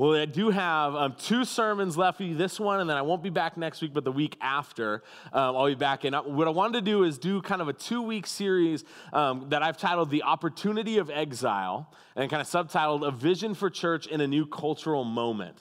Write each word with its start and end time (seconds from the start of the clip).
Well, 0.00 0.14
I 0.14 0.24
do 0.24 0.48
have 0.48 0.94
um, 0.94 1.14
two 1.18 1.44
sermons 1.44 1.94
left 1.94 2.16
for 2.16 2.24
you 2.24 2.34
this 2.34 2.58
one, 2.58 2.80
and 2.80 2.88
then 2.88 2.96
I 2.96 3.02
won't 3.02 3.22
be 3.22 3.28
back 3.28 3.58
next 3.58 3.82
week, 3.82 3.92
but 3.92 4.02
the 4.02 4.10
week 4.10 4.34
after, 4.40 5.02
um, 5.30 5.54
I'll 5.54 5.66
be 5.66 5.74
back. 5.74 6.04
And 6.04 6.16
what 6.24 6.48
I 6.48 6.50
wanted 6.52 6.78
to 6.78 6.80
do 6.80 7.04
is 7.04 7.18
do 7.18 7.42
kind 7.42 7.60
of 7.60 7.68
a 7.68 7.74
two 7.74 8.00
week 8.00 8.26
series 8.26 8.82
um, 9.12 9.50
that 9.50 9.62
I've 9.62 9.76
titled 9.76 10.08
The 10.08 10.22
Opportunity 10.22 10.96
of 10.96 11.10
Exile, 11.10 11.92
and 12.16 12.30
kind 12.30 12.40
of 12.40 12.46
subtitled 12.46 13.06
A 13.06 13.10
Vision 13.10 13.52
for 13.52 13.68
Church 13.68 14.06
in 14.06 14.22
a 14.22 14.26
New 14.26 14.46
Cultural 14.46 15.04
Moment. 15.04 15.58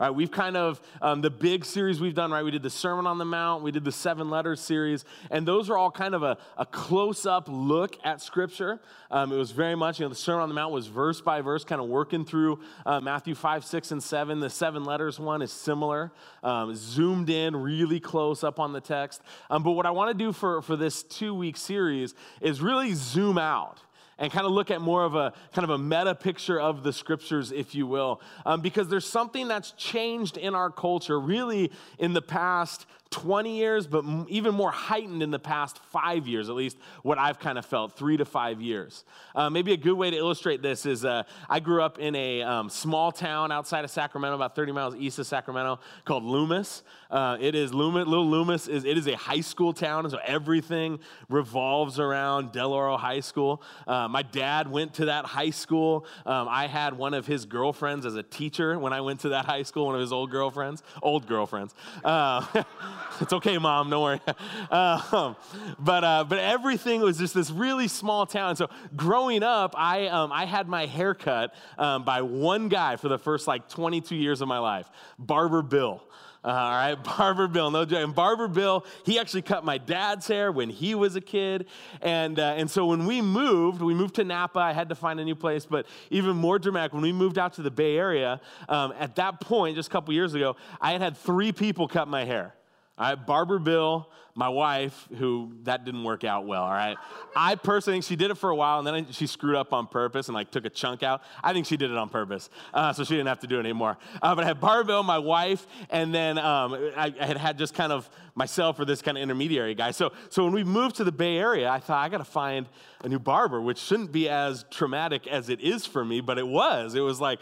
Right, 0.00 0.10
we've 0.10 0.30
kind 0.30 0.56
of, 0.56 0.80
um, 1.02 1.22
the 1.22 1.30
big 1.30 1.64
series 1.64 2.00
we've 2.00 2.14
done, 2.14 2.30
right? 2.30 2.44
We 2.44 2.52
did 2.52 2.62
the 2.62 2.70
Sermon 2.70 3.04
on 3.04 3.18
the 3.18 3.24
Mount, 3.24 3.64
we 3.64 3.72
did 3.72 3.84
the 3.84 3.90
Seven 3.90 4.30
Letters 4.30 4.60
series, 4.60 5.04
and 5.28 5.44
those 5.44 5.68
are 5.68 5.76
all 5.76 5.90
kind 5.90 6.14
of 6.14 6.22
a, 6.22 6.38
a 6.56 6.64
close 6.64 7.26
up 7.26 7.48
look 7.48 7.96
at 8.04 8.20
Scripture. 8.22 8.78
Um, 9.10 9.32
it 9.32 9.36
was 9.36 9.50
very 9.50 9.74
much, 9.74 9.98
you 9.98 10.04
know, 10.04 10.10
the 10.10 10.14
Sermon 10.14 10.42
on 10.42 10.48
the 10.50 10.54
Mount 10.54 10.72
was 10.72 10.86
verse 10.86 11.20
by 11.20 11.40
verse, 11.40 11.64
kind 11.64 11.80
of 11.80 11.88
working 11.88 12.24
through 12.24 12.60
uh, 12.86 13.00
Matthew 13.00 13.34
5, 13.34 13.64
6, 13.64 13.90
and 13.90 14.00
7. 14.00 14.38
The 14.38 14.48
Seven 14.48 14.84
Letters 14.84 15.18
one 15.18 15.42
is 15.42 15.50
similar, 15.50 16.12
um, 16.44 16.76
zoomed 16.76 17.28
in 17.28 17.56
really 17.56 17.98
close 17.98 18.44
up 18.44 18.60
on 18.60 18.72
the 18.72 18.80
text. 18.80 19.20
Um, 19.50 19.64
but 19.64 19.72
what 19.72 19.84
I 19.84 19.90
want 19.90 20.16
to 20.16 20.24
do 20.24 20.32
for, 20.32 20.62
for 20.62 20.76
this 20.76 21.02
two 21.02 21.34
week 21.34 21.56
series 21.56 22.14
is 22.40 22.60
really 22.60 22.94
zoom 22.94 23.36
out 23.36 23.80
and 24.18 24.32
kind 24.32 24.46
of 24.46 24.52
look 24.52 24.70
at 24.70 24.80
more 24.80 25.04
of 25.04 25.14
a 25.14 25.32
kind 25.52 25.64
of 25.64 25.70
a 25.70 25.78
meta 25.78 26.14
picture 26.14 26.60
of 26.60 26.82
the 26.82 26.92
scriptures, 26.92 27.52
if 27.52 27.74
you 27.74 27.86
will, 27.86 28.20
um, 28.44 28.60
because 28.60 28.88
there's 28.88 29.06
something 29.06 29.48
that's 29.48 29.72
changed 29.72 30.36
in 30.36 30.54
our 30.54 30.70
culture 30.70 31.18
really 31.20 31.70
in 31.98 32.12
the 32.12 32.22
past 32.22 32.86
20 33.10 33.56
years, 33.56 33.86
but 33.86 34.04
even 34.28 34.54
more 34.54 34.70
heightened 34.70 35.22
in 35.22 35.30
the 35.30 35.38
past 35.38 35.78
five 35.90 36.26
years, 36.26 36.48
at 36.50 36.54
least 36.54 36.76
what 37.02 37.18
I've 37.18 37.38
kind 37.38 37.56
of 37.56 37.64
felt, 37.64 37.96
three 37.96 38.16
to 38.18 38.24
five 38.24 38.60
years. 38.60 39.04
Uh, 39.34 39.48
maybe 39.48 39.72
a 39.72 39.76
good 39.76 39.94
way 39.94 40.10
to 40.10 40.16
illustrate 40.16 40.60
this 40.60 40.84
is 40.84 41.04
uh, 41.04 41.22
I 41.48 41.60
grew 41.60 41.82
up 41.82 41.98
in 41.98 42.14
a 42.14 42.42
um, 42.42 42.68
small 42.68 43.10
town 43.10 43.50
outside 43.50 43.84
of 43.84 43.90
Sacramento, 43.90 44.36
about 44.36 44.54
30 44.54 44.72
miles 44.72 44.94
east 44.94 45.18
of 45.18 45.26
Sacramento, 45.26 45.80
called 46.04 46.22
Loomis. 46.22 46.82
Uh, 47.10 47.38
it 47.40 47.54
is 47.54 47.72
Loomis, 47.72 48.06
Little 48.06 48.28
Loomis 48.28 48.68
is 48.68 48.84
it 48.84 48.98
is 48.98 49.06
a 49.06 49.16
high 49.16 49.40
school 49.40 49.72
town, 49.72 50.04
and 50.04 50.12
so 50.12 50.18
everything 50.24 50.98
revolves 51.30 51.98
around 51.98 52.52
Del 52.52 52.72
Oro 52.72 52.96
High 52.98 53.20
School. 53.20 53.62
Uh, 53.86 54.08
my 54.08 54.22
dad 54.22 54.70
went 54.70 54.94
to 54.94 55.06
that 55.06 55.24
high 55.24 55.50
school. 55.50 56.04
Um, 56.26 56.46
I 56.50 56.66
had 56.66 56.98
one 56.98 57.14
of 57.14 57.26
his 57.26 57.46
girlfriends 57.46 58.04
as 58.04 58.16
a 58.16 58.22
teacher 58.22 58.78
when 58.78 58.92
I 58.92 59.00
went 59.00 59.20
to 59.20 59.30
that 59.30 59.46
high 59.46 59.62
school, 59.62 59.86
one 59.86 59.94
of 59.94 60.00
his 60.02 60.12
old 60.12 60.30
girlfriends, 60.30 60.82
old 61.02 61.26
girlfriends. 61.26 61.74
It's 63.20 63.32
okay, 63.32 63.58
mom, 63.58 63.90
don't 63.90 64.02
worry. 64.02 64.20
Um, 64.70 65.36
but, 65.78 66.04
uh, 66.04 66.24
but 66.28 66.38
everything 66.38 67.00
was 67.00 67.18
just 67.18 67.34
this 67.34 67.50
really 67.50 67.88
small 67.88 68.26
town. 68.26 68.56
So 68.56 68.68
growing 68.94 69.42
up, 69.42 69.74
I, 69.76 70.08
um, 70.08 70.30
I 70.30 70.44
had 70.44 70.68
my 70.68 70.86
hair 70.86 71.14
cut 71.14 71.54
um, 71.78 72.04
by 72.04 72.22
one 72.22 72.68
guy 72.68 72.96
for 72.96 73.08
the 73.08 73.18
first 73.18 73.46
like 73.46 73.68
22 73.68 74.14
years 74.14 74.40
of 74.40 74.48
my 74.48 74.58
life, 74.58 74.88
Barber 75.18 75.62
Bill. 75.62 76.02
Uh, 76.44 76.48
all 76.48 76.70
right, 76.70 76.94
Barber 77.18 77.48
Bill, 77.48 77.70
no 77.70 77.84
joke. 77.84 78.04
And 78.04 78.14
Barber 78.14 78.48
Bill, 78.48 78.84
he 79.04 79.18
actually 79.18 79.42
cut 79.42 79.64
my 79.64 79.78
dad's 79.78 80.26
hair 80.26 80.52
when 80.52 80.70
he 80.70 80.94
was 80.94 81.16
a 81.16 81.20
kid. 81.20 81.66
And, 82.00 82.38
uh, 82.38 82.54
and 82.56 82.70
so 82.70 82.86
when 82.86 83.06
we 83.06 83.20
moved, 83.20 83.82
we 83.82 83.94
moved 83.94 84.14
to 84.16 84.24
Napa. 84.24 84.58
I 84.58 84.72
had 84.72 84.88
to 84.90 84.94
find 84.94 85.18
a 85.18 85.24
new 85.24 85.34
place. 85.34 85.66
But 85.66 85.86
even 86.10 86.36
more 86.36 86.58
dramatic, 86.58 86.92
when 86.92 87.02
we 87.02 87.12
moved 87.12 87.38
out 87.38 87.54
to 87.54 87.62
the 87.62 87.70
Bay 87.70 87.96
Area, 87.96 88.40
um, 88.68 88.92
at 88.98 89.16
that 89.16 89.40
point, 89.40 89.76
just 89.76 89.88
a 89.88 89.92
couple 89.92 90.14
years 90.14 90.34
ago, 90.34 90.56
I 90.80 90.92
had 90.92 91.02
had 91.02 91.16
three 91.16 91.52
people 91.52 91.88
cut 91.88 92.08
my 92.08 92.24
hair. 92.24 92.54
All 92.98 93.08
right, 93.08 93.26
Barber 93.26 93.60
Bill, 93.60 94.08
my 94.34 94.48
wife, 94.48 95.08
who 95.18 95.52
that 95.62 95.84
didn't 95.84 96.02
work 96.02 96.24
out 96.24 96.46
well, 96.46 96.64
all 96.64 96.72
right? 96.72 96.96
I 97.36 97.54
personally 97.54 97.94
think 97.94 98.04
she 98.04 98.16
did 98.16 98.32
it 98.32 98.34
for 98.34 98.50
a 98.50 98.56
while 98.56 98.78
and 98.78 98.86
then 98.86 99.12
she 99.12 99.28
screwed 99.28 99.54
up 99.54 99.72
on 99.72 99.86
purpose 99.86 100.26
and 100.26 100.34
like 100.34 100.50
took 100.50 100.64
a 100.64 100.70
chunk 100.70 101.04
out. 101.04 101.22
I 101.42 101.52
think 101.52 101.66
she 101.66 101.76
did 101.76 101.92
it 101.92 101.96
on 101.96 102.08
purpose, 102.08 102.50
uh, 102.74 102.92
so 102.92 103.04
she 103.04 103.14
didn't 103.14 103.28
have 103.28 103.38
to 103.40 103.46
do 103.46 103.56
it 103.58 103.60
anymore. 103.60 103.98
Uh, 104.20 104.34
but 104.34 104.42
I 104.42 104.48
had 104.48 104.60
Barber 104.60 104.82
Bill, 104.82 105.02
my 105.04 105.18
wife, 105.18 105.64
and 105.90 106.12
then 106.12 106.38
um, 106.38 106.74
I, 106.96 107.14
I, 107.20 107.24
had 107.24 107.36
had 107.36 107.58
just 107.58 107.72
kind 107.72 107.92
of 107.92 108.10
myself 108.34 108.80
or 108.80 108.84
this 108.84 109.00
kind 109.00 109.16
of 109.16 109.22
intermediary 109.22 109.76
guy. 109.76 109.92
So, 109.92 110.12
so 110.28 110.42
when 110.42 110.52
we 110.52 110.64
moved 110.64 110.96
to 110.96 111.04
the 111.04 111.12
Bay 111.12 111.36
Area, 111.36 111.70
I 111.70 111.78
thought 111.78 112.04
I 112.04 112.08
got 112.08 112.18
to 112.18 112.24
find 112.24 112.66
a 113.04 113.08
new 113.08 113.20
barber, 113.20 113.60
which 113.60 113.78
shouldn't 113.78 114.10
be 114.10 114.28
as 114.28 114.64
traumatic 114.70 115.28
as 115.28 115.48
it 115.48 115.60
is 115.60 115.86
for 115.86 116.04
me, 116.04 116.20
but 116.20 116.36
it 116.36 116.46
was. 116.48 116.96
It 116.96 117.00
was 117.00 117.20
like, 117.20 117.38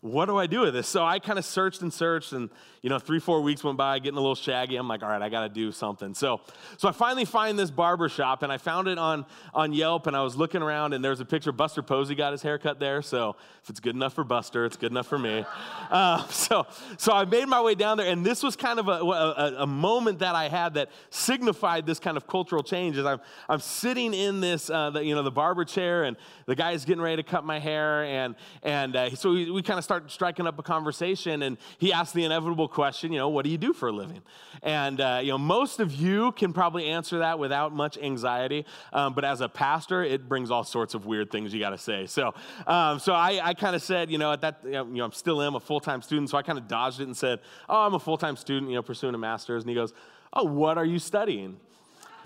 what 0.00 0.26
do 0.26 0.36
I 0.36 0.46
do 0.46 0.60
with 0.60 0.74
this? 0.74 0.86
So 0.86 1.04
I 1.04 1.18
kind 1.18 1.38
of 1.38 1.44
searched 1.44 1.82
and 1.82 1.92
searched, 1.92 2.32
and 2.32 2.50
you 2.82 2.90
know, 2.90 2.98
three, 2.98 3.18
four 3.18 3.40
weeks 3.40 3.64
went 3.64 3.76
by, 3.76 3.98
getting 3.98 4.18
a 4.18 4.20
little 4.20 4.34
shaggy. 4.34 4.76
I'm 4.76 4.88
like, 4.88 5.02
all 5.02 5.08
right, 5.08 5.22
I 5.22 5.28
got 5.28 5.42
to 5.42 5.48
do 5.48 5.72
something. 5.72 6.14
So, 6.14 6.40
so 6.76 6.88
I 6.88 6.92
finally 6.92 7.24
find 7.24 7.58
this 7.58 7.70
barber 7.70 8.08
shop, 8.08 8.42
and 8.42 8.52
I 8.52 8.58
found 8.58 8.88
it 8.88 8.98
on 8.98 9.26
on 9.54 9.72
Yelp, 9.72 10.06
and 10.06 10.16
I 10.16 10.22
was 10.22 10.36
looking 10.36 10.62
around, 10.62 10.92
and 10.92 11.04
there's 11.04 11.20
a 11.20 11.24
picture. 11.24 11.48
Of 11.48 11.56
Buster 11.56 11.82
Posey 11.82 12.14
got 12.14 12.32
his 12.32 12.42
haircut 12.42 12.78
there. 12.78 13.00
So 13.00 13.36
if 13.62 13.70
it's 13.70 13.80
good 13.80 13.94
enough 13.94 14.14
for 14.14 14.24
Buster, 14.24 14.64
it's 14.64 14.76
good 14.76 14.90
enough 14.90 15.06
for 15.06 15.18
me. 15.18 15.44
Uh, 15.90 16.26
so, 16.28 16.66
so 16.98 17.14
I 17.14 17.24
made 17.24 17.48
my 17.48 17.62
way 17.62 17.74
down 17.74 17.96
there, 17.96 18.08
and 18.08 18.24
this 18.24 18.42
was 18.42 18.56
kind 18.56 18.78
of 18.78 18.88
a, 18.88 19.00
a, 19.00 19.62
a, 19.62 19.66
moment 19.66 20.18
that 20.18 20.34
I 20.34 20.46
had 20.46 20.74
that 20.74 20.90
signified 21.08 21.86
this 21.86 21.98
kind 21.98 22.18
of 22.18 22.26
cultural 22.26 22.62
change. 22.62 22.98
As 22.98 23.06
I'm 23.06 23.20
I'm 23.48 23.60
sitting 23.60 24.12
in 24.12 24.40
this, 24.40 24.68
uh, 24.68 24.90
the, 24.90 25.02
you 25.02 25.14
know, 25.14 25.22
the 25.22 25.30
barber 25.30 25.64
chair, 25.64 26.04
and 26.04 26.14
the 26.44 26.54
guy's 26.54 26.84
getting 26.84 27.00
ready 27.00 27.16
to 27.16 27.22
cut 27.22 27.42
my 27.42 27.58
hair, 27.58 28.04
and 28.04 28.34
and 28.62 28.96
uh, 28.96 29.14
so 29.14 29.32
we, 29.32 29.50
we 29.50 29.62
kind 29.62 29.78
of 29.78 29.84
start 29.84 30.10
striking 30.10 30.46
up 30.46 30.58
a 30.58 30.62
conversation, 30.62 31.40
and 31.40 31.56
he 31.78 31.90
asked 31.90 32.12
the 32.12 32.24
inevitable 32.24 32.67
question, 32.68 33.12
you 33.12 33.18
know, 33.18 33.28
what 33.28 33.44
do 33.44 33.50
you 33.50 33.58
do 33.58 33.72
for 33.72 33.88
a 33.88 33.92
living? 33.92 34.22
And, 34.62 35.00
uh, 35.00 35.20
you 35.22 35.30
know, 35.30 35.38
most 35.38 35.80
of 35.80 35.92
you 35.92 36.32
can 36.32 36.52
probably 36.52 36.86
answer 36.86 37.18
that 37.18 37.38
without 37.38 37.72
much 37.72 37.98
anxiety, 37.98 38.64
um, 38.92 39.14
but 39.14 39.24
as 39.24 39.40
a 39.40 39.48
pastor, 39.48 40.02
it 40.02 40.28
brings 40.28 40.50
all 40.50 40.64
sorts 40.64 40.94
of 40.94 41.06
weird 41.06 41.30
things 41.30 41.52
you 41.52 41.60
got 41.60 41.70
to 41.70 41.78
say. 41.78 42.06
So, 42.06 42.34
um, 42.66 42.98
so 42.98 43.12
I, 43.12 43.40
I 43.42 43.54
kind 43.54 43.74
of 43.74 43.82
said, 43.82 44.10
you 44.10 44.18
know, 44.18 44.32
at 44.32 44.40
that, 44.42 44.60
you 44.64 44.84
know, 44.84 45.04
I'm 45.04 45.12
still 45.12 45.42
am 45.42 45.54
a 45.54 45.60
full 45.60 45.80
time 45.80 46.02
student, 46.02 46.30
so 46.30 46.38
I 46.38 46.42
kind 46.42 46.58
of 46.58 46.68
dodged 46.68 47.00
it 47.00 47.04
and 47.04 47.16
said, 47.16 47.40
oh, 47.68 47.86
I'm 47.86 47.94
a 47.94 48.00
full 48.00 48.18
time 48.18 48.36
student, 48.36 48.70
you 48.70 48.76
know, 48.76 48.82
pursuing 48.82 49.14
a 49.14 49.18
master's. 49.18 49.62
And 49.62 49.68
he 49.68 49.74
goes, 49.74 49.92
oh, 50.32 50.44
what 50.44 50.78
are 50.78 50.84
you 50.84 50.98
studying? 50.98 51.58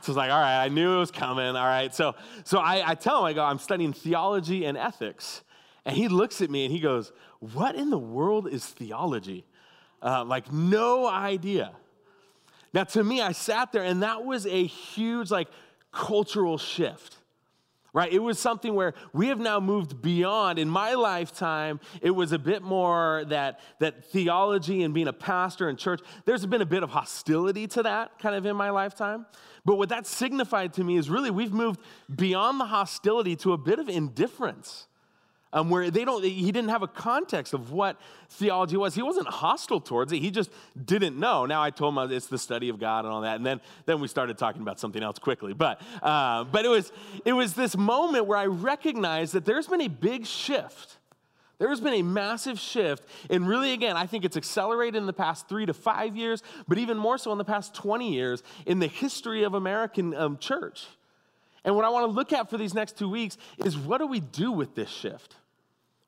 So 0.02 0.10
it's 0.10 0.16
like, 0.16 0.32
all 0.32 0.40
right, 0.40 0.64
I 0.64 0.68
knew 0.68 0.96
it 0.96 0.98
was 0.98 1.12
coming. 1.12 1.46
All 1.46 1.66
right. 1.66 1.94
So, 1.94 2.16
so 2.42 2.58
I, 2.58 2.90
I 2.90 2.94
tell 2.96 3.20
him, 3.20 3.26
I 3.26 3.32
go, 3.34 3.44
I'm 3.44 3.60
studying 3.60 3.92
theology 3.92 4.64
and 4.64 4.76
ethics. 4.76 5.42
And 5.84 5.96
he 5.96 6.08
looks 6.08 6.40
at 6.40 6.50
me 6.50 6.64
and 6.64 6.72
he 6.72 6.80
goes, 6.80 7.12
What 7.38 7.74
in 7.74 7.90
the 7.90 7.98
world 7.98 8.48
is 8.48 8.66
theology? 8.66 9.44
Uh, 10.02 10.24
like, 10.24 10.52
no 10.52 11.06
idea. 11.06 11.72
Now, 12.74 12.84
to 12.84 13.04
me, 13.04 13.20
I 13.20 13.32
sat 13.32 13.72
there 13.72 13.84
and 13.84 14.02
that 14.02 14.24
was 14.24 14.46
a 14.46 14.66
huge, 14.66 15.30
like, 15.30 15.48
cultural 15.92 16.58
shift 16.58 17.16
right? 17.92 18.12
It 18.12 18.20
was 18.20 18.38
something 18.38 18.74
where 18.74 18.94
we 19.12 19.28
have 19.28 19.38
now 19.38 19.60
moved 19.60 20.00
beyond 20.00 20.58
in 20.58 20.68
my 20.68 20.94
lifetime 20.94 21.80
it 22.00 22.10
was 22.10 22.32
a 22.32 22.38
bit 22.38 22.62
more 22.62 23.24
that 23.28 23.60
that 23.80 24.04
theology 24.06 24.82
and 24.82 24.94
being 24.94 25.08
a 25.08 25.12
pastor 25.12 25.68
in 25.68 25.76
church 25.76 26.00
there's 26.24 26.44
been 26.46 26.62
a 26.62 26.66
bit 26.66 26.82
of 26.82 26.90
hostility 26.90 27.66
to 27.68 27.82
that 27.82 28.18
kind 28.18 28.34
of 28.34 28.46
in 28.46 28.56
my 28.56 28.70
lifetime. 28.70 29.26
But 29.64 29.76
what 29.76 29.90
that 29.90 30.06
signified 30.06 30.72
to 30.74 30.84
me 30.84 30.96
is 30.96 31.08
really 31.08 31.30
we've 31.30 31.52
moved 31.52 31.80
beyond 32.14 32.58
the 32.58 32.66
hostility 32.66 33.36
to 33.36 33.52
a 33.52 33.58
bit 33.58 33.78
of 33.78 33.88
indifference 33.88 34.86
um, 35.52 35.68
where 35.68 35.90
they 35.90 36.04
don't, 36.04 36.24
he 36.24 36.50
didn't 36.50 36.70
have 36.70 36.82
a 36.82 36.88
context 36.88 37.52
of 37.52 37.72
what 37.72 37.98
theology 38.30 38.76
was. 38.76 38.94
He 38.94 39.02
wasn't 39.02 39.28
hostile 39.28 39.80
towards 39.80 40.12
it. 40.12 40.18
He 40.18 40.30
just 40.30 40.50
didn't 40.84 41.18
know. 41.18 41.46
Now 41.46 41.62
I 41.62 41.70
told 41.70 41.96
him 41.96 42.10
it's 42.10 42.26
the 42.26 42.38
study 42.38 42.68
of 42.68 42.78
God 42.78 43.04
and 43.04 43.12
all 43.12 43.20
that, 43.22 43.36
and 43.36 43.44
then 43.44 43.60
then 43.86 44.00
we 44.00 44.08
started 44.08 44.38
talking 44.38 44.62
about 44.62 44.80
something 44.80 45.02
else 45.02 45.18
quickly. 45.18 45.52
But 45.52 45.80
uh, 46.02 46.44
but 46.44 46.64
it 46.64 46.68
was 46.68 46.92
it 47.24 47.32
was 47.32 47.54
this 47.54 47.76
moment 47.76 48.26
where 48.26 48.38
I 48.38 48.46
recognized 48.46 49.34
that 49.34 49.44
there's 49.44 49.66
been 49.66 49.82
a 49.82 49.88
big 49.88 50.26
shift. 50.26 50.96
There's 51.58 51.80
been 51.80 51.94
a 51.94 52.02
massive 52.02 52.58
shift, 52.58 53.04
and 53.30 53.46
really, 53.46 53.72
again, 53.72 53.96
I 53.96 54.06
think 54.06 54.24
it's 54.24 54.36
accelerated 54.36 54.96
in 54.96 55.06
the 55.06 55.12
past 55.12 55.48
three 55.48 55.64
to 55.66 55.72
five 55.72 56.16
years, 56.16 56.42
but 56.66 56.76
even 56.76 56.98
more 56.98 57.18
so 57.18 57.30
in 57.30 57.38
the 57.38 57.44
past 57.44 57.72
20 57.72 58.12
years 58.12 58.42
in 58.66 58.80
the 58.80 58.88
history 58.88 59.44
of 59.44 59.54
American 59.54 60.12
um, 60.16 60.38
church. 60.38 60.86
And 61.64 61.76
what 61.76 61.84
I 61.84 61.90
want 61.90 62.06
to 62.06 62.10
look 62.10 62.32
at 62.32 62.50
for 62.50 62.58
these 62.58 62.74
next 62.74 62.98
two 62.98 63.08
weeks 63.08 63.38
is 63.64 63.78
what 63.78 63.98
do 63.98 64.08
we 64.08 64.18
do 64.18 64.50
with 64.50 64.74
this 64.74 64.90
shift? 64.90 65.36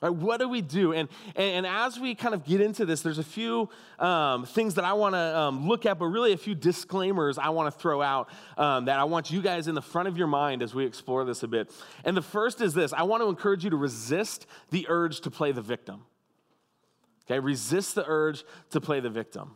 Right, 0.05 0.13
what 0.13 0.39
do 0.39 0.47
we 0.47 0.61
do? 0.61 0.93
And, 0.93 1.09
and, 1.35 1.65
and, 1.65 1.65
as 1.65 1.99
we 1.99 2.13
kind 2.13 2.35
of 2.35 2.45
get 2.45 2.61
into 2.61 2.85
this, 2.85 3.01
there's 3.01 3.17
a 3.17 3.23
few 3.23 3.69
um, 3.97 4.45
things 4.45 4.75
that 4.75 4.85
I 4.85 4.93
want 4.93 5.15
to 5.15 5.37
um, 5.39 5.67
look 5.67 5.87
at, 5.87 5.97
but 5.97 6.05
really 6.05 6.31
a 6.31 6.37
few 6.37 6.53
disclaimers 6.53 7.39
I 7.39 7.49
want 7.49 7.73
to 7.73 7.79
throw 7.79 8.03
out 8.03 8.29
um, 8.55 8.85
that 8.85 8.99
I 8.99 9.05
want 9.05 9.31
you 9.31 9.41
guys 9.41 9.67
in 9.67 9.73
the 9.73 9.81
front 9.81 10.07
of 10.07 10.15
your 10.15 10.27
mind 10.27 10.61
as 10.61 10.75
we 10.75 10.85
explore 10.85 11.25
this 11.25 11.41
a 11.41 11.47
bit. 11.47 11.71
And 12.03 12.15
the 12.15 12.21
first 12.21 12.61
is 12.61 12.75
this 12.75 12.93
I 12.93 13.01
want 13.01 13.23
to 13.23 13.29
encourage 13.29 13.63
you 13.63 13.71
to 13.71 13.75
resist 13.77 14.45
the 14.69 14.85
urge 14.89 15.21
to 15.21 15.31
play 15.31 15.51
the 15.51 15.63
victim. 15.63 16.03
Okay, 17.25 17.39
resist 17.39 17.95
the 17.95 18.03
urge 18.05 18.43
to 18.69 18.79
play 18.79 18.99
the 18.99 19.09
victim. 19.09 19.55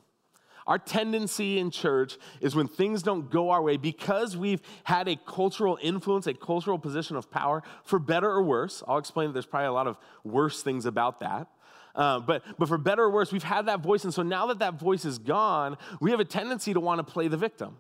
Our 0.70 0.78
tendency 0.78 1.58
in 1.58 1.72
church 1.72 2.20
is 2.42 2.56
when 2.56 2.68
things 2.68 3.02
don't 3.02 3.32
go 3.32 3.50
our 3.50 3.60
way 3.60 3.76
because 3.76 4.38
we've 4.38 4.62
had 4.84 5.08
a 5.08 5.16
cultural 5.16 5.80
influence, 5.82 6.28
a 6.28 6.34
cultural 6.36 6.78
position 6.78 7.16
of 7.16 7.32
power, 7.32 7.64
for 7.84 7.98
better 7.98 8.30
or 8.30 8.44
worse. 8.44 8.84
I'll 8.88 9.00
explain 9.00 9.30
that 9.30 9.34
there's 9.34 9.48
probably 9.48 9.66
a 9.66 9.74
lot 9.74 9.88
of 9.88 9.98
worse 10.24 10.62
things 10.62 10.86
about 10.86 11.22
that. 11.22 11.48
Uh, 11.96 12.20
but, 12.20 12.44
but 12.60 12.68
for 12.68 12.78
better 12.78 13.06
or 13.06 13.10
worse, 13.10 13.32
we've 13.32 13.42
had 13.42 13.66
that 13.66 13.80
voice. 13.80 14.04
And 14.04 14.14
so 14.14 14.22
now 14.22 14.46
that 14.46 14.60
that 14.60 14.76
voice 14.76 15.06
is 15.06 15.18
gone, 15.18 15.76
we 16.00 16.12
have 16.12 16.20
a 16.20 16.26
tendency 16.26 16.72
to 16.76 16.80
want 16.80 17.00
to 17.00 17.04
play 17.04 17.28
the 17.28 17.38
victim. 17.38 17.78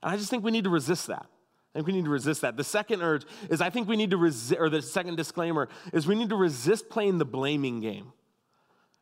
And 0.00 0.12
I 0.12 0.16
just 0.16 0.30
think 0.30 0.44
we 0.44 0.52
need 0.52 0.64
to 0.64 0.70
resist 0.70 1.08
that. 1.08 1.26
I 1.74 1.78
think 1.78 1.88
we 1.88 1.94
need 1.94 2.04
to 2.04 2.10
resist 2.10 2.42
that. 2.42 2.56
The 2.56 2.62
second 2.62 3.02
urge 3.02 3.24
is 3.48 3.60
I 3.60 3.70
think 3.70 3.88
we 3.88 3.96
need 3.96 4.10
to 4.12 4.16
resist, 4.16 4.60
or 4.60 4.70
the 4.70 4.82
second 4.82 5.16
disclaimer 5.16 5.68
is 5.92 6.06
we 6.06 6.14
need 6.14 6.28
to 6.28 6.36
resist 6.36 6.90
playing 6.90 7.18
the 7.18 7.24
blaming 7.24 7.80
game. 7.80 8.12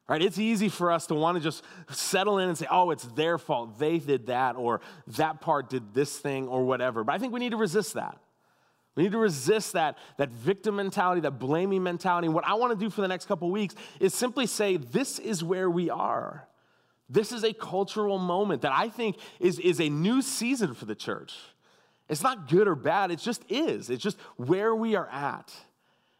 Right? 0.09 0.23
It's 0.23 0.39
easy 0.39 0.71
for 0.71 0.91
us 0.91 1.07
to 1.09 1.15
want 1.15 1.37
to 1.37 1.43
just 1.43 1.63
settle 1.91 2.39
in 2.39 2.49
and 2.49 2.57
say, 2.57 2.67
oh, 2.71 2.91
it's 2.91 3.05
their 3.05 3.37
fault. 3.37 3.79
They 3.79 3.99
did 3.99 4.29
that, 4.29 4.57
or 4.57 4.81
that 5.19 5.43
part 5.43 5.69
did 5.69 5.93
this 5.93 6.17
thing, 6.17 6.49
or 6.49 6.65
whatever. 6.65 7.05
But 7.05 7.15
I 7.15 7.19
think 7.19 7.35
we 7.35 7.41
need 7.41 7.51
to 7.51 7.59
resist 7.59 7.93
that. 7.95 8.19
We 8.95 9.03
need 9.03 9.13
to 9.13 9.19
resist 9.19 9.75
that, 9.75 9.99
that 10.17 10.31
victim 10.31 10.77
mentality, 10.77 11.21
that 11.21 11.39
blaming 11.39 11.83
mentality. 11.83 12.29
What 12.29 12.47
I 12.47 12.55
want 12.55 12.73
to 12.73 12.85
do 12.85 12.91
for 12.91 13.03
the 13.03 13.07
next 13.07 13.27
couple 13.27 13.51
weeks 13.51 13.75
is 14.01 14.15
simply 14.15 14.47
say, 14.47 14.79
this 14.79 15.19
is 15.19 15.45
where 15.45 15.71
we 15.71 15.91
are. 15.91 16.49
This 17.11 17.31
is 17.31 17.45
a 17.45 17.53
cultural 17.53 18.19
moment 18.19 18.63
that 18.63 18.73
I 18.73 18.89
think 18.89 19.19
is, 19.41 19.59
is 19.59 19.81
a 19.81 19.89
new 19.89 20.23
season 20.23 20.75
for 20.75 20.87
the 20.87 20.95
church. 20.95 21.35
It's 22.09 22.23
not 22.23 22.49
good 22.49 22.67
or 22.67 22.75
bad, 22.75 23.11
it 23.11 23.19
just 23.19 23.43
is. 23.51 23.91
It's 23.91 24.03
just 24.03 24.19
where 24.37 24.75
we 24.75 24.97
are 24.97 25.09
at. 25.09 25.55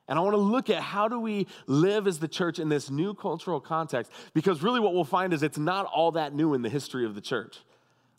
And 0.09 0.19
I 0.19 0.23
want 0.23 0.35
to 0.35 0.41
look 0.41 0.71
at 0.71 0.83
how 0.83 1.07
do 1.07 1.21
we 1.21 1.47
live 1.67 2.07
as 2.07 2.19
the 2.19 2.29
church 2.29 2.59
in 2.59 2.69
this 2.69 2.91
new 2.91 3.13
cultural 3.13 3.61
context 3.61 4.11
because 4.33 4.63
really 4.63 4.81
what 4.81 4.95
we'll 4.95 5.05
find 5.05 5.35
is 5.35 5.43
it's 5.43 5.59
not 5.59 5.85
all 5.87 6.13
that 6.13 6.35
new 6.35 6.55
in 6.55 6.63
the 6.63 6.71
history 6.71 7.05
of 7.05 7.15
the 7.15 7.21
church. 7.21 7.59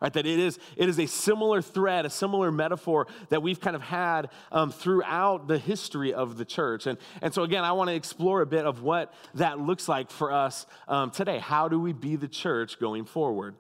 Right, 0.02 0.14
that 0.14 0.26
it 0.26 0.40
is, 0.40 0.58
it 0.78 0.88
is 0.88 0.98
a 0.98 1.08
similar 1.08 1.62
thread, 1.62 2.06
a 2.06 2.10
similar 2.10 2.54
metaphor 2.54 3.08
that 3.28 3.42
we've 3.42 3.60
kind 3.60 3.76
of 3.76 3.82
had 3.82 4.30
um, 4.50 4.72
throughout 4.72 5.50
the 5.50 5.58
history 5.58 6.14
of 6.14 6.38
the 6.38 6.46
church. 6.46 6.88
And, 6.88 6.98
and 7.22 7.34
so, 7.34 7.44
again, 7.44 7.66
I 7.66 7.74
want 7.74 7.90
to 7.90 7.96
explore 7.96 8.40
a 8.40 8.46
bit 8.46 8.66
of 8.66 8.82
what 8.82 9.14
that 9.34 9.60
looks 9.60 9.90
like 9.90 10.10
for 10.10 10.32
us 10.32 10.66
um, 10.88 11.12
today. 11.12 11.40
How 11.40 11.68
do 11.68 11.78
we 11.78 11.92
be 11.92 12.16
the 12.16 12.30
church 12.30 12.80
going 12.80 13.04
forward? 13.04 13.56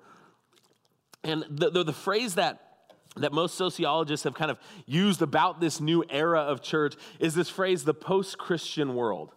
And 1.25 1.43
the, 1.49 1.71
the, 1.71 1.83
the 1.83 1.93
phrase 1.93 2.35
that 2.35 2.68
that 3.17 3.33
most 3.33 3.55
sociologists 3.55 4.23
have 4.23 4.33
kind 4.33 4.51
of 4.51 4.59
used 4.85 5.21
about 5.21 5.59
this 5.59 5.81
new 5.81 6.03
era 6.09 6.41
of 6.41 6.61
church 6.61 6.95
is 7.19 7.33
this 7.33 7.49
phrase, 7.49 7.83
the 7.83 7.93
post 7.93 8.37
Christian 8.37 8.95
world. 8.95 9.33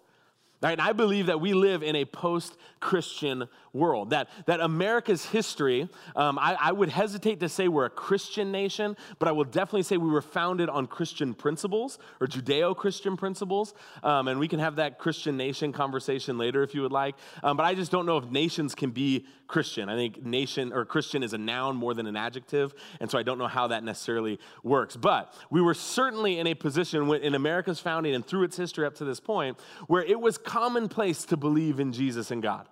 Right? 0.62 0.72
And 0.72 0.80
I 0.80 0.92
believe 0.92 1.26
that 1.26 1.40
we 1.40 1.54
live 1.54 1.82
in 1.82 1.96
a 1.96 2.04
post 2.04 2.56
Christian 2.78 3.48
world. 3.72 4.10
That, 4.10 4.28
that 4.46 4.60
America's 4.60 5.24
history, 5.24 5.88
um, 6.14 6.38
I, 6.38 6.56
I, 6.60 6.70
would 6.70 6.88
hesitate 6.88 7.40
to 7.40 7.48
say 7.48 7.66
we're 7.66 7.86
a 7.86 7.90
Christian 7.90 8.52
nation, 8.52 8.96
but 9.18 9.26
I 9.26 9.32
will 9.32 9.44
definitely 9.44 9.82
say 9.82 9.96
we 9.96 10.10
were 10.10 10.22
founded 10.22 10.68
on 10.68 10.86
Christian 10.86 11.34
principles 11.34 11.98
or 12.20 12.28
Judeo 12.28 12.76
Christian 12.76 13.16
principles. 13.16 13.74
Um, 14.04 14.28
and 14.28 14.38
we 14.38 14.46
can 14.46 14.60
have 14.60 14.76
that 14.76 15.00
Christian 15.00 15.36
nation 15.36 15.72
conversation 15.72 16.38
later 16.38 16.62
if 16.62 16.76
you 16.76 16.82
would 16.82 16.92
like. 16.92 17.16
Um, 17.42 17.56
but 17.56 17.64
I 17.64 17.74
just 17.74 17.90
don't 17.90 18.06
know 18.06 18.18
if 18.18 18.30
nations 18.30 18.76
can 18.76 18.90
be 18.90 19.26
Christian. 19.52 19.90
I 19.90 19.94
think 19.94 20.24
nation 20.24 20.72
or 20.72 20.86
Christian 20.86 21.22
is 21.22 21.34
a 21.34 21.38
noun 21.38 21.76
more 21.76 21.92
than 21.92 22.06
an 22.06 22.16
adjective. 22.16 22.74
And 23.00 23.10
so 23.10 23.18
I 23.18 23.22
don't 23.22 23.36
know 23.36 23.46
how 23.46 23.68
that 23.68 23.84
necessarily 23.84 24.40
works. 24.64 24.96
But 24.96 25.32
we 25.50 25.60
were 25.60 25.74
certainly 25.74 26.38
in 26.38 26.46
a 26.46 26.54
position 26.54 27.12
in 27.12 27.34
America's 27.34 27.78
founding 27.78 28.14
and 28.14 28.26
through 28.26 28.44
its 28.44 28.56
history 28.56 28.86
up 28.86 28.94
to 28.96 29.04
this 29.04 29.20
point 29.20 29.58
where 29.86 30.02
it 30.02 30.18
was 30.18 30.38
commonplace 30.38 31.26
to 31.26 31.36
believe 31.36 31.78
in 31.80 31.92
Jesus 31.92 32.30
and 32.30 32.42
God. 32.42 32.66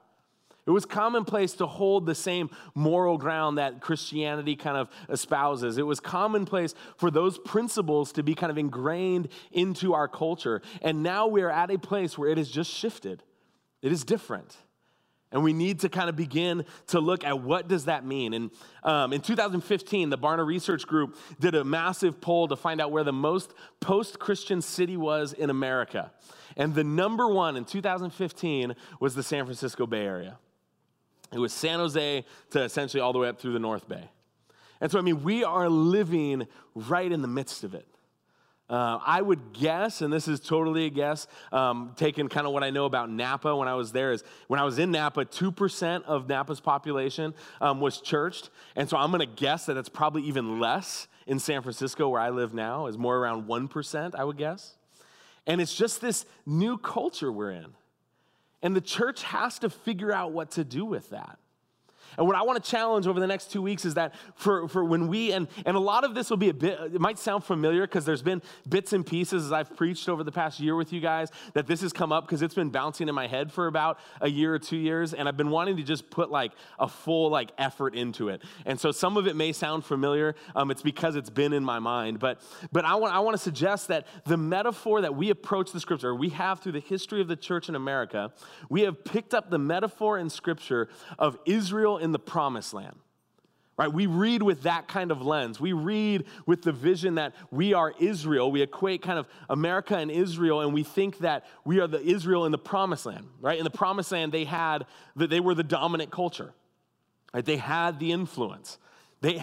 It 0.66 0.70
was 0.70 0.86
commonplace 0.86 1.52
to 1.54 1.66
hold 1.66 2.06
the 2.06 2.14
same 2.14 2.48
moral 2.74 3.18
ground 3.18 3.58
that 3.58 3.80
Christianity 3.80 4.56
kind 4.56 4.76
of 4.76 4.88
espouses. 5.08 5.78
It 5.78 5.82
was 5.82 6.00
commonplace 6.00 6.74
for 6.96 7.10
those 7.10 7.38
principles 7.38 8.12
to 8.12 8.22
be 8.22 8.34
kind 8.34 8.50
of 8.50 8.56
ingrained 8.56 9.28
into 9.52 9.94
our 9.94 10.08
culture. 10.08 10.62
And 10.80 11.02
now 11.02 11.26
we 11.26 11.42
are 11.42 11.50
at 11.50 11.70
a 11.70 11.78
place 11.78 12.16
where 12.16 12.30
it 12.30 12.38
has 12.38 12.50
just 12.50 12.70
shifted. 12.70 13.22
It 13.82 13.92
is 13.92 14.04
different. 14.04 14.56
And 15.32 15.44
we 15.44 15.52
need 15.52 15.80
to 15.80 15.88
kind 15.88 16.08
of 16.08 16.16
begin 16.16 16.64
to 16.88 17.00
look 17.00 17.24
at 17.24 17.40
what 17.40 17.68
does 17.68 17.84
that 17.84 18.04
mean. 18.04 18.34
And 18.34 18.50
um, 18.82 19.12
in 19.12 19.20
2015, 19.20 20.10
the 20.10 20.18
Barna 20.18 20.44
Research 20.44 20.86
Group 20.86 21.16
did 21.38 21.54
a 21.54 21.62
massive 21.62 22.20
poll 22.20 22.48
to 22.48 22.56
find 22.56 22.80
out 22.80 22.90
where 22.90 23.04
the 23.04 23.12
most 23.12 23.54
post-Christian 23.78 24.60
city 24.60 24.96
was 24.96 25.32
in 25.32 25.48
America. 25.48 26.10
And 26.56 26.74
the 26.74 26.82
number 26.82 27.28
one 27.28 27.56
in 27.56 27.64
2015 27.64 28.74
was 28.98 29.14
the 29.14 29.22
San 29.22 29.44
Francisco 29.44 29.86
Bay 29.86 30.04
Area. 30.04 30.38
It 31.32 31.38
was 31.38 31.52
San 31.52 31.78
Jose 31.78 32.24
to 32.50 32.62
essentially 32.62 33.00
all 33.00 33.12
the 33.12 33.20
way 33.20 33.28
up 33.28 33.40
through 33.40 33.52
the 33.52 33.60
North 33.60 33.88
Bay. 33.88 34.10
And 34.80 34.90
so, 34.90 34.98
I 34.98 35.02
mean, 35.02 35.22
we 35.22 35.44
are 35.44 35.68
living 35.68 36.48
right 36.74 37.10
in 37.10 37.22
the 37.22 37.28
midst 37.28 37.62
of 37.62 37.74
it. 37.74 37.86
Uh, 38.70 39.00
I 39.04 39.20
would 39.20 39.52
guess, 39.52 40.00
and 40.00 40.12
this 40.12 40.28
is 40.28 40.38
totally 40.38 40.86
a 40.86 40.90
guess, 40.90 41.26
um, 41.50 41.92
taking 41.96 42.28
kind 42.28 42.46
of 42.46 42.52
what 42.52 42.62
I 42.62 42.70
know 42.70 42.84
about 42.84 43.10
Napa 43.10 43.54
when 43.56 43.66
I 43.66 43.74
was 43.74 43.90
there, 43.90 44.12
is 44.12 44.22
when 44.46 44.60
I 44.60 44.64
was 44.64 44.78
in 44.78 44.92
Napa, 44.92 45.24
2% 45.24 46.04
of 46.04 46.28
Napa's 46.28 46.60
population 46.60 47.34
um, 47.60 47.80
was 47.80 48.00
churched. 48.00 48.50
And 48.76 48.88
so 48.88 48.96
I'm 48.96 49.10
going 49.10 49.26
to 49.28 49.34
guess 49.34 49.66
that 49.66 49.76
it's 49.76 49.88
probably 49.88 50.22
even 50.22 50.60
less 50.60 51.08
in 51.26 51.40
San 51.40 51.62
Francisco, 51.62 52.08
where 52.08 52.20
I 52.20 52.30
live 52.30 52.54
now, 52.54 52.86
is 52.86 52.96
more 52.96 53.16
around 53.16 53.48
1%, 53.48 54.14
I 54.14 54.22
would 54.22 54.36
guess. 54.36 54.76
And 55.48 55.60
it's 55.60 55.74
just 55.74 56.00
this 56.00 56.24
new 56.46 56.78
culture 56.78 57.32
we're 57.32 57.50
in. 57.50 57.74
And 58.62 58.76
the 58.76 58.80
church 58.80 59.24
has 59.24 59.58
to 59.60 59.70
figure 59.70 60.12
out 60.12 60.30
what 60.30 60.52
to 60.52 60.64
do 60.64 60.84
with 60.84 61.10
that. 61.10 61.38
And 62.18 62.26
what 62.26 62.36
I 62.36 62.42
want 62.42 62.62
to 62.62 62.70
challenge 62.70 63.06
over 63.06 63.20
the 63.20 63.26
next 63.26 63.50
two 63.50 63.62
weeks 63.62 63.84
is 63.84 63.94
that 63.94 64.14
for, 64.34 64.68
for 64.68 64.84
when 64.84 65.08
we, 65.08 65.32
and, 65.32 65.48
and 65.66 65.76
a 65.76 65.80
lot 65.80 66.04
of 66.04 66.14
this 66.14 66.30
will 66.30 66.36
be 66.36 66.48
a 66.48 66.54
bit, 66.54 66.78
it 66.94 67.00
might 67.00 67.18
sound 67.18 67.44
familiar 67.44 67.82
because 67.82 68.04
there's 68.04 68.22
been 68.22 68.42
bits 68.68 68.92
and 68.92 69.06
pieces 69.06 69.46
as 69.46 69.52
I've 69.52 69.76
preached 69.76 70.08
over 70.08 70.24
the 70.24 70.32
past 70.32 70.60
year 70.60 70.76
with 70.76 70.92
you 70.92 71.00
guys 71.00 71.30
that 71.54 71.66
this 71.66 71.80
has 71.82 71.92
come 71.92 72.12
up 72.12 72.26
because 72.26 72.42
it's 72.42 72.54
been 72.54 72.70
bouncing 72.70 73.08
in 73.08 73.14
my 73.14 73.26
head 73.26 73.52
for 73.52 73.66
about 73.66 73.98
a 74.20 74.28
year 74.28 74.54
or 74.54 74.58
two 74.58 74.76
years. 74.76 75.14
And 75.14 75.28
I've 75.28 75.36
been 75.36 75.50
wanting 75.50 75.76
to 75.76 75.82
just 75.82 76.10
put 76.10 76.30
like 76.30 76.52
a 76.78 76.88
full 76.88 77.30
like 77.30 77.52
effort 77.58 77.94
into 77.94 78.28
it. 78.28 78.42
And 78.66 78.78
so 78.78 78.92
some 78.92 79.16
of 79.16 79.26
it 79.26 79.36
may 79.36 79.52
sound 79.52 79.84
familiar. 79.84 80.34
Um, 80.54 80.70
it's 80.70 80.82
because 80.82 81.16
it's 81.16 81.30
been 81.30 81.52
in 81.52 81.64
my 81.64 81.78
mind. 81.78 82.18
But, 82.18 82.40
but 82.72 82.84
I 82.84 82.94
want, 82.96 83.14
I 83.14 83.20
want 83.20 83.36
to 83.36 83.42
suggest 83.42 83.88
that 83.88 84.06
the 84.24 84.36
metaphor 84.36 85.00
that 85.00 85.14
we 85.14 85.30
approach 85.30 85.72
the 85.72 85.80
scripture, 85.80 86.14
we 86.14 86.30
have 86.30 86.60
through 86.60 86.72
the 86.72 86.80
history 86.80 87.20
of 87.20 87.28
the 87.28 87.36
church 87.36 87.68
in 87.68 87.74
America, 87.74 88.32
we 88.68 88.82
have 88.82 89.04
picked 89.04 89.34
up 89.34 89.50
the 89.50 89.58
metaphor 89.58 90.18
in 90.18 90.30
scripture 90.30 90.88
of 91.18 91.38
Israel 91.46 91.98
in 92.00 92.12
the 92.12 92.18
promised 92.18 92.74
land. 92.74 92.96
Right? 93.76 93.90
We 93.90 94.04
read 94.04 94.42
with 94.42 94.64
that 94.64 94.88
kind 94.88 95.10
of 95.10 95.22
lens. 95.22 95.58
We 95.58 95.72
read 95.72 96.26
with 96.44 96.60
the 96.60 96.72
vision 96.72 97.14
that 97.14 97.34
we 97.50 97.72
are 97.72 97.94
Israel. 97.98 98.52
We 98.52 98.60
equate 98.60 99.00
kind 99.00 99.18
of 99.18 99.26
America 99.48 99.96
and 99.96 100.10
Israel, 100.10 100.60
and 100.60 100.74
we 100.74 100.82
think 100.82 101.18
that 101.20 101.46
we 101.64 101.80
are 101.80 101.86
the 101.86 102.02
Israel 102.02 102.44
in 102.44 102.52
the 102.52 102.58
promised 102.58 103.06
land. 103.06 103.26
Right? 103.40 103.56
In 103.56 103.64
the 103.64 103.70
promised 103.70 104.12
land, 104.12 104.32
they 104.32 104.44
had 104.44 104.84
that 105.16 105.30
they 105.30 105.40
were 105.40 105.54
the 105.54 105.62
dominant 105.62 106.10
culture. 106.10 106.52
Right? 107.32 107.44
They 107.44 107.56
had 107.56 107.98
the 107.98 108.12
influence. 108.12 108.76
They 109.22 109.42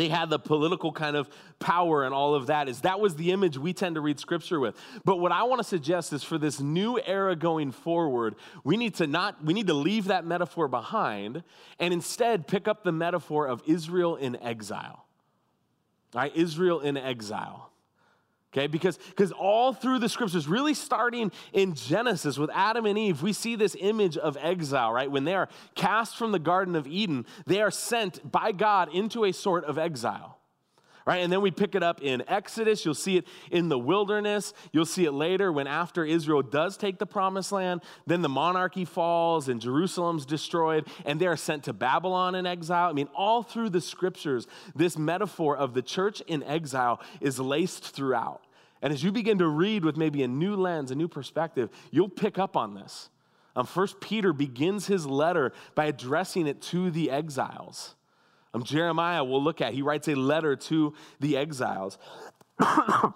they 0.00 0.08
had 0.08 0.30
the 0.30 0.38
political 0.38 0.92
kind 0.92 1.16
of 1.16 1.28
power 1.58 2.04
and 2.04 2.14
all 2.14 2.34
of 2.34 2.46
that. 2.46 2.68
Is 2.68 2.80
that 2.82 3.00
was 3.00 3.14
the 3.16 3.32
image 3.32 3.58
we 3.58 3.72
tend 3.72 3.94
to 3.94 4.00
read 4.00 4.18
scripture 4.18 4.60
with. 4.60 4.76
But 5.04 5.16
what 5.16 5.32
i 5.32 5.42
want 5.44 5.60
to 5.60 5.64
suggest 5.64 6.12
is 6.12 6.22
for 6.22 6.38
this 6.38 6.60
new 6.60 6.98
era 7.04 7.36
going 7.36 7.72
forward 7.72 8.36
we 8.62 8.76
need 8.76 8.94
to 8.94 9.06
not 9.06 9.42
we 9.44 9.52
need 9.52 9.66
to 9.66 9.74
leave 9.74 10.06
that 10.06 10.24
metaphor 10.24 10.68
behind 10.68 11.42
and 11.78 11.92
instead 11.92 12.46
pick 12.46 12.68
up 12.68 12.84
the 12.84 12.92
metaphor 12.92 13.46
of 13.46 13.62
israel 13.66 14.16
in 14.16 14.36
exile. 14.36 15.06
Right? 16.14 16.34
Israel 16.36 16.80
in 16.80 16.96
exile 16.96 17.70
Okay, 18.54 18.68
because 18.68 18.98
because 19.08 19.32
all 19.32 19.72
through 19.72 19.98
the 19.98 20.08
scriptures, 20.08 20.46
really 20.46 20.74
starting 20.74 21.32
in 21.52 21.74
Genesis 21.74 22.38
with 22.38 22.50
Adam 22.54 22.86
and 22.86 22.96
Eve, 22.96 23.20
we 23.20 23.32
see 23.32 23.56
this 23.56 23.76
image 23.80 24.16
of 24.16 24.36
exile, 24.40 24.92
right? 24.92 25.10
When 25.10 25.24
they 25.24 25.34
are 25.34 25.48
cast 25.74 26.16
from 26.16 26.30
the 26.30 26.38
Garden 26.38 26.76
of 26.76 26.86
Eden, 26.86 27.26
they 27.46 27.60
are 27.60 27.72
sent 27.72 28.30
by 28.30 28.52
God 28.52 28.94
into 28.94 29.24
a 29.24 29.32
sort 29.32 29.64
of 29.64 29.76
exile. 29.76 30.38
Right? 31.06 31.18
And 31.18 31.30
then 31.30 31.42
we 31.42 31.50
pick 31.50 31.74
it 31.74 31.82
up 31.82 32.00
in 32.00 32.24
Exodus. 32.28 32.82
You'll 32.84 32.94
see 32.94 33.18
it 33.18 33.26
in 33.50 33.68
the 33.68 33.78
wilderness. 33.78 34.54
You'll 34.72 34.86
see 34.86 35.04
it 35.04 35.12
later 35.12 35.52
when 35.52 35.66
after 35.66 36.02
Israel 36.02 36.40
does 36.40 36.78
take 36.78 36.98
the 36.98 37.04
promised 37.04 37.52
land, 37.52 37.82
then 38.06 38.22
the 38.22 38.30
monarchy 38.30 38.86
falls 38.86 39.48
and 39.48 39.60
Jerusalem's 39.60 40.24
destroyed, 40.24 40.88
and 41.04 41.20
they 41.20 41.26
are 41.26 41.36
sent 41.36 41.64
to 41.64 41.74
Babylon 41.74 42.34
in 42.34 42.46
exile. 42.46 42.88
I 42.88 42.94
mean, 42.94 43.08
all 43.14 43.42
through 43.42 43.68
the 43.68 43.82
scriptures, 43.82 44.46
this 44.74 44.96
metaphor 44.96 45.54
of 45.56 45.74
the 45.74 45.82
church 45.82 46.22
in 46.22 46.42
exile 46.42 47.02
is 47.20 47.38
laced 47.38 47.84
throughout. 47.84 48.40
And 48.84 48.92
as 48.92 49.02
you 49.02 49.10
begin 49.10 49.38
to 49.38 49.48
read 49.48 49.82
with 49.82 49.96
maybe 49.96 50.22
a 50.24 50.28
new 50.28 50.54
lens, 50.54 50.90
a 50.90 50.94
new 50.94 51.08
perspective, 51.08 51.70
you'll 51.90 52.10
pick 52.10 52.38
up 52.38 52.54
on 52.54 52.74
this. 52.74 53.08
Um, 53.56 53.64
First 53.64 53.98
Peter 53.98 54.34
begins 54.34 54.86
his 54.86 55.06
letter 55.06 55.54
by 55.74 55.86
addressing 55.86 56.46
it 56.46 56.60
to 56.62 56.90
the 56.90 57.10
exiles. 57.10 57.94
Um, 58.52 58.62
Jeremiah, 58.62 59.24
we'll 59.24 59.42
look 59.42 59.62
at, 59.62 59.72
he 59.72 59.80
writes 59.80 60.06
a 60.08 60.14
letter 60.14 60.54
to 60.54 60.92
the 61.18 61.34
exiles. 61.38 61.96
but 62.58 63.14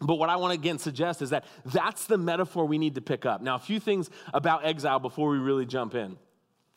what 0.00 0.30
I 0.30 0.36
want 0.36 0.54
to 0.54 0.58
again 0.58 0.78
suggest 0.78 1.20
is 1.20 1.28
that 1.28 1.44
that's 1.66 2.06
the 2.06 2.16
metaphor 2.16 2.64
we 2.64 2.78
need 2.78 2.94
to 2.94 3.02
pick 3.02 3.26
up. 3.26 3.42
Now, 3.42 3.56
a 3.56 3.60
few 3.60 3.80
things 3.80 4.08
about 4.32 4.64
exile 4.64 4.98
before 4.98 5.28
we 5.28 5.36
really 5.36 5.66
jump 5.66 5.94
in 5.94 6.16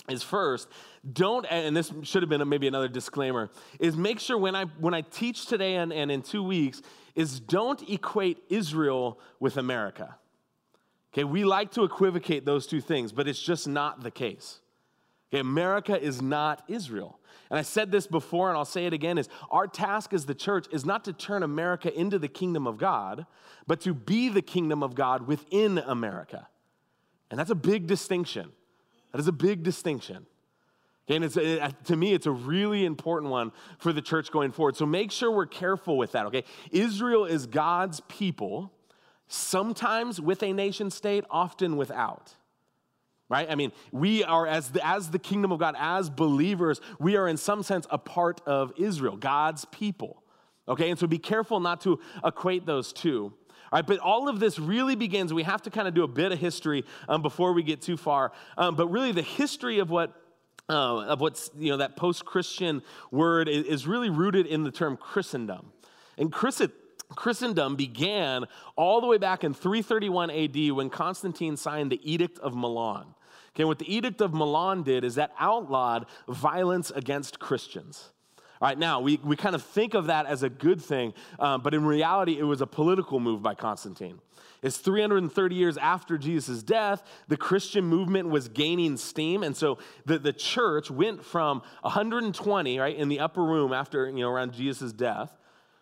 is 0.10 0.22
first 0.22 0.68
don't 1.14 1.48
and 1.50 1.76
this 1.76 1.92
should 2.04 2.22
have 2.22 2.30
been 2.30 2.48
maybe 2.48 2.68
another 2.68 2.88
disclaimer 2.88 3.50
is 3.80 3.98
make 3.98 4.20
sure 4.20 4.38
when 4.38 4.56
i 4.56 4.66
when 4.80 4.94
i 4.94 5.02
teach 5.02 5.48
today 5.48 5.78
and, 5.78 5.92
and 5.92 6.12
in 6.12 6.22
two 6.22 6.44
weeks 6.44 6.84
is 7.16 7.40
don't 7.40 7.90
equate 7.90 8.44
Israel 8.50 9.20
with 9.40 9.58
America. 9.58 10.16
Okay, 11.14 11.24
we 11.24 11.46
like 11.46 11.72
to 11.72 11.84
equivocate 11.84 12.46
those 12.46 12.68
two 12.68 12.82
things, 12.82 13.14
but 13.14 13.28
it's 13.28 13.42
just 13.42 13.68
not 13.68 14.04
the 14.04 14.12
case. 14.12 14.60
Okay, 15.32 15.40
America 15.40 16.00
is 16.00 16.22
not 16.22 16.64
Israel. 16.68 17.20
And 17.50 17.58
I 17.58 17.62
said 17.62 17.92
this 17.92 18.08
before 18.08 18.50
and 18.50 18.58
I'll 18.58 18.66
say 18.66 18.86
it 18.86 18.94
again 18.94 19.18
is 19.18 19.30
our 19.50 19.68
task 19.68 20.14
as 20.14 20.26
the 20.26 20.36
church 20.36 20.68
is 20.72 20.86
not 20.86 21.06
to 21.06 21.14
turn 21.14 21.44
America 21.44 21.94
into 21.94 22.20
the 22.20 22.28
kingdom 22.28 22.68
of 22.68 22.78
God, 22.78 23.26
but 23.68 23.82
to 23.82 23.94
be 23.94 24.30
the 24.30 24.42
kingdom 24.42 24.84
of 24.84 24.96
God 24.96 25.28
within 25.28 25.78
America. 25.78 26.48
And 27.30 27.40
that's 27.40 27.50
a 27.50 27.56
big 27.56 27.88
distinction. 27.88 28.52
That 29.12 29.20
is 29.20 29.28
a 29.28 29.34
big 29.34 29.64
distinction. 29.64 30.26
Okay, 31.08 31.18
and 31.18 31.26
it's, 31.26 31.38
it, 31.38 31.62
to 31.86 31.96
me, 31.96 32.14
it's 32.14 32.26
a 32.26 32.32
really 32.32 32.84
important 32.84 33.32
one 33.32 33.52
for 33.78 33.94
the 33.94 34.02
church 34.02 34.32
going 34.32 34.52
forward. 34.52 34.76
So 34.76 34.88
make 34.88 35.12
sure 35.12 35.30
we're 35.32 35.46
careful 35.46 35.98
with 35.98 36.14
that, 36.14 36.26
okay? 36.28 36.44
Israel 36.72 37.26
is 37.26 37.46
God's 37.46 38.00
people, 38.08 38.72
sometimes 39.28 40.20
with 40.20 40.42
a 40.42 40.52
nation 40.52 40.90
state, 40.90 41.24
often 41.30 41.78
without. 41.78 42.34
Right? 43.28 43.50
I 43.50 43.56
mean, 43.56 43.72
we 43.92 44.24
are, 44.24 44.46
as 44.46 44.70
the, 44.70 44.86
as 44.86 45.10
the 45.10 45.18
kingdom 45.18 45.52
of 45.52 45.60
God, 45.60 45.76
as 45.80 46.10
believers, 46.10 46.80
we 47.00 47.18
are 47.18 47.28
in 47.28 47.38
some 47.38 47.64
sense 47.64 47.88
a 47.90 47.98
part 47.98 48.42
of 48.46 48.74
Israel, 48.78 49.16
God's 49.16 49.66
people. 49.66 50.24
Okay, 50.68 50.90
and 50.90 51.00
so 51.00 51.06
be 51.06 51.20
careful 51.20 51.60
not 51.60 51.82
to 51.82 52.00
equate 52.24 52.66
those 52.66 52.92
two. 52.94 53.34
All 53.72 53.80
right, 53.80 53.86
but 53.86 54.00
all 54.00 54.30
of 54.30 54.40
this 54.40 54.58
really 54.58 54.96
begins, 54.96 55.34
we 55.34 55.44
have 55.44 55.62
to 55.64 55.70
kind 55.70 55.88
of 55.88 55.94
do 55.94 56.04
a 56.04 56.08
bit 56.08 56.32
of 56.32 56.40
history 56.40 56.84
um, 57.08 57.22
before 57.22 57.54
we 57.54 57.62
get 57.62 57.82
too 57.82 57.98
far. 57.98 58.32
Um, 58.58 58.76
but 58.76 58.88
really, 58.88 59.12
the 59.12 59.22
history 59.22 59.80
of 59.80 59.90
what 59.90 60.20
uh, 60.70 61.06
of 61.06 61.22
what's 61.22 61.52
you 61.58 61.70
know 61.70 61.78
that 61.78 61.96
post-christian 61.96 62.82
word 63.12 63.48
is, 63.48 63.86
really 63.88 64.10
rooted 64.10 64.46
in 64.46 64.64
the 64.64 64.72
term 64.72 64.98
christendom. 64.98 65.72
And 66.18 66.32
christendom 66.32 67.76
began 67.76 68.46
all 68.76 69.02
the 69.02 69.08
way 69.08 69.18
back 69.18 69.44
in 69.44 69.54
331 69.54 70.32
ad 70.32 70.72
when 70.72 70.90
constantine 70.90 71.56
signed 71.56 71.92
the 71.92 72.12
edict 72.12 72.40
of 72.40 72.56
milan. 72.56 73.06
Okay 73.54 73.64
what 73.64 73.80
the 73.80 73.94
edict 73.94 74.22
of 74.22 74.34
milan 74.34 74.84
did 74.84 75.04
is 75.04 75.16
that 75.16 75.32
outlawed 75.40 76.08
violence 76.28 76.92
against 76.92 77.40
christians. 77.40 78.12
All 78.62 78.70
right, 78.70 78.80
now 78.80 79.02
we, 79.02 79.20
we 79.22 79.36
kind 79.36 79.54
of 79.54 79.62
think 79.64 79.94
of 79.96 80.08
that 80.08 80.28
as 80.28 80.42
a 80.42 80.50
good 80.50 80.82
thing, 80.82 81.14
um, 81.40 81.62
but 81.62 81.74
in 81.74 81.86
reality, 81.86 82.40
it 82.40 82.44
was 82.44 82.62
a 82.62 82.68
political 82.68 83.20
move 83.20 83.44
by 83.44 83.54
Constantine. 83.54 84.22
It's 84.66 84.78
330 84.78 85.54
years 85.54 85.78
after 85.78 86.18
Jesus' 86.18 86.64
death, 86.64 87.04
the 87.28 87.38
Christian 87.38 87.86
movement 87.86 88.30
was 88.30 88.48
gaining 88.48 88.98
steam. 88.98 89.44
And 89.44 89.56
so 89.56 89.78
the, 90.08 90.18
the 90.18 90.34
church 90.34 90.90
went 90.90 91.24
from 91.24 91.62
120, 91.82 92.80
right, 92.80 92.96
in 92.96 93.08
the 93.08 93.20
upper 93.20 93.44
room 93.44 93.72
after, 93.72 94.08
you 94.08 94.22
know, 94.22 94.30
around 94.30 94.54
Jesus' 94.54 94.92
death. 94.92 95.38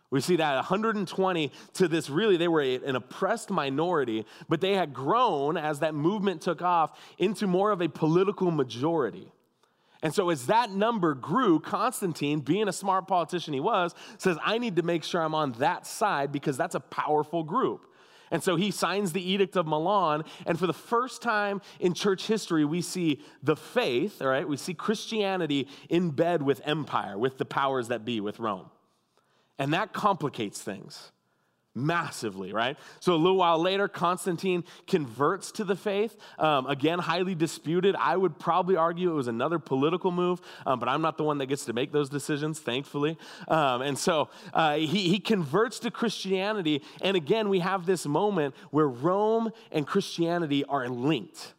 We 0.09 0.19
see 0.19 0.35
that 0.35 0.55
120 0.55 1.51
to 1.75 1.87
this 1.87 2.09
really, 2.09 2.35
they 2.35 2.49
were 2.49 2.59
an 2.59 2.97
oppressed 2.97 3.49
minority, 3.49 4.25
but 4.49 4.59
they 4.59 4.73
had 4.73 4.93
grown 4.93 5.55
as 5.55 5.79
that 5.79 5.95
movement 5.95 6.41
took 6.41 6.61
off 6.61 6.99
into 7.17 7.47
more 7.47 7.71
of 7.71 7.81
a 7.81 7.87
political 7.87 8.51
majority. 8.51 9.31
And 10.01 10.13
so, 10.13 10.29
as 10.29 10.47
that 10.47 10.71
number 10.71 11.13
grew, 11.13 11.61
Constantine, 11.61 12.41
being 12.41 12.67
a 12.67 12.73
smart 12.73 13.07
politician 13.07 13.53
he 13.53 13.61
was, 13.61 13.95
says, 14.17 14.37
I 14.43 14.57
need 14.57 14.75
to 14.75 14.83
make 14.83 15.05
sure 15.05 15.21
I'm 15.21 15.33
on 15.33 15.53
that 15.53 15.87
side 15.87 16.33
because 16.33 16.57
that's 16.57 16.75
a 16.75 16.81
powerful 16.81 17.43
group. 17.43 17.87
And 18.33 18.43
so 18.43 18.57
he 18.57 18.71
signs 18.71 19.13
the 19.13 19.21
Edict 19.31 19.55
of 19.55 19.67
Milan. 19.67 20.25
And 20.45 20.59
for 20.59 20.67
the 20.67 20.73
first 20.73 21.21
time 21.21 21.61
in 21.79 21.93
church 21.93 22.27
history, 22.27 22.65
we 22.65 22.81
see 22.81 23.21
the 23.41 23.55
faith, 23.55 24.21
all 24.21 24.27
right, 24.27 24.45
we 24.45 24.57
see 24.57 24.73
Christianity 24.73 25.69
in 25.87 26.09
bed 26.09 26.41
with 26.41 26.59
empire, 26.65 27.17
with 27.17 27.37
the 27.37 27.45
powers 27.45 27.87
that 27.89 28.03
be, 28.03 28.19
with 28.19 28.39
Rome. 28.39 28.69
And 29.57 29.71
that 29.73 29.93
complicates 29.93 30.61
things 30.61 31.12
massively, 31.75 32.53
right? 32.53 32.77
So 32.99 33.13
a 33.13 33.17
little 33.17 33.37
while 33.37 33.59
later, 33.59 33.87
Constantine 33.87 34.63
converts 34.87 35.51
to 35.53 35.63
the 35.63 35.75
faith. 35.75 36.15
Um, 36.37 36.67
again, 36.67 36.99
highly 36.99 37.35
disputed. 37.35 37.95
I 37.97 38.15
would 38.15 38.37
probably 38.39 38.75
argue 38.75 39.09
it 39.11 39.15
was 39.15 39.27
another 39.27 39.59
political 39.59 40.11
move, 40.11 40.39
um, 40.65 40.79
but 40.79 40.87
I'm 40.87 41.01
not 41.01 41.17
the 41.17 41.23
one 41.23 41.39
that 41.39 41.47
gets 41.47 41.65
to 41.65 41.73
make 41.73 41.91
those 41.91 42.09
decisions, 42.09 42.59
thankfully. 42.59 43.17
Um, 43.47 43.81
and 43.81 43.97
so 43.97 44.29
uh, 44.53 44.75
he, 44.75 45.09
he 45.09 45.19
converts 45.19 45.79
to 45.79 45.91
Christianity. 45.91 46.83
And 47.01 47.17
again, 47.17 47.49
we 47.49 47.59
have 47.59 47.85
this 47.85 48.05
moment 48.05 48.55
where 48.71 48.87
Rome 48.87 49.51
and 49.71 49.87
Christianity 49.87 50.63
are 50.65 50.87
linked. 50.87 51.53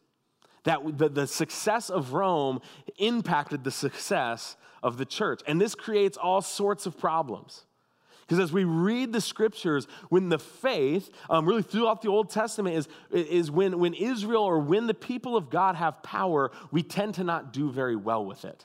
That 0.65 0.97
the, 0.97 1.09
the 1.11 1.27
success 1.27 1.91
of 1.91 2.15
Rome 2.15 2.61
impacted 2.99 3.65
the 3.65 3.71
success 3.71 4.57
of 4.83 4.97
the 4.97 5.05
church. 5.05 5.43
And 5.47 5.61
this 5.61 5.75
creates 5.75 6.17
all 6.17 6.41
sorts 6.41 6.87
of 6.87 6.99
problems. 6.99 7.65
Because 8.27 8.39
as 8.39 8.53
we 8.53 8.65
read 8.65 9.13
the 9.13 9.21
scriptures, 9.21 9.87
when 10.09 10.29
the 10.29 10.39
faith, 10.39 11.11
um, 11.29 11.47
really 11.47 11.63
throughout 11.63 12.01
the 12.03 12.09
Old 12.09 12.31
Testament, 12.31 12.77
is, 12.77 12.89
is 13.11 13.51
when, 13.51 13.79
when 13.79 13.95
Israel 13.95 14.43
or 14.43 14.59
when 14.59 14.87
the 14.87 14.95
people 14.95 15.37
of 15.37 15.51
God 15.51 15.77
have 15.77 16.03
power, 16.03 16.51
we 16.71 16.83
tend 16.83 17.15
to 17.15 17.25
not 17.25 17.53
do 17.53 17.71
very 17.71 17.97
well 17.97 18.25
with 18.25 18.45
it. 18.45 18.65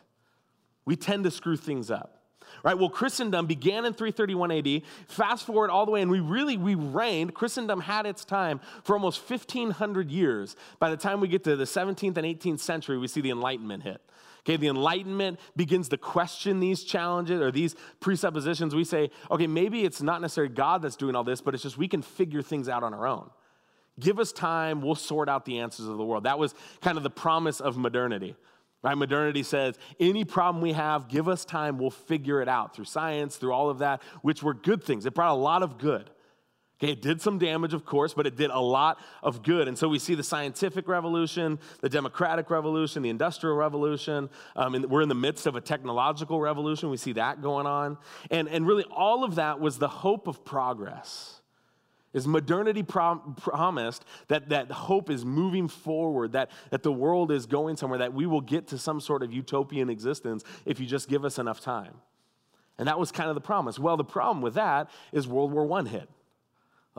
We 0.86 0.96
tend 0.96 1.26
to 1.26 1.32
screw 1.32 1.58
things 1.58 1.92
up. 1.92 2.16
Right? 2.64 2.78
Well, 2.78 2.90
Christendom 2.90 3.46
began 3.46 3.86
in 3.86 3.94
331 3.94 4.52
AD. 4.52 4.82
Fast 5.08 5.46
forward 5.46 5.70
all 5.70 5.86
the 5.86 5.92
way, 5.92 6.02
and 6.02 6.10
we 6.10 6.20
really 6.20 6.58
we 6.58 6.76
reigned. 6.76 7.34
Christendom 7.34 7.80
had 7.80 8.06
its 8.06 8.26
time 8.26 8.60
for 8.84 8.94
almost 8.94 9.30
1,500 9.30 10.10
years. 10.10 10.56
By 10.80 10.90
the 10.90 10.98
time 10.98 11.22
we 11.22 11.28
get 11.28 11.44
to 11.46 11.56
the 11.56 11.66
17th 11.66 12.18
and 12.18 12.26
18th 12.26 12.60
century, 12.60 12.98
we 12.98 13.08
see 13.08 13.22
the 13.22 13.30
Enlightenment 13.30 13.84
hit. 13.84 14.02
Okay, 14.42 14.58
the 14.58 14.68
Enlightenment 14.68 15.40
begins 15.56 15.90
to 15.90 15.98
question 15.98 16.60
these 16.60 16.84
challenges 16.84 17.42
or 17.42 17.52
these 17.52 17.76
presuppositions. 18.00 18.74
We 18.74 18.84
say, 18.84 19.12
okay, 19.30 19.48
maybe 19.48 19.84
it's 19.84 20.02
not 20.02 20.22
necessarily 20.22 20.54
God 20.54 20.82
that's 20.82 20.96
doing 20.96 21.16
all 21.16 21.24
this, 21.24 21.42
but 21.42 21.54
it's 21.54 21.64
just 21.64 21.78
we 21.78 21.88
can 21.88 22.02
figure 22.02 22.42
things 22.42 22.70
out 22.70 22.84
on 22.84 22.94
our 22.94 23.06
own. 23.06 23.30
Give 24.00 24.18
us 24.18 24.32
time, 24.32 24.82
we'll 24.82 24.96
sort 24.96 25.28
out 25.28 25.44
the 25.44 25.60
answers 25.60 25.88
of 25.88 25.98
the 25.98 26.06
world. 26.06 26.24
That 26.24 26.40
was 26.40 26.56
kind 26.82 26.98
of 26.98 27.04
the 27.04 27.10
promise 27.10 27.60
of 27.60 27.78
modernity. 27.78 28.36
Right? 28.82 28.96
Modernity 28.96 29.44
says, 29.44 29.78
any 30.00 30.24
problem 30.24 30.62
we 30.62 30.72
have, 30.72 31.10
give 31.10 31.28
us 31.28 31.44
time, 31.44 31.78
we'll 31.78 31.90
figure 31.90 32.42
it 32.42 32.48
out 32.48 32.74
through 32.74 32.86
science, 32.86 33.36
through 33.36 33.52
all 33.52 33.70
of 33.70 33.80
that, 33.80 34.02
which 34.22 34.42
were 34.42 34.54
good 34.54 34.84
things. 34.84 35.06
It 35.06 35.14
brought 35.14 35.32
a 35.32 35.34
lot 35.34 35.64
of 35.64 35.78
good. 35.78 36.10
Okay, 36.82 36.94
it 36.94 37.02
did 37.02 37.22
some 37.22 37.38
damage, 37.38 37.74
of 37.74 37.86
course, 37.86 38.14
but 38.14 38.26
it 38.26 38.38
did 38.38 38.52
a 38.52 38.60
lot 38.60 39.00
of 39.22 39.44
good. 39.44 39.68
And 39.68 39.78
so 39.78 39.90
we 39.90 40.00
see 40.00 40.16
the 40.16 40.24
scientific 40.24 40.88
revolution, 40.88 41.60
the 41.82 41.90
democratic 41.90 42.50
revolution, 42.50 43.04
the 43.04 43.10
industrial 43.10 43.58
revolution. 43.58 44.30
Um, 44.56 44.76
and 44.76 44.86
we're 44.86 45.02
in 45.02 45.10
the 45.10 45.16
midst 45.16 45.46
of 45.46 45.58
a 45.58 45.62
technological 45.62 46.40
revolution. 46.40 46.90
We 46.90 46.96
see 46.96 47.12
that 47.14 47.42
going 47.42 47.68
on. 47.68 47.98
And, 48.32 48.48
and 48.48 48.66
really, 48.66 48.86
all 48.86 49.26
of 49.26 49.36
that 49.36 49.60
was 49.60 49.78
the 49.78 49.90
hope 49.90 50.28
of 50.28 50.46
progress. 50.46 51.42
Is 52.14 52.26
modernity 52.26 52.82
prom- 52.82 53.36
promised 53.36 54.06
that, 54.30 54.50
that 54.50 54.72
hope 54.72 55.10
is 55.12 55.26
moving 55.26 55.68
forward, 55.68 56.32
that, 56.32 56.50
that 56.72 56.82
the 56.82 56.94
world 56.94 57.30
is 57.30 57.46
going 57.46 57.76
somewhere, 57.76 58.00
that 58.00 58.14
we 58.14 58.26
will 58.26 58.42
get 58.42 58.68
to 58.70 58.78
some 58.78 59.02
sort 59.02 59.22
of 59.22 59.34
utopian 59.34 59.90
existence 59.90 60.44
if 60.66 60.80
you 60.80 60.88
just 60.88 61.10
give 61.10 61.26
us 61.26 61.38
enough 61.38 61.60
time? 61.60 61.96
And 62.80 62.88
that 62.88 62.98
was 62.98 63.12
kind 63.12 63.30
of 63.30 63.36
the 63.36 63.42
promise. 63.42 63.78
Well, 63.78 63.98
the 63.98 64.06
problem 64.06 64.42
with 64.42 64.54
that 64.54 64.90
is 65.12 65.28
World 65.28 65.52
War 65.52 65.70
I 65.78 65.84
hit 65.84 66.10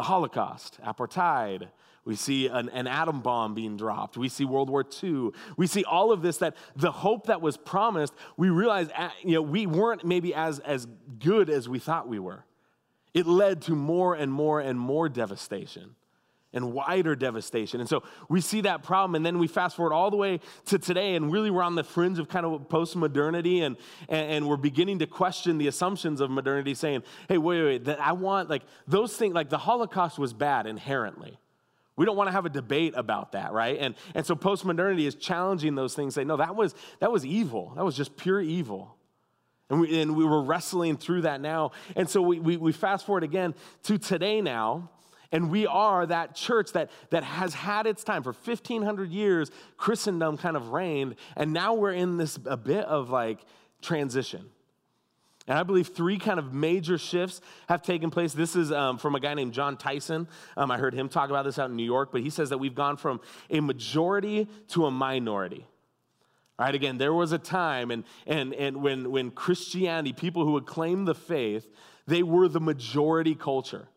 the 0.00 0.04
Holocaust, 0.04 0.78
apartheid. 0.82 1.68
We 2.06 2.16
see 2.16 2.46
an, 2.46 2.70
an, 2.70 2.86
atom 2.86 3.20
bomb 3.20 3.52
being 3.52 3.76
dropped. 3.76 4.16
We 4.16 4.30
see 4.30 4.46
World 4.46 4.70
War 4.70 4.82
II. 5.02 5.32
We 5.58 5.66
see 5.66 5.84
all 5.84 6.10
of 6.10 6.22
this 6.22 6.38
that 6.38 6.56
the 6.74 6.90
hope 6.90 7.26
that 7.26 7.42
was 7.42 7.58
promised, 7.58 8.14
we 8.38 8.48
realize 8.48 8.88
you 9.22 9.34
know, 9.34 9.42
we 9.42 9.66
weren't 9.66 10.02
maybe 10.02 10.32
as, 10.32 10.58
as 10.60 10.86
good 11.18 11.50
as 11.50 11.68
we 11.68 11.78
thought 11.78 12.08
we 12.08 12.18
were. 12.18 12.46
It 13.12 13.26
led 13.26 13.60
to 13.62 13.72
more 13.72 14.14
and 14.14 14.32
more 14.32 14.58
and 14.58 14.80
more 14.80 15.10
devastation 15.10 15.94
and 16.52 16.72
wider 16.72 17.14
devastation. 17.14 17.80
And 17.80 17.88
so 17.88 18.02
we 18.28 18.40
see 18.40 18.62
that 18.62 18.82
problem, 18.82 19.14
and 19.14 19.24
then 19.24 19.38
we 19.38 19.46
fast 19.46 19.76
forward 19.76 19.92
all 19.92 20.10
the 20.10 20.16
way 20.16 20.40
to 20.66 20.78
today, 20.78 21.14
and 21.14 21.30
really 21.30 21.50
we're 21.50 21.62
on 21.62 21.74
the 21.74 21.84
fringe 21.84 22.18
of 22.18 22.28
kind 22.28 22.44
of 22.44 22.68
post 22.68 22.96
modernity, 22.96 23.60
and, 23.60 23.76
and, 24.08 24.30
and, 24.30 24.48
we're 24.48 24.56
beginning 24.56 24.98
to 24.98 25.06
question 25.06 25.58
the 25.58 25.68
assumptions 25.68 26.20
of 26.20 26.30
modernity, 26.30 26.74
saying, 26.74 27.02
hey, 27.28 27.38
wait, 27.38 27.62
wait, 27.62 27.84
that 27.84 28.00
I 28.00 28.12
want, 28.12 28.50
like, 28.50 28.62
those 28.88 29.16
things, 29.16 29.34
like 29.34 29.48
the 29.48 29.58
Holocaust 29.58 30.18
was 30.18 30.32
bad 30.32 30.66
inherently. 30.66 31.38
We 31.96 32.06
don't 32.06 32.16
want 32.16 32.28
to 32.28 32.32
have 32.32 32.46
a 32.46 32.50
debate 32.50 32.94
about 32.96 33.32
that, 33.32 33.52
right? 33.52 33.76
And, 33.78 33.94
and 34.14 34.24
so 34.24 34.34
post 34.34 34.64
modernity 34.64 35.06
is 35.06 35.14
challenging 35.14 35.74
those 35.74 35.94
things, 35.94 36.14
saying, 36.14 36.28
no, 36.28 36.38
that 36.38 36.56
was, 36.56 36.74
that 36.98 37.12
was 37.12 37.26
evil. 37.26 37.74
That 37.76 37.84
was 37.84 37.96
just 37.96 38.16
pure 38.16 38.40
evil. 38.40 38.96
And 39.68 39.80
we, 39.80 40.00
and 40.00 40.16
we 40.16 40.24
were 40.24 40.42
wrestling 40.42 40.96
through 40.96 41.22
that 41.22 41.40
now. 41.40 41.72
And 41.94 42.08
so 42.08 42.22
we, 42.22 42.40
we, 42.40 42.56
we 42.56 42.72
fast 42.72 43.06
forward 43.06 43.22
again 43.22 43.54
to 43.84 43.98
today 43.98 44.40
now. 44.40 44.90
And 45.32 45.50
we 45.50 45.66
are 45.66 46.06
that 46.06 46.34
church 46.34 46.72
that, 46.72 46.90
that 47.10 47.22
has 47.22 47.54
had 47.54 47.86
its 47.86 48.02
time. 48.02 48.22
For 48.22 48.32
1,500 48.32 49.10
years, 49.10 49.50
Christendom 49.76 50.36
kind 50.36 50.56
of 50.56 50.70
reigned. 50.70 51.14
And 51.36 51.52
now 51.52 51.74
we're 51.74 51.92
in 51.92 52.16
this 52.16 52.38
a 52.46 52.56
bit 52.56 52.84
of 52.84 53.10
like 53.10 53.38
transition. 53.80 54.46
And 55.46 55.58
I 55.58 55.62
believe 55.62 55.88
three 55.88 56.18
kind 56.18 56.38
of 56.38 56.52
major 56.52 56.98
shifts 56.98 57.40
have 57.68 57.82
taken 57.82 58.10
place. 58.10 58.32
This 58.32 58.54
is 58.54 58.70
um, 58.70 58.98
from 58.98 59.14
a 59.14 59.20
guy 59.20 59.34
named 59.34 59.52
Jon 59.52 59.76
Tyson. 59.76 60.28
Um, 60.56 60.70
I 60.70 60.78
heard 60.78 60.94
him 60.94 61.08
talk 61.08 61.30
about 61.30 61.44
this 61.44 61.58
out 61.58 61.70
in 61.70 61.76
New 61.76 61.84
York, 61.84 62.10
but 62.12 62.20
he 62.20 62.30
says 62.30 62.50
that 62.50 62.58
we've 62.58 62.74
gone 62.74 62.96
from 62.96 63.20
a 63.50 63.60
majority 63.60 64.48
to 64.68 64.86
a 64.86 64.90
minority. 64.90 65.66
All 66.58 66.66
right, 66.66 66.74
again, 66.74 66.98
there 66.98 67.14
was 67.14 67.32
a 67.32 67.38
time 67.38 67.90
and, 67.90 68.04
and, 68.26 68.52
and 68.54 68.82
when, 68.82 69.10
when 69.10 69.30
Christianity, 69.30 70.12
people 70.12 70.44
who 70.44 70.52
would 70.52 70.66
claim 70.66 71.04
the 71.04 71.14
faith, 71.14 71.66
they 72.06 72.22
were 72.22 72.48
the 72.48 72.60
majority 72.60 73.34
culture. 73.34 73.88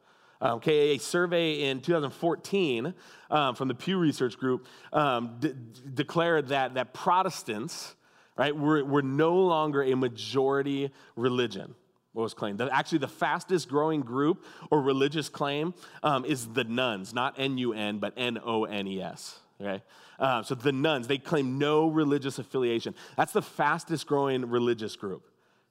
Okay, 0.44 0.96
a 0.96 0.98
survey 0.98 1.70
in 1.70 1.80
2014 1.80 2.94
um, 3.32 3.56
from 3.56 3.70
the 3.70 3.74
Pew 3.74 3.98
Research 3.98 4.38
Group 4.38 4.68
um, 4.92 5.38
de- 5.40 5.54
declared 5.54 6.50
that, 6.50 6.74
that 6.74 6.94
Protestants, 6.94 7.96
right, 8.36 8.54
were, 8.54 8.84
were 8.84 9.02
no 9.02 9.36
longer 9.36 9.84
a 9.84 9.96
majority 9.96 10.92
religion. 11.16 11.76
What 12.12 12.24
was 12.24 12.34
claimed? 12.34 12.60
Actually, 12.60 12.98
the 12.98 13.08
fastest 13.08 13.70
growing 13.70 14.02
group 14.02 14.44
or 14.70 14.82
religious 14.82 15.30
claim 15.30 15.74
um, 16.04 16.26
is 16.26 16.46
the 16.50 16.66
nones, 16.66 17.14
not 17.14 17.36
N 17.40 17.58
U 17.58 17.72
N, 17.72 18.00
but 18.00 18.14
N 18.18 18.38
O 18.44 18.66
N 18.66 18.86
E 18.86 19.02
S. 19.02 19.40
Okay? 19.62 19.82
Uh, 20.20 20.44
so 20.44 20.56
the 20.56 20.74
nones, 20.74 21.08
they 21.08 21.20
claim 21.20 21.58
no 21.58 21.88
religious 21.88 22.38
affiliation. 22.38 22.96
That's 23.16 23.32
the 23.32 23.42
fastest 23.42 24.08
growing 24.08 24.50
religious 24.50 24.98
group 24.98 25.26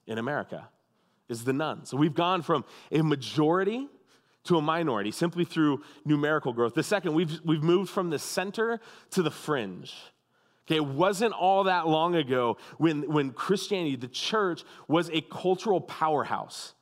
in 0.07 0.17
America, 0.17 0.71
is 1.29 1.45
the 1.45 1.53
nones. 1.53 1.91
So 1.91 1.99
we've 1.99 2.15
gone 2.15 2.41
from 2.41 2.65
a 2.91 3.03
majority 3.03 3.87
to 4.45 4.57
a 4.57 4.63
minority 4.63 5.11
simply 5.11 5.45
through 5.45 5.83
numerical 6.05 6.53
growth. 6.53 6.75
The 6.75 6.83
second, 6.83 7.15
we've, 7.15 7.41
we've 7.45 7.63
moved 7.63 7.91
from 7.91 8.11
the 8.11 8.19
center 8.19 8.81
to 9.11 9.23
the 9.23 9.31
fringe. 9.31 9.95
Okay, 10.67 10.77
it 10.77 10.85
wasn't 10.85 11.33
all 11.33 11.65
that 11.65 11.89
long 11.89 12.15
ago 12.15 12.57
when, 12.79 13.11
when 13.11 13.33
Christianity, 13.33 13.97
the 13.97 14.09
church, 14.09 14.63
was 14.89 15.11
a 15.11 15.21
cultural 15.21 15.81
powerhouse. 15.81 16.75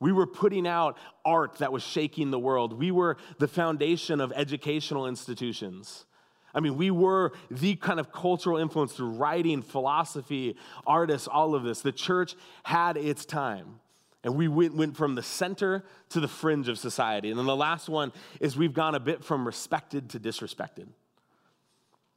We 0.00 0.12
were 0.12 0.26
putting 0.26 0.66
out 0.66 0.98
art 1.24 1.58
that 1.58 1.72
was 1.72 1.82
shaking 1.82 2.30
the 2.30 2.38
world. 2.38 2.72
We 2.72 2.90
were 2.90 3.16
the 3.38 3.48
foundation 3.48 4.20
of 4.20 4.32
educational 4.32 5.06
institutions. 5.06 6.06
I 6.54 6.60
mean, 6.60 6.76
we 6.76 6.90
were 6.90 7.32
the 7.50 7.76
kind 7.76 7.98
of 7.98 8.12
cultural 8.12 8.58
influence 8.58 8.92
through 8.92 9.10
writing, 9.10 9.62
philosophy, 9.62 10.56
artists, 10.86 11.26
all 11.26 11.54
of 11.54 11.64
this. 11.64 11.80
The 11.80 11.92
church 11.92 12.34
had 12.64 12.96
its 12.96 13.24
time. 13.24 13.80
And 14.24 14.36
we 14.36 14.48
went, 14.48 14.74
went 14.74 14.96
from 14.96 15.14
the 15.14 15.22
center 15.22 15.84
to 16.08 16.18
the 16.18 16.28
fringe 16.28 16.68
of 16.68 16.78
society. 16.78 17.30
And 17.30 17.38
then 17.38 17.46
the 17.46 17.54
last 17.54 17.88
one 17.88 18.12
is 18.40 18.56
we've 18.56 18.72
gone 18.72 18.94
a 18.94 19.00
bit 19.00 19.22
from 19.22 19.46
respected 19.46 20.10
to 20.10 20.20
disrespected. 20.20 20.88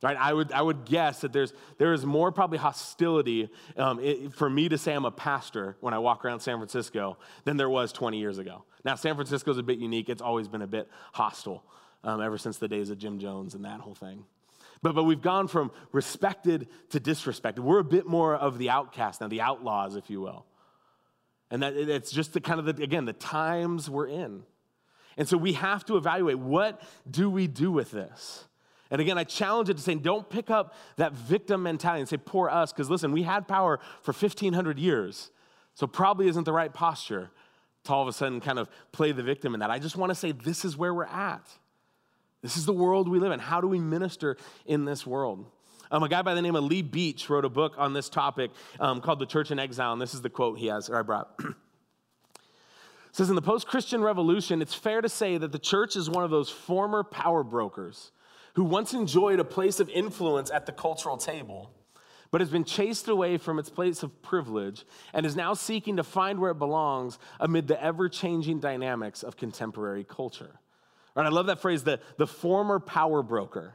Right? 0.02 0.16
I 0.16 0.32
would, 0.32 0.52
I 0.52 0.62
would 0.62 0.86
guess 0.86 1.22
that 1.22 1.34
there's, 1.34 1.54
there 1.80 1.92
is 1.92 2.06
more 2.06 2.32
probably 2.32 2.60
hostility 2.60 3.50
um, 3.76 4.00
it, 4.00 4.34
for 4.34 4.50
me 4.50 4.70
to 4.70 4.78
say 4.78 4.94
I'm 4.94 5.06
a 5.06 5.12
pastor 5.12 5.76
when 5.82 5.94
I 5.94 6.00
walk 6.00 6.24
around 6.24 6.40
San 6.40 6.58
Francisco 6.58 7.18
than 7.46 7.58
there 7.58 7.70
was 7.70 7.92
20 7.92 8.20
years 8.20 8.38
ago. 8.38 8.64
Now, 8.86 8.96
San 8.96 9.16
Francisco 9.16 9.52
is 9.52 9.58
a 9.58 9.64
bit 9.64 9.80
unique. 9.80 10.08
It's 10.08 10.22
always 10.22 10.48
been 10.48 10.62
a 10.62 10.68
bit 10.68 10.88
hostile 11.14 11.64
um, 12.04 12.22
ever 12.22 12.38
since 12.38 12.58
the 12.58 12.68
days 12.68 12.92
of 12.92 13.00
Jim 13.00 13.20
Jones 13.20 13.56
and 13.56 13.66
that 13.66 13.82
whole 13.82 13.96
thing. 13.96 14.24
But, 14.84 14.94
but 14.94 15.04
we've 15.04 15.22
gone 15.22 15.48
from 15.48 15.72
respected 15.92 16.68
to 16.92 17.00
disrespected. 17.00 17.60
We're 17.60 17.80
a 17.80 17.84
bit 17.84 18.06
more 18.06 18.36
of 18.36 18.60
the 18.60 18.70
outcast 18.70 19.22
now, 19.22 19.28
the 19.28 19.42
outlaws, 19.42 19.96
if 19.96 20.12
you 20.12 20.22
will. 20.22 20.46
And 21.50 21.64
that 21.64 21.76
it's 21.76 22.12
just 22.12 22.34
the 22.34 22.42
kind 22.42 22.60
of, 22.60 22.66
the, 22.66 22.84
again, 22.84 23.06
the 23.06 23.14
times 23.14 23.90
we're 23.90 24.08
in. 24.08 24.44
And 25.18 25.28
so 25.28 25.38
we 25.38 25.54
have 25.54 25.86
to 25.86 25.98
evaluate 25.98 26.38
what 26.38 26.82
do 27.10 27.30
we 27.30 27.48
do 27.48 27.72
with 27.72 27.92
this? 27.92 28.46
And 28.90 29.02
again, 29.02 29.18
I 29.18 29.24
challenge 29.24 29.70
it 29.70 29.78
to 29.78 29.84
say, 29.84 29.96
don't 29.96 30.30
pick 30.30 30.50
up 30.50 30.74
that 30.98 31.14
victim 31.14 31.64
mentality 31.64 32.02
and 32.02 32.10
say, 32.10 32.18
poor 32.18 32.50
us, 32.50 32.72
because 32.72 32.90
listen, 32.90 33.12
we 33.12 33.24
had 33.24 33.48
power 33.48 33.80
for 34.02 34.14
1,500 34.14 34.80
years. 34.80 35.32
So 35.74 35.88
probably 35.88 36.28
isn't 36.28 36.44
the 36.44 36.54
right 36.54 36.74
posture 36.74 37.32
to 37.84 37.94
all 37.94 38.02
of 38.02 38.08
a 38.08 38.14
sudden 38.14 38.40
kind 38.40 38.60
of 38.60 38.70
play 38.92 39.12
the 39.12 39.24
victim 39.24 39.54
in 39.54 39.60
that. 39.60 39.72
I 39.72 39.80
just 39.80 39.96
want 39.96 40.12
to 40.12 40.16
say, 40.16 40.32
this 40.32 40.64
is 40.64 40.78
where 40.78 40.94
we're 40.94 41.06
at. 41.06 41.46
This 42.42 42.56
is 42.56 42.66
the 42.66 42.74
world 42.74 43.10
we 43.10 43.20
live 43.20 43.32
in. 43.32 43.40
How 43.40 43.62
do 43.62 43.68
we 43.68 43.80
minister 43.80 44.38
in 44.66 44.86
this 44.86 45.06
world? 45.06 45.46
Um, 45.90 46.04
a 46.04 46.10
guy 46.10 46.22
by 46.22 46.34
the 46.34 46.42
name 46.42 46.56
of 46.56 46.64
Lee 46.64 46.82
Beach 46.82 47.30
wrote 47.30 47.46
a 47.46 47.50
book 47.50 47.76
on 47.78 47.94
this 47.94 48.10
topic 48.10 48.52
um, 48.80 49.02
called 49.02 49.20
The 49.20 49.26
Church 49.26 49.52
in 49.52 49.60
Exile, 49.60 49.94
and 49.94 50.02
this 50.02 50.14
is 50.14 50.22
the 50.22 50.30
quote 50.30 50.60
he 50.60 50.68
has, 50.68 50.90
or 50.90 50.98
I 50.98 51.02
brought. 51.02 51.40
says 53.18 53.30
in 53.30 53.36
the 53.36 53.42
post-christian 53.42 54.04
revolution 54.04 54.62
it's 54.62 54.76
fair 54.76 55.02
to 55.02 55.10
say 55.10 55.40
that 55.40 55.52
the 55.52 55.58
church 55.58 55.96
is 55.96 56.08
one 56.08 56.24
of 56.24 56.30
those 56.30 56.52
former 56.52 57.04
power 57.04 57.44
brokers 57.44 58.12
who 58.54 58.64
once 58.64 58.94
enjoyed 58.94 59.40
a 59.40 59.44
place 59.44 59.80
of 59.80 59.90
influence 59.90 60.52
at 60.52 60.68
the 60.68 60.72
cultural 60.72 61.18
table 61.18 61.72
but 62.30 62.42
has 62.42 62.52
been 62.52 62.64
chased 62.64 63.08
away 63.08 63.38
from 63.38 63.58
its 63.58 63.72
place 63.72 64.04
of 64.04 64.22
privilege 64.22 64.86
and 65.14 65.26
is 65.26 65.36
now 65.36 65.56
seeking 65.56 65.98
to 65.98 66.04
find 66.04 66.40
where 66.40 66.52
it 66.52 66.60
belongs 66.60 67.18
amid 67.40 67.68
the 67.68 67.82
ever-changing 67.82 68.60
dynamics 68.60 69.24
of 69.24 69.36
contemporary 69.36 70.04
culture 70.04 70.60
right 71.16 71.26
i 71.26 71.30
love 71.30 71.48
that 71.48 71.60
phrase 71.60 71.84
the, 71.84 72.00
the 72.18 72.28
former 72.28 72.80
power 72.80 73.24
broker 73.24 73.74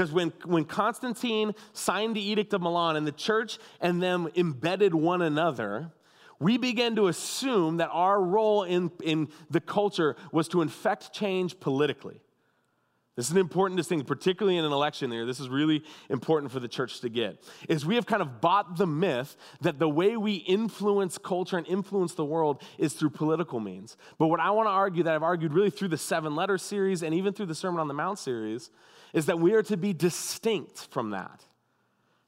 because 0.00 0.14
when, 0.14 0.32
when 0.46 0.64
Constantine 0.64 1.54
signed 1.74 2.16
the 2.16 2.22
Edict 2.22 2.54
of 2.54 2.62
Milan 2.62 2.96
and 2.96 3.06
the 3.06 3.12
church 3.12 3.58
and 3.82 4.02
them 4.02 4.30
embedded 4.34 4.94
one 4.94 5.20
another, 5.20 5.92
we 6.38 6.56
began 6.56 6.96
to 6.96 7.08
assume 7.08 7.76
that 7.76 7.90
our 7.92 8.18
role 8.18 8.62
in, 8.62 8.90
in 9.02 9.28
the 9.50 9.60
culture 9.60 10.16
was 10.32 10.48
to 10.48 10.62
infect 10.62 11.12
change 11.12 11.60
politically. 11.60 12.18
This 13.14 13.26
is 13.26 13.32
an 13.32 13.38
important 13.38 13.76
distinction, 13.76 14.06
particularly 14.06 14.56
in 14.56 14.64
an 14.64 14.72
election 14.72 15.12
year. 15.12 15.26
This 15.26 15.38
is 15.38 15.50
really 15.50 15.84
important 16.08 16.50
for 16.50 16.60
the 16.60 16.68
church 16.68 17.00
to 17.00 17.10
get. 17.10 17.44
Is 17.68 17.84
we 17.84 17.96
have 17.96 18.06
kind 18.06 18.22
of 18.22 18.40
bought 18.40 18.78
the 18.78 18.86
myth 18.86 19.36
that 19.60 19.78
the 19.78 19.88
way 19.88 20.16
we 20.16 20.36
influence 20.36 21.18
culture 21.18 21.58
and 21.58 21.66
influence 21.66 22.14
the 22.14 22.24
world 22.24 22.62
is 22.78 22.94
through 22.94 23.10
political 23.10 23.60
means. 23.60 23.98
But 24.16 24.28
what 24.28 24.40
I 24.40 24.50
want 24.52 24.66
to 24.66 24.72
argue 24.72 25.02
that 25.02 25.14
I've 25.14 25.22
argued 25.22 25.52
really 25.52 25.68
through 25.68 25.88
the 25.88 25.98
seven 25.98 26.34
letter 26.34 26.56
series 26.56 27.02
and 27.02 27.14
even 27.14 27.34
through 27.34 27.46
the 27.46 27.54
Sermon 27.54 27.80
on 27.80 27.88
the 27.88 27.92
Mount 27.92 28.18
series 28.18 28.70
is 29.12 29.26
that 29.26 29.38
we 29.38 29.54
are 29.54 29.62
to 29.64 29.76
be 29.76 29.92
distinct 29.92 30.88
from 30.90 31.10
that. 31.10 31.44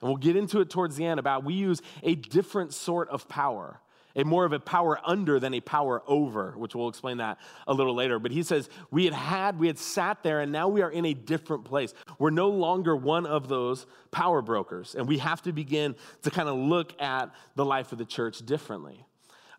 And 0.01 0.09
we'll 0.09 0.17
get 0.17 0.37
into 0.37 0.61
it 0.61 0.69
towards 0.69 0.97
the 0.97 1.07
end 1.07 1.21
about 1.21 1.45
we 1.45 1.55
use 1.55 1.81
a 2.03 2.17
different 2.17 2.75
sort 2.75 3.09
of 3.09 3.29
power, 3.29 3.81
a 4.17 4.25
more 4.25 4.45
of 4.45 4.53
a 4.53 4.59
power 4.59 4.99
under 5.05 5.39
than 5.39 5.55
a 5.55 5.61
power 5.61 6.03
over, 6.09 6.55
which 6.57 6.75
we'll 6.75 6.89
explain 6.89 7.19
that 7.19 7.39
a 7.69 7.73
little 7.73 7.95
later. 7.95 8.19
But 8.19 8.33
he 8.33 8.43
says 8.43 8.69
we 8.91 9.05
had 9.05 9.15
had, 9.15 9.59
we 9.61 9.69
had 9.69 9.79
sat 9.79 10.25
there, 10.25 10.41
and 10.41 10.51
now 10.51 10.67
we 10.67 10.83
are 10.83 10.91
in 10.91 11.07
a 11.07 11.15
different 11.15 11.65
place. 11.65 11.95
We're 12.19 12.31
no 12.31 12.49
longer 12.49 12.97
one 12.97 13.27
of 13.27 13.47
those 13.49 13.87
power 14.11 14.43
brokers, 14.43 14.97
and 14.97 15.07
we 15.07 15.19
have 15.19 15.41
to 15.43 15.53
begin 15.53 15.95
to 16.23 16.31
kind 16.31 16.49
of 16.49 16.57
look 16.57 17.01
at 17.01 17.33
the 17.55 17.65
life 17.65 17.93
of 17.93 17.99
the 17.99 18.05
church 18.05 18.45
differently. 18.45 19.07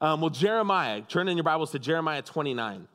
Um, 0.01 0.19
well, 0.19 0.29
Jeremiah, 0.29 1.01
turn 1.01 1.29
in 1.29 1.37
your 1.37 1.45
Bibles 1.45 1.71
to 1.71 1.79
Jeremiah 1.79 2.21
29. 2.21 2.89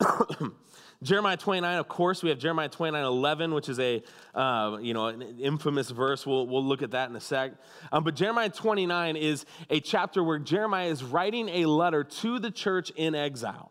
Jeremiah 1.04 1.36
29, 1.36 1.78
of 1.78 1.86
course, 1.86 2.22
we 2.22 2.30
have 2.30 2.38
Jeremiah 2.38 2.70
29, 2.70 3.04
11, 3.04 3.52
which 3.52 3.68
is 3.68 3.78
a, 3.78 4.02
uh, 4.34 4.78
you 4.80 4.94
know, 4.94 5.08
an 5.08 5.38
infamous 5.38 5.90
verse. 5.90 6.26
We'll, 6.26 6.46
we'll 6.46 6.64
look 6.64 6.80
at 6.80 6.92
that 6.92 7.10
in 7.10 7.16
a 7.16 7.20
sec. 7.20 7.52
Um, 7.92 8.04
but 8.04 8.16
Jeremiah 8.16 8.48
29 8.48 9.16
is 9.16 9.44
a 9.68 9.80
chapter 9.80 10.24
where 10.24 10.38
Jeremiah 10.38 10.88
is 10.88 11.04
writing 11.04 11.50
a 11.50 11.66
letter 11.66 12.04
to 12.04 12.38
the 12.38 12.50
church 12.50 12.90
in 12.96 13.14
exile. 13.14 13.70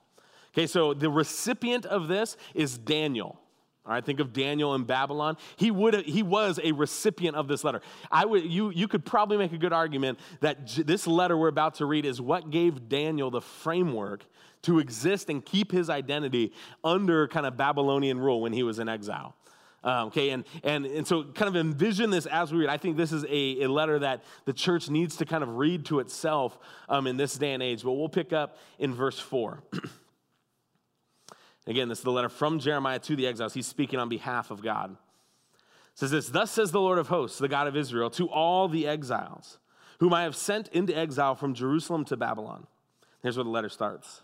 Okay, 0.54 0.68
so 0.68 0.94
the 0.94 1.10
recipient 1.10 1.88
of 1.88 2.08
this 2.08 2.38
is 2.54 2.78
Daniel. 2.78 3.40
All 3.86 3.92
right, 3.92 4.06
think 4.06 4.20
of 4.20 4.32
Daniel 4.32 4.76
in 4.76 4.84
Babylon. 4.84 5.36
He 5.58 5.70
would 5.70 6.06
he 6.06 6.24
was 6.24 6.58
a 6.64 6.72
recipient 6.72 7.36
of 7.36 7.50
this 7.50 7.66
letter. 7.66 7.82
I 8.10 8.24
would 8.24 8.46
you 8.46 8.70
you 8.70 8.88
could 8.88 9.04
probably 9.04 9.36
make 9.36 9.52
a 9.52 9.58
good 9.58 9.74
argument 9.74 10.20
that 10.40 10.66
j- 10.66 10.84
this 10.84 11.06
letter 11.06 11.36
we're 11.36 11.50
about 11.50 11.76
to 11.76 11.86
read 11.86 12.06
is 12.06 12.22
what 12.22 12.50
gave 12.50 12.88
Daniel 12.88 13.30
the 13.30 13.42
framework 13.42 14.24
to 14.64 14.80
exist 14.80 15.30
and 15.30 15.46
keep 15.46 15.72
his 15.72 15.90
identity 15.90 16.54
under 16.84 17.28
kind 17.28 17.46
of 17.46 17.56
Babylonian 17.56 18.20
rule 18.20 18.42
when 18.42 18.54
he 18.54 18.64
was 18.64 18.80
in 18.80 18.90
exile. 18.90 19.36
Um, 19.84 20.08
okay, 20.08 20.30
and, 20.30 20.46
and, 20.64 20.86
and 20.86 21.06
so 21.06 21.24
kind 21.24 21.50
of 21.50 21.58
envision 21.58 22.10
this 22.10 22.26
as 22.26 22.54
we 22.54 22.60
read. 22.60 22.70
I 22.70 22.78
think 22.78 22.96
this 22.96 23.12
is 23.12 23.26
a, 23.26 23.64
a 23.64 23.68
letter 23.68 24.00
that 24.00 24.24
the 24.46 24.54
church 24.54 24.90
needs 24.90 25.18
to 25.18 25.26
kind 25.26 25.44
of 25.44 25.58
read 25.58 25.86
to 25.88 26.00
itself 26.00 26.58
um, 26.88 27.06
in 27.06 27.18
this 27.18 27.38
day 27.38 27.54
and 27.54 27.62
age. 27.62 27.84
But 27.84 27.92
we'll 27.92 28.08
pick 28.08 28.32
up 28.32 28.58
in 28.80 28.94
verse 28.94 29.20
4. 29.20 29.62
Again, 31.68 31.90
this 31.90 32.00
is 32.00 32.04
the 32.04 32.12
letter 32.12 32.30
from 32.30 32.60
Jeremiah 32.60 33.00
to 33.00 33.16
the 33.16 33.28
exiles. 33.28 33.54
He's 33.54 33.68
speaking 33.68 34.00
on 34.00 34.08
behalf 34.08 34.52
of 34.52 34.62
God. 34.62 34.92
It 34.92 36.00
says 36.00 36.12
this 36.12 36.30
Thus 36.30 36.52
says 36.52 36.72
the 36.72 36.82
Lord 36.82 36.98
of 36.98 37.08
hosts, 37.08 37.38
the 37.38 37.50
God 37.50 37.68
of 37.68 37.76
Israel, 37.76 38.10
to 38.12 38.30
all 38.30 38.70
the 38.70 38.88
exiles 38.88 39.60
whom 40.00 40.14
I 40.14 40.24
have 40.24 40.36
sent 40.36 40.68
into 40.70 40.98
exile 40.98 41.36
from 41.36 41.54
Jerusalem 41.54 42.04
to 42.06 42.18
Babylon. 42.18 42.68
Here's 43.22 43.38
where 43.38 43.46
the 43.46 43.50
letter 43.50 43.70
starts 43.70 44.23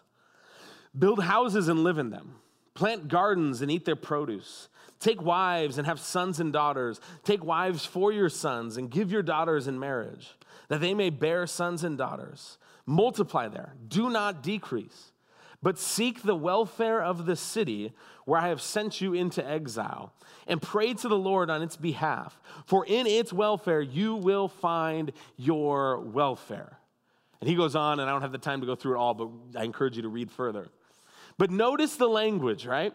Build 0.97 1.23
houses 1.23 1.67
and 1.67 1.83
live 1.83 1.97
in 1.97 2.09
them. 2.09 2.35
Plant 2.73 3.07
gardens 3.07 3.61
and 3.61 3.69
eat 3.69 3.85
their 3.85 3.95
produce. 3.95 4.69
Take 4.99 5.21
wives 5.21 5.77
and 5.77 5.87
have 5.87 5.99
sons 5.99 6.39
and 6.39 6.51
daughters. 6.51 6.99
Take 7.23 7.43
wives 7.43 7.85
for 7.85 8.11
your 8.11 8.29
sons 8.29 8.77
and 8.77 8.91
give 8.91 9.11
your 9.11 9.21
daughters 9.21 9.67
in 9.67 9.79
marriage, 9.79 10.35
that 10.67 10.81
they 10.81 10.93
may 10.93 11.09
bear 11.09 11.47
sons 11.47 11.83
and 11.83 11.97
daughters. 11.97 12.57
Multiply 12.85 13.47
there, 13.47 13.75
do 13.87 14.09
not 14.09 14.43
decrease, 14.43 15.11
but 15.61 15.77
seek 15.77 16.23
the 16.23 16.35
welfare 16.35 17.01
of 17.01 17.25
the 17.25 17.35
city 17.35 17.93
where 18.25 18.41
I 18.41 18.49
have 18.49 18.61
sent 18.61 18.99
you 18.99 19.13
into 19.13 19.45
exile, 19.45 20.13
and 20.47 20.61
pray 20.61 20.93
to 20.95 21.07
the 21.07 21.17
Lord 21.17 21.49
on 21.49 21.61
its 21.61 21.77
behalf, 21.77 22.39
for 22.65 22.85
in 22.85 23.07
its 23.07 23.31
welfare 23.31 23.81
you 23.81 24.15
will 24.15 24.47
find 24.47 25.11
your 25.37 25.99
welfare. 25.99 26.77
And 27.41 27.49
he 27.49 27.55
goes 27.55 27.75
on, 27.75 27.99
and 27.99 28.09
I 28.09 28.11
don't 28.11 28.21
have 28.21 28.31
the 28.31 28.37
time 28.37 28.59
to 28.61 28.67
go 28.67 28.75
through 28.75 28.95
it 28.95 28.97
all, 28.97 29.13
but 29.13 29.29
I 29.57 29.63
encourage 29.63 29.95
you 29.95 30.01
to 30.01 30.09
read 30.09 30.29
further. 30.29 30.67
But 31.39 31.51
notice 31.51 31.95
the 31.95 32.09
language, 32.09 32.65
right? 32.65 32.93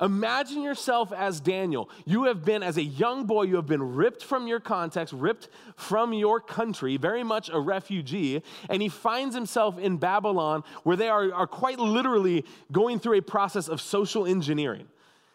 Imagine 0.00 0.62
yourself 0.62 1.12
as 1.12 1.38
Daniel. 1.38 1.88
You 2.04 2.24
have 2.24 2.44
been, 2.44 2.64
as 2.64 2.76
a 2.76 2.82
young 2.82 3.24
boy, 3.24 3.42
you 3.44 3.54
have 3.54 3.68
been 3.68 3.94
ripped 3.94 4.24
from 4.24 4.48
your 4.48 4.58
context, 4.58 5.14
ripped 5.14 5.48
from 5.76 6.12
your 6.12 6.40
country, 6.40 6.96
very 6.96 7.22
much 7.22 7.48
a 7.50 7.60
refugee, 7.60 8.42
and 8.68 8.82
he 8.82 8.88
finds 8.88 9.36
himself 9.36 9.78
in 9.78 9.98
Babylon 9.98 10.64
where 10.82 10.96
they 10.96 11.08
are, 11.08 11.32
are 11.32 11.46
quite 11.46 11.78
literally 11.78 12.44
going 12.72 12.98
through 12.98 13.16
a 13.18 13.22
process 13.22 13.68
of 13.68 13.80
social 13.80 14.26
engineering. 14.26 14.88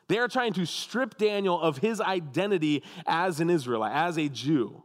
They 0.09 0.17
are 0.17 0.27
trying 0.27 0.51
to 0.53 0.65
strip 0.65 1.17
Daniel 1.17 1.61
of 1.61 1.77
his 1.77 2.01
identity 2.01 2.83
as 3.07 3.39
an 3.39 3.49
Israelite, 3.49 3.95
as 3.95 4.17
a 4.17 4.27
Jew. 4.27 4.83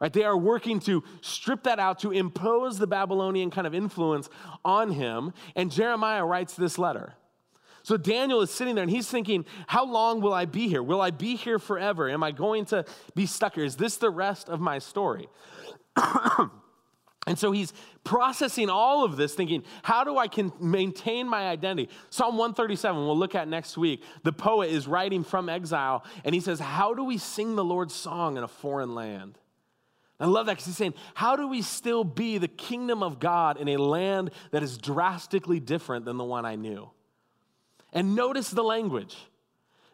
Right? 0.00 0.12
They 0.12 0.24
are 0.24 0.36
working 0.36 0.78
to 0.80 1.02
strip 1.22 1.62
that 1.62 1.78
out, 1.78 2.00
to 2.00 2.12
impose 2.12 2.78
the 2.78 2.86
Babylonian 2.86 3.50
kind 3.50 3.66
of 3.66 3.74
influence 3.74 4.28
on 4.64 4.92
him. 4.92 5.32
And 5.54 5.70
Jeremiah 5.70 6.24
writes 6.24 6.54
this 6.54 6.78
letter. 6.78 7.14
So 7.82 7.96
Daniel 7.96 8.40
is 8.40 8.50
sitting 8.50 8.74
there 8.74 8.82
and 8.82 8.90
he's 8.90 9.08
thinking, 9.08 9.46
How 9.68 9.86
long 9.86 10.20
will 10.20 10.34
I 10.34 10.44
be 10.44 10.68
here? 10.68 10.82
Will 10.82 11.00
I 11.00 11.12
be 11.12 11.36
here 11.36 11.58
forever? 11.58 12.10
Am 12.10 12.22
I 12.22 12.32
going 12.32 12.64
to 12.66 12.84
be 13.14 13.26
stuck 13.26 13.54
here? 13.54 13.64
Is 13.64 13.76
this 13.76 13.96
the 13.96 14.10
rest 14.10 14.48
of 14.48 14.60
my 14.60 14.80
story? 14.80 15.28
and 17.26 17.38
so 17.38 17.52
he's 17.52 17.72
processing 18.02 18.68
all 18.68 19.04
of 19.04 19.16
this, 19.16 19.34
thinking, 19.34 19.62
How 19.84 20.02
do 20.02 20.18
I 20.18 20.26
can 20.26 20.52
maintain 20.60 21.28
my 21.28 21.48
identity? 21.48 21.88
Psalm 22.10 22.36
137, 22.36 23.06
we'll 23.06 23.16
look 23.16 23.36
at 23.36 23.46
next 23.46 23.78
week. 23.78 24.02
The 24.24 24.32
poet 24.32 24.70
is 24.70 24.88
writing 24.88 25.22
from 25.22 25.48
exile 25.48 26.04
and 26.24 26.34
he 26.34 26.40
says, 26.40 26.58
How 26.58 26.92
do 26.92 27.04
we 27.04 27.18
sing 27.18 27.54
the 27.54 27.64
Lord's 27.64 27.94
song 27.94 28.36
in 28.36 28.42
a 28.42 28.48
foreign 28.48 28.96
land? 28.96 29.38
I 30.18 30.26
love 30.26 30.46
that 30.46 30.52
because 30.52 30.66
he's 30.66 30.76
saying, 30.76 30.94
How 31.14 31.36
do 31.36 31.46
we 31.46 31.62
still 31.62 32.04
be 32.04 32.38
the 32.38 32.48
kingdom 32.48 33.02
of 33.02 33.20
God 33.20 33.58
in 33.58 33.68
a 33.68 33.76
land 33.76 34.30
that 34.50 34.62
is 34.62 34.78
drastically 34.78 35.60
different 35.60 36.04
than 36.04 36.16
the 36.16 36.24
one 36.24 36.46
I 36.46 36.56
knew? 36.56 36.90
And 37.92 38.14
notice 38.14 38.50
the 38.50 38.64
language. 38.64 39.16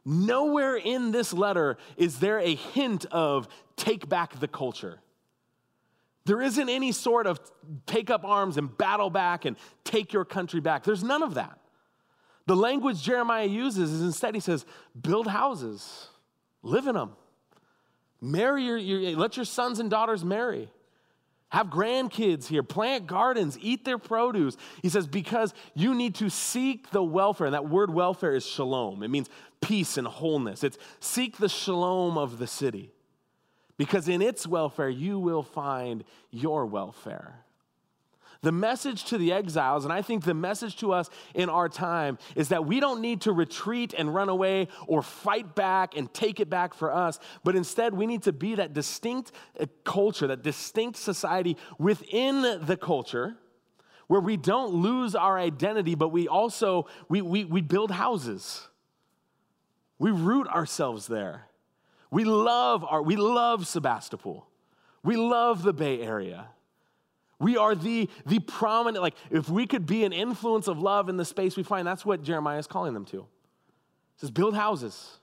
Nowhere 0.05 0.77
in 0.77 1.13
this 1.13 1.33
letter 1.33 1.77
is 1.97 2.19
there 2.19 2.39
a 2.39 2.55
hint 2.55 3.05
of 3.07 3.49
take 3.77 4.09
back 4.09 4.39
the 4.41 4.49
culture. 4.49 5.01
There 6.25 6.41
isn't 6.41 6.69
any 6.69 6.93
sort 6.93 7.27
of 7.27 7.41
take 7.87 8.11
up 8.11 8.25
arms 8.25 8.57
and 8.57 8.77
battle 8.77 9.11
back 9.11 9.45
and 9.45 9.57
take 9.85 10.13
your 10.13 10.25
country 10.25 10.61
back. 10.61 10.85
There's 10.85 11.03
none 11.03 11.23
of 11.23 11.35
that. 11.35 11.59
The 12.47 12.57
language 12.57 13.03
Jeremiah 13.03 13.47
uses 13.47 13.91
is 13.91 14.03
instead 14.03 14.35
he 14.35 14.41
says, 14.41 14.65
build 15.01 15.27
houses, 15.27 16.09
live 16.63 16.87
in 16.87 16.95
them, 16.95 17.13
marry 18.23 18.65
your, 18.65 18.79
your 18.79 19.17
let 19.19 19.37
your 19.37 19.45
sons 19.45 19.79
and 19.79 19.91
daughters 19.91 20.25
marry. 20.25 20.71
Have 21.51 21.67
grandkids 21.67 22.47
here, 22.47 22.63
plant 22.63 23.07
gardens, 23.07 23.59
eat 23.61 23.85
their 23.85 23.99
produce. 23.99 24.57
He 24.81 24.89
says, 24.89 25.07
because 25.07 25.53
you 25.75 25.95
need 25.95 26.15
to 26.15 26.31
seek 26.31 26.91
the 26.93 27.03
welfare. 27.03 27.47
And 27.47 27.53
that 27.53 27.69
word 27.69 27.93
welfare 27.93 28.35
is 28.35 28.47
shalom. 28.47 29.03
It 29.03 29.09
means 29.09 29.29
peace 29.61 29.99
and 29.99 30.07
wholeness. 30.07 30.65
It's 30.65 30.79
seek 30.99 31.37
the 31.37 31.51
shalom 31.51 32.17
of 32.17 32.39
the 32.39 32.47
city. 32.47 32.91
Because 33.77 34.09
in 34.09 34.23
its 34.23 34.47
welfare, 34.47 34.89
you 34.89 35.19
will 35.19 35.43
find 35.43 36.05
your 36.31 36.65
welfare. 36.65 37.45
The 38.43 38.53
message 38.53 39.05
to 39.05 39.19
the 39.19 39.33
exiles, 39.33 39.85
and 39.85 39.93
I 39.93 40.03
think 40.03 40.25
the 40.25 40.35
message 40.35 40.77
to 40.79 40.93
us 40.93 41.09
in 41.33 41.49
our 41.49 41.69
time, 41.69 42.19
is 42.35 42.49
that 42.49 42.67
we 42.67 42.81
don't 42.81 43.01
need 43.01 43.21
to 43.23 43.33
retreat 43.33 43.95
and 43.97 44.13
run 44.13 44.29
away 44.29 44.67
or 44.89 45.01
fight 45.01 45.55
back 45.55 45.97
and 45.97 46.13
take 46.13 46.41
it 46.41 46.51
back 46.51 46.75
for 46.75 46.93
us, 46.93 47.21
but 47.45 47.55
instead 47.55 47.95
we 47.95 48.05
need 48.05 48.23
to 48.25 48.33
be 48.33 48.57
that 48.57 48.73
distinct 48.73 49.31
uh, 49.61 49.67
culture, 49.85 50.27
that 50.27 50.43
distinct 50.43 50.99
society 50.99 51.57
within 51.79 52.43
the 52.67 52.77
culture 52.77 53.37
where 54.09 54.21
we 54.21 54.37
don't 54.37 54.75
lose 54.75 55.15
our 55.15 55.39
identity, 55.39 55.95
but 55.95 56.09
we 56.09 56.27
also, 56.27 56.87
we, 57.09 57.23
we, 57.23 57.45
we 57.45 57.61
build 57.61 57.93
houses. 57.93 58.69
We 59.99 60.11
root 60.11 60.49
ourselves 60.49 61.07
there. 61.07 61.47
We 62.11 62.25
love 62.25 62.85
our, 62.85 63.01
we 63.03 63.15
love 63.15 63.69
Sebastopol. 63.69 64.49
We 65.05 65.17
love 65.17 65.63
the 65.63 65.73
Bay 65.73 66.03
Area. 66.03 66.49
We 67.43 67.57
are 67.57 67.75
the, 67.75 68.09
the 68.25 68.39
prominent, 68.39 69.03
like, 69.03 69.17
if 69.31 69.49
we 69.49 69.67
could 69.67 69.85
be 69.85 70.05
an 70.05 70.13
influence 70.13 70.69
of 70.69 70.79
love 70.79 71.09
in 71.09 71.17
the 71.17 71.25
space 71.25 71.57
we 71.57 71.65
find, 71.65 71.87
that's 71.87 72.07
what 72.07 72.23
Jeremiah 72.23 72.59
is 72.59 72.69
calling 72.69 72.95
them 72.95 73.05
to. 73.07 73.17
He 73.17 74.21
says, 74.21 74.31
build 74.31 74.55
houses, 74.55 75.19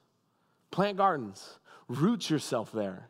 plant 0.70 0.98
gardens, 0.98 1.60
root 1.88 2.30
yourself 2.30 2.74
there. 2.74 3.08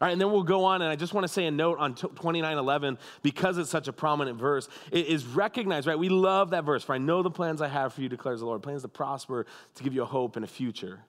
All 0.00 0.06
right, 0.06 0.12
and 0.12 0.20
then 0.20 0.30
we'll 0.30 0.44
go 0.44 0.64
on, 0.64 0.82
and 0.82 0.90
I 0.90 0.94
just 0.94 1.14
want 1.14 1.26
to 1.26 1.32
say 1.32 1.46
a 1.46 1.50
note 1.50 1.78
on 1.78 1.94
2911 1.94 2.96
because 3.22 3.58
it's 3.58 3.70
such 3.70 3.88
a 3.88 3.92
prominent 3.92 4.38
verse. 4.38 4.68
It 4.92 5.06
is 5.06 5.24
recognized, 5.26 5.88
right? 5.88 5.98
We 5.98 6.08
love 6.08 6.50
that 6.50 6.64
verse. 6.64 6.84
For 6.84 6.94
I 6.94 6.98
know 6.98 7.24
the 7.24 7.30
plans 7.30 7.60
I 7.60 7.68
have 7.68 7.92
for 7.94 8.02
you, 8.02 8.08
declares 8.08 8.38
the 8.38 8.46
Lord 8.46 8.62
plans 8.62 8.82
to 8.82 8.88
prosper, 8.88 9.46
to 9.74 9.82
give 9.82 9.94
you 9.94 10.02
a 10.02 10.06
hope 10.06 10.36
and 10.36 10.44
a 10.44 10.48
future 10.48 11.00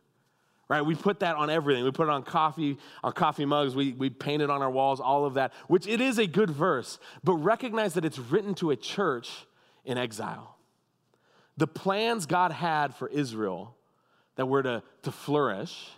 right? 0.69 0.81
We 0.81 0.95
put 0.95 1.19
that 1.21 1.35
on 1.35 1.49
everything. 1.49 1.83
We 1.83 1.91
put 1.91 2.07
it 2.07 2.11
on 2.11 2.23
coffee, 2.23 2.77
on 3.03 3.13
coffee 3.13 3.45
mugs. 3.45 3.75
We, 3.75 3.93
we 3.93 4.09
paint 4.09 4.41
it 4.41 4.49
on 4.49 4.61
our 4.61 4.69
walls, 4.69 4.99
all 4.99 5.25
of 5.25 5.35
that, 5.35 5.53
which 5.67 5.87
it 5.87 6.01
is 6.01 6.17
a 6.17 6.27
good 6.27 6.49
verse, 6.49 6.99
but 7.23 7.33
recognize 7.35 7.93
that 7.93 8.05
it's 8.05 8.19
written 8.19 8.53
to 8.55 8.71
a 8.71 8.75
church 8.75 9.29
in 9.85 9.97
exile. 9.97 10.57
The 11.55 11.67
plans 11.67 12.25
God 12.25 12.51
had 12.51 12.93
for 12.93 13.07
Israel 13.07 13.75
that 14.35 14.45
were 14.45 14.63
to, 14.63 14.83
to 15.03 15.11
flourish 15.11 15.89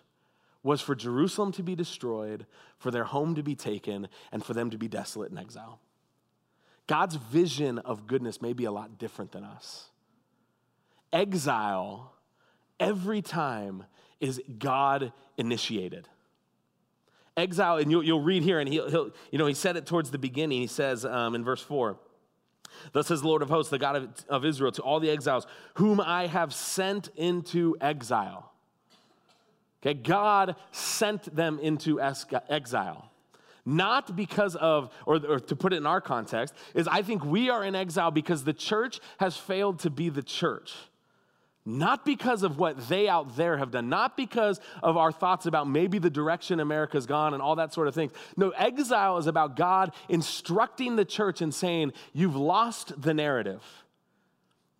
was 0.63 0.81
for 0.81 0.95
Jerusalem 0.95 1.51
to 1.53 1.63
be 1.63 1.75
destroyed, 1.75 2.45
for 2.77 2.91
their 2.91 3.05
home 3.05 3.35
to 3.35 3.43
be 3.43 3.55
taken, 3.55 4.07
and 4.31 4.43
for 4.43 4.53
them 4.53 4.69
to 4.69 4.77
be 4.77 4.87
desolate 4.87 5.31
in 5.31 5.37
exile. 5.37 5.79
God's 6.87 7.15
vision 7.15 7.79
of 7.79 8.07
goodness 8.07 8.41
may 8.41 8.53
be 8.53 8.65
a 8.65 8.71
lot 8.71 8.97
different 8.97 9.31
than 9.31 9.43
us. 9.43 9.89
Exile, 11.13 12.13
every 12.79 13.21
time, 13.21 13.85
is 14.19 14.41
God 14.57 15.13
initiated. 15.37 16.07
Exile, 17.37 17.77
and 17.77 17.89
you'll, 17.89 18.03
you'll 18.03 18.21
read 18.21 18.43
here, 18.43 18.59
and 18.59 18.67
he'll, 18.67 18.89
he'll, 18.89 19.11
you 19.31 19.37
know, 19.37 19.45
he 19.45 19.53
said 19.53 19.77
it 19.77 19.85
towards 19.85 20.11
the 20.11 20.17
beginning. 20.17 20.59
He 20.59 20.67
says 20.67 21.05
um, 21.05 21.35
in 21.35 21.43
verse 21.43 21.61
4, 21.61 21.97
Thus 22.91 23.07
says 23.07 23.21
the 23.21 23.27
Lord 23.27 23.41
of 23.41 23.49
hosts, 23.49 23.71
the 23.71 23.79
God 23.79 23.95
of, 23.95 24.09
of 24.27 24.45
Israel, 24.45 24.71
to 24.73 24.81
all 24.81 24.99
the 24.99 25.09
exiles 25.09 25.47
whom 25.75 25.99
I 25.99 26.27
have 26.27 26.53
sent 26.53 27.09
into 27.15 27.75
exile. 27.81 28.51
Okay, 29.81 29.93
God 29.93 30.55
sent 30.71 31.33
them 31.33 31.59
into 31.59 32.01
exile. 32.01 33.09
Not 33.65 34.15
because 34.15 34.55
of, 34.55 34.91
or, 35.05 35.19
or, 35.25 35.39
to 35.39 35.55
put 35.55 35.73
it 35.73 35.77
in 35.77 35.85
our 35.85 36.01
context, 36.01 36.53
is 36.73 36.87
I 36.87 37.01
think 37.01 37.23
we 37.23 37.49
are 37.49 37.63
in 37.63 37.75
exile 37.75 38.11
because 38.11 38.43
the 38.43 38.53
church 38.53 38.99
has 39.19 39.37
failed 39.37 39.79
to 39.79 39.89
be 39.89 40.09
the 40.09 40.23
church. 40.23 40.73
Not 41.77 42.03
because 42.03 42.41
of 42.41 42.57
what 42.57 42.89
they 42.89 43.07
out 43.07 43.35
there 43.35 43.57
have 43.57 43.69
done, 43.69 43.89
not 43.89 44.17
because 44.17 44.59
of 44.81 44.97
our 44.97 45.11
thoughts 45.11 45.45
about 45.45 45.69
maybe 45.69 45.99
the 45.99 46.09
direction 46.09 46.59
America's 46.59 47.05
gone 47.05 47.35
and 47.35 47.43
all 47.43 47.57
that 47.57 47.73
sort 47.73 47.87
of 47.87 47.93
thing. 47.93 48.09
No, 48.35 48.49
exile 48.49 49.17
is 49.17 49.27
about 49.27 49.55
God 49.55 49.93
instructing 50.07 50.95
the 50.95 51.05
church 51.05 51.41
and 51.41 51.53
saying, 51.53 51.93
You've 52.11 52.35
lost 52.35 52.99
the 52.99 53.13
narrative. 53.13 53.63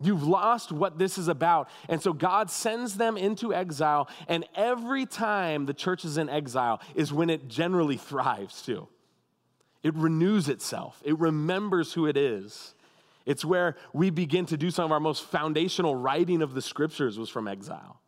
You've 0.00 0.26
lost 0.26 0.72
what 0.72 0.98
this 0.98 1.16
is 1.16 1.28
about. 1.28 1.68
And 1.88 2.02
so 2.02 2.12
God 2.12 2.50
sends 2.50 2.96
them 2.96 3.16
into 3.16 3.54
exile, 3.54 4.08
and 4.26 4.44
every 4.56 5.06
time 5.06 5.66
the 5.66 5.74
church 5.74 6.04
is 6.04 6.16
in 6.16 6.28
exile 6.28 6.80
is 6.96 7.12
when 7.12 7.30
it 7.30 7.46
generally 7.46 7.98
thrives 7.98 8.62
too. 8.62 8.88
It 9.84 9.94
renews 9.94 10.48
itself, 10.48 11.00
it 11.04 11.18
remembers 11.20 11.92
who 11.92 12.06
it 12.06 12.16
is. 12.16 12.74
It's 13.30 13.44
where 13.44 13.76
we 13.92 14.10
begin 14.10 14.44
to 14.46 14.56
do 14.56 14.72
some 14.72 14.86
of 14.86 14.90
our 14.90 14.98
most 14.98 15.22
foundational 15.22 15.94
writing 15.94 16.42
of 16.42 16.52
the 16.52 16.60
scriptures 16.60 17.16
was 17.16 17.28
from 17.28 17.46
exile. 17.46 18.00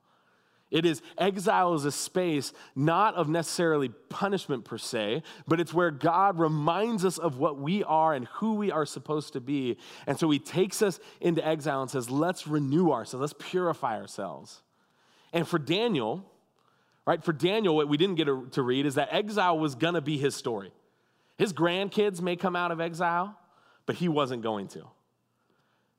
It 0.69 0.85
is 0.85 1.01
exile 1.17 1.75
is 1.75 1.85
a 1.85 1.93
space 1.93 2.53
not 2.75 3.15
of 3.15 3.29
necessarily 3.29 3.91
punishment 4.09 4.65
per 4.65 4.79
se, 4.79 5.23
but 5.47 5.61
it's 5.61 5.73
where 5.73 5.93
God 5.93 6.41
reminds 6.41 7.05
us 7.05 7.19
of 7.19 7.39
what 7.39 7.57
we 7.57 7.85
are 7.85 8.15
and 8.15 8.27
who 8.33 8.55
we 8.55 8.73
are 8.73 8.85
supposed 8.85 9.35
to 9.35 9.41
be. 9.41 9.79
And 10.09 10.19
so 10.19 10.29
he 10.29 10.41
takes 10.41 10.83
us 10.83 10.99
into 11.21 11.47
exile 11.47 11.83
and 11.83 11.91
says, 11.91 12.11
let's 12.11 12.49
renew 12.49 12.91
ourselves, 12.91 13.21
let's 13.21 13.49
purify 13.51 14.01
ourselves. 14.01 14.61
And 15.33 15.47
for 15.47 15.61
Daniel, 15.61 16.29
right, 17.07 17.23
for 17.23 17.33
Daniel, 17.33 17.77
what 17.77 17.89
we 17.89 17.97
didn't 17.97 18.17
get 18.17 18.27
to 18.55 18.63
read 18.63 18.87
is 18.87 18.97
that 18.97 19.11
exile 19.13 19.57
was 19.57 19.77
gonna 19.77 20.01
be 20.01 20.19
his 20.19 20.35
story. 20.35 20.73
His 21.39 21.53
grandkids 21.53 22.21
may 22.21 22.35
come 22.35 22.57
out 22.57 22.73
of 22.73 22.81
exile, 22.81 23.39
but 23.87 23.95
he 23.95 24.09
wasn't 24.09 24.43
going 24.43 24.67
to. 24.67 24.89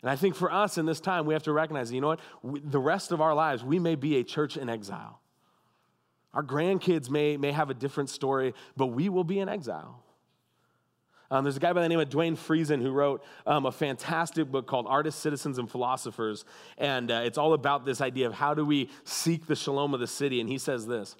And 0.04 0.12
I 0.12 0.18
think 0.18 0.36
for 0.36 0.52
us 0.52 0.78
in 0.78 0.86
this 0.86 1.00
time, 1.00 1.26
we 1.26 1.34
have 1.34 1.44
to 1.44 1.54
recognize, 1.54 1.92
you 1.92 2.02
know 2.02 2.10
what? 2.10 2.20
We, 2.42 2.60
the 2.60 2.80
rest 2.80 3.14
of 3.14 3.22
our 3.22 3.34
lives, 3.34 3.64
we 3.64 3.80
may 3.80 3.96
be 3.96 4.18
a 4.18 4.24
church 4.24 4.58
in 4.58 4.70
exile. 4.70 5.22
Our 6.34 6.44
grandkids 6.44 7.10
may, 7.10 7.38
may 7.38 7.54
have 7.54 7.70
a 7.70 7.74
different 7.74 8.10
story, 8.10 8.54
but 8.76 8.88
we 8.88 9.08
will 9.08 9.24
be 9.24 9.40
in 9.40 9.48
exile. 9.48 10.04
Um, 11.32 11.46
there's 11.46 11.56
a 11.56 11.60
guy 11.62 11.72
by 11.72 11.82
the 11.82 11.90
name 11.90 12.02
of 12.02 12.10
Duane 12.10 12.36
Friesen 12.36 12.82
who 12.82 12.92
wrote 12.92 13.24
um, 13.48 13.66
a 13.66 13.72
fantastic 13.72 14.52
book 14.52 14.68
called 14.68 14.88
Artists, 14.90 15.22
Citizens, 15.22 15.58
and 15.58 15.72
Philosophers. 15.72 16.44
And 16.78 17.10
uh, 17.10 17.22
it's 17.24 17.38
all 17.38 17.54
about 17.54 17.86
this 17.86 18.02
idea 18.02 18.28
of 18.28 18.34
how 18.34 18.54
do 18.54 18.66
we 18.66 18.90
seek 19.06 19.48
the 19.48 19.56
shalom 19.56 19.94
of 19.94 20.02
the 20.02 20.08
city. 20.08 20.42
And 20.42 20.50
he 20.50 20.58
says 20.58 20.86
this 20.86 21.16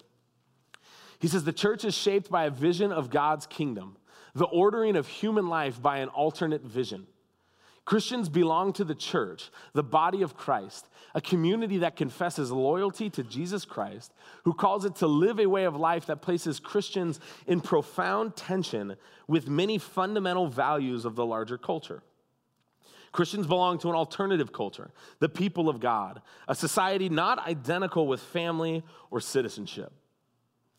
He 1.20 1.30
says, 1.30 1.46
The 1.46 1.54
church 1.54 1.86
is 1.86 1.96
shaped 1.96 2.30
by 2.30 2.46
a 2.46 2.52
vision 2.52 2.92
of 2.92 3.10
God's 3.10 3.48
kingdom, 3.48 3.96
the 4.36 4.46
ordering 4.46 4.98
of 4.98 5.08
human 5.08 5.48
life 5.48 5.82
by 5.82 6.00
an 6.00 6.10
alternate 6.10 6.64
vision. 6.64 7.08
Christians 7.86 8.30
belong 8.30 8.72
to 8.74 8.86
the 8.86 8.96
church, 8.96 9.50
the 9.74 9.84
body 9.84 10.22
of 10.22 10.38
Christ, 10.38 10.88
a 11.14 11.20
community 11.20 11.80
that 11.80 11.98
confesses 11.98 12.50
loyalty 12.50 13.10
to 13.10 13.24
Jesus 13.24 13.66
Christ, 13.66 14.14
who 14.46 14.54
calls 14.54 14.86
it 14.86 14.96
to 14.98 15.08
live 15.08 15.40
a 15.40 15.48
way 15.48 15.66
of 15.66 15.76
life 15.76 16.06
that 16.06 16.22
places 16.22 16.62
Christians 16.62 17.20
in 17.46 17.60
profound 17.60 18.38
tension 18.38 18.96
with 19.28 19.50
many 19.50 19.78
fundamental 19.78 20.48
values 20.48 21.04
of 21.04 21.16
the 21.16 21.26
larger 21.26 21.58
culture. 21.58 22.04
Christians 23.12 23.48
belong 23.48 23.78
to 23.80 23.90
an 23.90 23.96
alternative 23.96 24.54
culture, 24.54 24.92
the 25.20 25.30
people 25.30 25.70
of 25.70 25.80
God, 25.80 26.22
a 26.48 26.56
society 26.56 27.10
not 27.10 27.46
identical 27.46 28.08
with 28.08 28.22
family 28.22 28.82
or 29.12 29.20
citizenship. 29.20 29.92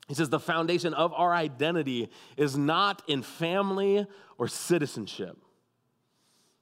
He 0.09 0.15
says 0.15 0.31
the 0.31 0.41
foundation 0.41 0.95
of 0.95 1.13
our 1.13 1.33
identity 1.33 2.11
is 2.37 2.57
not 2.57 3.03
in 3.07 3.23
family 3.23 4.07
or 4.37 4.49
citizenship 4.49 5.44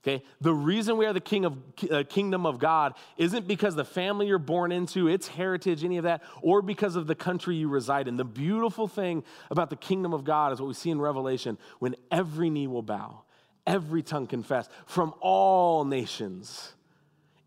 Okay? 0.03 0.25
The 0.41 0.53
reason 0.53 0.97
we 0.97 1.07
are 1.07 1.12
the 1.12 1.21
king 1.21 1.45
of, 1.45 1.59
uh, 1.91 2.03
kingdom 2.09 2.45
of 2.45 2.59
God 2.59 2.95
isn't 3.17 3.47
because 3.47 3.77
the 3.77 3.85
family 3.85 4.27
you're 4.27 4.38
born 4.38 4.73
into, 4.73 5.07
its 5.07 5.29
heritage, 5.29 5.85
any 5.85 5.97
of 5.97 6.05
that, 6.05 6.23
or 6.43 6.61
because 6.61 6.97
of 6.97 7.07
the 7.07 7.15
country 7.15 7.55
you 7.55 7.69
reside 7.69 8.09
in. 8.09 8.17
The 8.17 8.25
beautiful 8.25 8.88
thing 8.88 9.23
about 9.51 9.71
the 9.71 9.77
kingdom 9.77 10.12
of 10.12 10.25
God 10.25 10.53
is 10.53 10.61
what 10.61 10.67
we 10.67 10.75
see 10.75 10.91
in 10.91 11.01
Revelation 11.01 11.57
when 11.79 11.95
every 12.11 12.51
knee 12.51 12.67
will 12.67 12.83
bow, 12.83 13.23
every 13.65 14.03
tongue 14.03 14.27
confess 14.27 14.69
from 14.87 15.15
all 15.21 15.85
nations. 15.85 16.75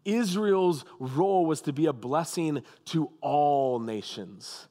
Israel's 0.05 0.85
role 0.99 1.45
was 1.45 1.61
to 1.61 1.73
be 1.73 1.87
a 1.87 1.93
blessing 1.93 2.63
to 2.85 3.11
all 3.19 3.79
nations. 3.79 4.69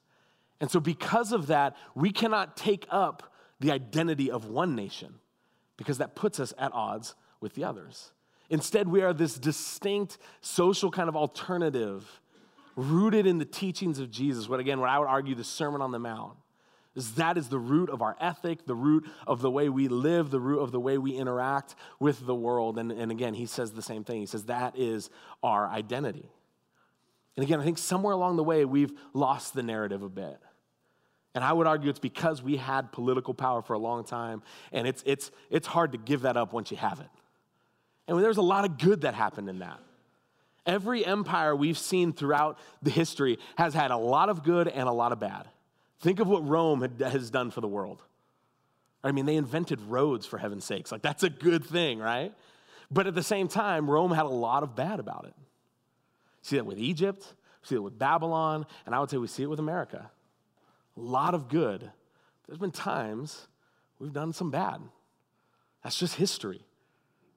And 0.61 0.71
so, 0.71 0.81
because 0.81 1.33
of 1.33 1.49
that, 1.49 1.77
we 1.95 2.13
cannot 2.13 2.57
take 2.57 2.87
up 2.89 3.35
the 3.61 3.73
identity 3.73 4.31
of 4.31 4.47
one 4.47 4.75
nation 4.75 5.17
because 5.77 5.99
that 5.99 6.15
puts 6.15 6.41
us 6.41 6.55
at 6.57 6.73
odds 6.73 7.15
with 7.45 7.55
the 7.55 7.63
others. 7.63 8.11
Instead, 8.49 8.89
we 8.89 9.03
are 9.03 9.13
this 9.13 9.39
distinct 9.39 10.19
social 10.41 10.91
kind 10.91 11.09
of 11.09 11.15
alternative 11.15 12.21
rooted 12.75 13.27
in 13.27 13.39
the 13.39 13.45
teachings 13.45 14.01
of 14.01 14.11
Jesus. 14.11 14.49
What 14.49 14.61
again, 14.61 14.81
what 14.81 14.89
I 14.89 14.99
would 14.99 15.09
argue 15.09 15.35
the 15.35 15.45
Sermon 15.45 15.81
on 15.83 15.93
the 15.93 15.99
Mount 15.99 16.37
is 16.97 17.17
that 17.17 17.37
is 17.37 17.49
the 17.49 17.59
root 17.59 17.91
of 17.91 18.03
our 18.03 18.17
ethic, 18.21 18.67
the 18.67 18.75
root 18.75 19.07
of 19.27 19.43
the 19.43 19.51
way 19.51 19.69
we 19.69 19.89
live, 19.89 20.31
the 20.31 20.41
root 20.41 20.61
of 20.61 20.73
the 20.73 20.81
way 20.81 20.97
we 20.97 21.13
interact 21.13 21.75
with 22.01 22.25
the 22.25 22.35
world. 22.35 22.79
And, 22.79 22.91
and 22.91 23.11
again, 23.11 23.35
he 23.35 23.47
says 23.47 23.73
the 23.73 23.83
same 23.83 24.05
thing. 24.05 24.21
He 24.21 24.27
says 24.27 24.45
that 24.45 24.79
is 24.79 25.11
our 25.43 25.69
identity. 25.69 26.31
And 27.37 27.45
again, 27.45 27.61
I 27.61 27.65
think 27.65 27.79
somewhere 27.79 28.15
along 28.15 28.37
the 28.37 28.45
way, 28.45 28.65
we've 28.65 28.93
lost 29.13 29.55
the 29.55 29.63
narrative 29.63 30.03
a 30.03 30.09
bit. 30.09 30.39
And 31.35 31.43
I 31.43 31.53
would 31.53 31.67
argue 31.67 31.91
it's 31.91 31.99
because 31.99 32.43
we 32.43 32.57
had 32.57 32.93
political 32.93 33.35
power 33.35 33.61
for 33.61 33.73
a 33.75 33.79
long 33.79 34.05
time, 34.05 34.43
and 34.73 34.87
it's, 34.87 35.03
it's, 35.05 35.33
it's 35.51 35.67
hard 35.67 35.93
to 35.93 35.99
give 35.99 36.23
that 36.23 36.37
up 36.37 36.53
once 36.53 36.71
you 36.71 36.77
have 36.77 37.01
it. 37.01 37.09
And 38.07 38.19
there's 38.19 38.37
a 38.37 38.43
lot 38.43 38.65
of 38.65 38.79
good 38.79 39.03
that 39.03 39.15
happened 39.15 39.49
in 39.49 39.61
that. 39.61 39.81
Every 40.67 41.05
empire 41.05 41.55
we've 41.55 41.79
seen 41.79 42.13
throughout 42.13 42.59
the 42.83 42.91
history 42.91 43.39
has 43.57 43.75
had 43.75 43.91
a 43.91 43.97
lot 43.97 44.29
of 44.29 44.43
good 44.43 44.69
and 44.69 44.89
a 44.89 44.93
lot 44.93 45.13
of 45.13 45.21
bad. 45.21 45.47
Think 46.01 46.21
of 46.21 46.29
what 46.29 46.47
Rome 46.47 46.83
had, 46.83 47.01
has 47.01 47.31
done 47.31 47.51
for 47.51 47.61
the 47.61 47.69
world. 47.69 48.03
I 49.03 49.13
mean, 49.13 49.27
they 49.27 49.37
invented 49.37 49.81
roads 49.83 50.27
for 50.27 50.39
heaven's 50.39 50.65
sakes. 50.65 50.91
Like, 50.91 51.03
that's 51.03 51.23
a 51.23 51.31
good 51.31 51.65
thing, 51.65 51.99
right? 51.99 52.33
But 52.91 53.07
at 53.07 53.15
the 53.15 53.23
same 53.23 53.49
time, 53.49 53.91
Rome 53.91 54.11
had 54.11 54.25
a 54.25 54.31
lot 54.31 54.63
of 54.63 54.75
bad 54.75 55.01
about 55.01 55.27
it. 55.27 55.35
See 56.41 56.57
that 56.57 56.65
with 56.65 56.79
Egypt, 56.79 57.35
see 57.63 57.75
that 57.75 57.83
with 57.83 57.99
Babylon, 57.99 58.67
and 58.87 58.95
I 58.95 59.01
would 59.01 59.11
say 59.11 59.17
we 59.19 59.27
see 59.27 59.43
it 59.43 59.51
with 59.51 59.59
America. 59.59 60.11
A 60.97 61.01
lot 61.01 61.35
of 61.35 61.49
good. 61.49 61.91
There's 62.47 62.59
been 62.59 62.71
times 62.71 63.47
we've 63.99 64.13
done 64.13 64.33
some 64.33 64.51
bad. 64.51 64.81
That's 65.83 65.99
just 65.99 66.15
history. 66.17 66.63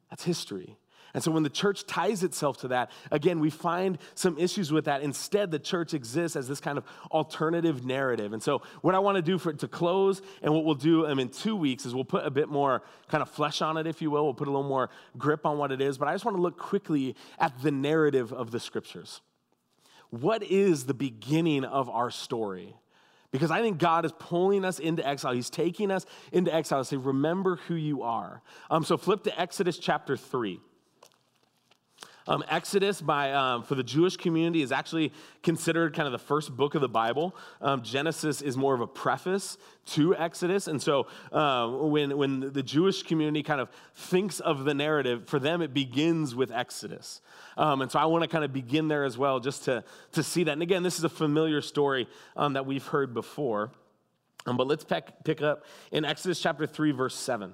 That's 0.10 0.24
history. 0.24 0.78
And 1.14 1.24
so 1.24 1.32
when 1.32 1.44
the 1.44 1.50
church 1.50 1.88
ties 1.88 2.22
itself 2.24 2.58
to 2.60 2.68
that, 2.68 2.92
again, 3.12 3.40
we 3.40 3.50
find 3.50 3.98
some 4.14 4.38
issues 4.38 4.72
with 4.72 4.86
that. 4.86 5.02
Instead, 5.02 5.52
the 5.52 5.60
church 5.60 5.94
exists 5.94 6.36
as 6.36 6.48
this 6.48 6.60
kind 6.60 6.78
of 6.78 6.84
alternative 7.12 7.86
narrative. 7.86 8.34
And 8.34 8.44
so 8.44 8.62
what 8.82 8.94
I 8.94 9.00
want 9.00 9.16
to 9.16 9.22
do 9.22 9.38
for 9.38 9.54
to 9.54 9.68
close, 9.68 10.22
and 10.42 10.54
what 10.54 10.66
we'll 10.66 10.76
do 10.76 11.06
in 11.06 11.30
two 11.30 11.56
weeks 11.56 11.86
is 11.86 11.96
we'll 11.96 12.04
put 12.04 12.26
a 12.26 12.30
bit 12.30 12.50
more 12.50 12.84
kind 13.08 13.22
of 13.22 13.30
flesh 13.30 13.62
on 13.62 13.78
it, 13.78 13.88
if 13.88 14.02
you 14.02 14.12
will. 14.12 14.26
We'll 14.26 14.34
put 14.34 14.48
a 14.48 14.52
little 14.52 14.68
more 14.68 14.90
grip 15.18 15.46
on 15.46 15.58
what 15.58 15.72
it 15.72 15.82
is. 15.82 15.98
But 15.98 16.08
I 16.08 16.14
just 16.14 16.26
want 16.26 16.38
to 16.38 16.42
look 16.42 16.58
quickly 16.58 17.16
at 17.40 17.62
the 17.62 17.72
narrative 17.72 18.34
of 18.34 18.52
the 18.52 18.60
scriptures. 18.60 19.22
What 20.10 20.44
is 20.44 20.86
the 20.86 20.94
beginning 20.94 21.64
of 21.64 21.90
our 21.90 22.12
story? 22.12 22.76
Because 23.32 23.52
I 23.52 23.62
think 23.62 23.78
God 23.78 24.06
is 24.06 24.14
pulling 24.18 24.64
us 24.64 24.80
into 24.80 25.06
exile. 25.06 25.34
He's 25.34 25.50
taking 25.50 25.92
us 25.92 26.06
into 26.32 26.54
exile 26.54 26.80
to 26.80 26.86
say, 26.86 26.98
remember 26.98 27.58
who 27.68 27.76
you 27.76 28.04
are. 28.04 28.42
Um, 28.70 28.84
so 28.84 28.98
flip 28.98 29.24
to 29.24 29.40
Exodus 29.40 29.78
chapter 29.78 30.16
3. 30.16 30.60
Um, 32.28 32.44
Exodus, 32.50 33.02
by, 33.02 33.32
um, 33.34 33.64
for 33.64 33.76
the 33.76 33.84
Jewish 33.84 34.18
community, 34.18 34.62
is 34.62 34.72
actually 34.72 35.14
considered 35.44 35.94
kind 35.94 36.08
of 36.08 36.12
the 36.12 36.20
first 36.20 36.56
book 36.56 36.76
of 36.76 36.82
the 36.82 36.90
Bible. 36.90 37.36
Um, 37.62 37.82
Genesis 37.82 38.42
is 38.42 38.58
more 38.58 38.74
of 38.74 38.82
a 38.82 38.88
preface 38.88 39.58
to 39.88 40.16
Exodus. 40.16 40.68
And 40.68 40.82
so 40.82 41.08
uh, 41.32 41.68
when, 41.68 42.18
when 42.18 42.52
the 42.52 42.64
Jewish 42.64 43.04
community 43.04 43.44
kind 43.44 43.62
of 43.62 43.70
thinks 43.96 44.40
of 44.40 44.66
the 44.66 44.74
narrative, 44.74 45.28
for 45.28 45.40
them 45.40 45.62
it 45.62 45.74
begins 45.74 46.36
with 46.36 46.52
Exodus. 46.52 47.22
Um, 47.56 47.82
and 47.82 47.92
so 47.92 48.00
I 48.00 48.06
want 48.06 48.24
to 48.24 48.28
kind 48.28 48.44
of 48.44 48.52
begin 48.52 48.88
there 48.88 49.06
as 49.06 49.18
well, 49.18 49.40
just 49.40 49.66
to, 49.66 49.84
to 50.12 50.24
see 50.24 50.44
that. 50.44 50.52
And 50.52 50.62
again, 50.62 50.84
this 50.84 50.98
is 50.98 51.06
a 51.06 51.10
familiar 51.10 51.62
story 51.62 52.08
um, 52.36 52.54
that 52.54 52.66
we've 52.66 52.86
heard 52.86 53.14
before. 53.14 53.72
But 54.46 54.68
let's 54.68 54.86
pick, 54.86 55.12
pick 55.26 55.42
up 55.42 55.66
in 55.92 56.06
Exodus 56.06 56.40
chapter 56.40 56.66
3, 56.66 56.92
verse 56.92 57.16
7. 57.16 57.54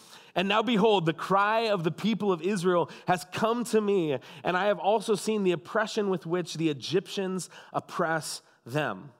And 0.35 0.47
now 0.47 0.61
behold, 0.61 1.05
the 1.05 1.13
cry 1.13 1.69
of 1.69 1.83
the 1.83 1.91
people 1.91 2.31
of 2.31 2.41
Israel 2.41 2.89
has 3.07 3.25
come 3.31 3.63
to 3.65 3.81
me, 3.81 4.17
and 4.43 4.55
I 4.55 4.65
have 4.65 4.79
also 4.79 5.15
seen 5.15 5.43
the 5.43 5.51
oppression 5.51 6.09
with 6.09 6.25
which 6.25 6.55
the 6.55 6.69
Egyptians 6.69 7.49
oppress 7.73 8.41
them. 8.65 9.11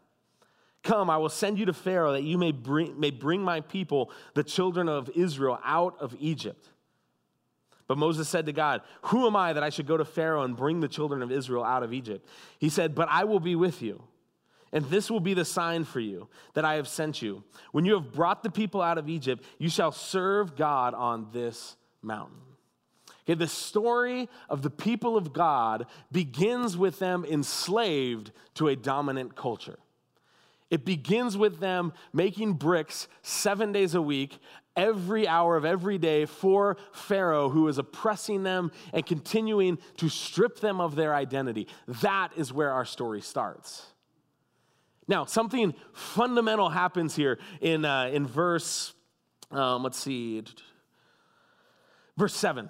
Come, 0.83 1.09
I 1.09 1.17
will 1.17 1.29
send 1.29 1.59
you 1.59 1.65
to 1.65 1.73
Pharaoh 1.73 2.13
that 2.13 2.23
you 2.23 2.37
may 2.37 2.51
bring, 2.51 2.99
may 2.99 3.11
bring 3.11 3.41
my 3.41 3.61
people, 3.61 4.11
the 4.33 4.43
children 4.43 4.89
of 4.89 5.09
Israel, 5.15 5.59
out 5.63 5.95
of 5.99 6.15
Egypt. 6.19 6.69
But 7.87 7.97
Moses 7.97 8.29
said 8.29 8.45
to 8.45 8.53
God, 8.53 8.81
Who 9.03 9.27
am 9.27 9.35
I 9.35 9.53
that 9.53 9.63
I 9.63 9.69
should 9.69 9.85
go 9.85 9.97
to 9.97 10.05
Pharaoh 10.05 10.43
and 10.43 10.55
bring 10.55 10.79
the 10.79 10.87
children 10.87 11.21
of 11.21 11.31
Israel 11.31 11.63
out 11.63 11.83
of 11.83 11.93
Egypt? 11.93 12.27
He 12.57 12.69
said, 12.69 12.95
But 12.95 13.09
I 13.11 13.25
will 13.25 13.41
be 13.41 13.55
with 13.55 13.81
you. 13.81 14.01
And 14.73 14.85
this 14.85 15.11
will 15.11 15.19
be 15.19 15.33
the 15.33 15.45
sign 15.45 15.83
for 15.83 15.99
you 15.99 16.29
that 16.53 16.63
I 16.63 16.75
have 16.75 16.87
sent 16.87 17.21
you. 17.21 17.43
When 17.71 17.85
you 17.85 17.93
have 17.95 18.13
brought 18.13 18.41
the 18.41 18.49
people 18.49 18.81
out 18.81 18.97
of 18.97 19.09
Egypt, 19.09 19.43
you 19.57 19.69
shall 19.69 19.91
serve 19.91 20.55
God 20.55 20.93
on 20.93 21.27
this 21.33 21.75
mountain. 22.01 22.37
Okay, 23.23 23.35
the 23.35 23.47
story 23.47 24.29
of 24.49 24.61
the 24.61 24.69
people 24.69 25.17
of 25.17 25.33
God 25.33 25.85
begins 26.11 26.77
with 26.77 26.99
them 26.99 27.25
enslaved 27.25 28.31
to 28.55 28.67
a 28.67 28.75
dominant 28.75 29.35
culture. 29.35 29.77
It 30.69 30.85
begins 30.85 31.37
with 31.37 31.59
them 31.59 31.91
making 32.13 32.53
bricks 32.53 33.09
seven 33.21 33.73
days 33.73 33.93
a 33.93 34.01
week, 34.01 34.39
every 34.75 35.27
hour 35.27 35.57
of 35.57 35.65
every 35.65 35.97
day 35.97 36.25
for 36.25 36.77
Pharaoh, 36.93 37.49
who 37.49 37.67
is 37.67 37.77
oppressing 37.77 38.43
them 38.43 38.71
and 38.93 39.05
continuing 39.05 39.77
to 39.97 40.07
strip 40.07 40.61
them 40.61 40.79
of 40.79 40.95
their 40.95 41.13
identity. 41.13 41.67
That 42.01 42.29
is 42.37 42.53
where 42.53 42.71
our 42.71 42.85
story 42.85 43.21
starts. 43.21 43.90
Now, 45.11 45.25
something 45.25 45.73
fundamental 45.91 46.69
happens 46.69 47.17
here 47.17 47.37
in, 47.59 47.83
uh, 47.83 48.09
in 48.13 48.25
verse, 48.25 48.93
um, 49.51 49.83
let's 49.83 49.99
see, 49.99 50.41
verse 52.15 52.33
7. 52.33 52.69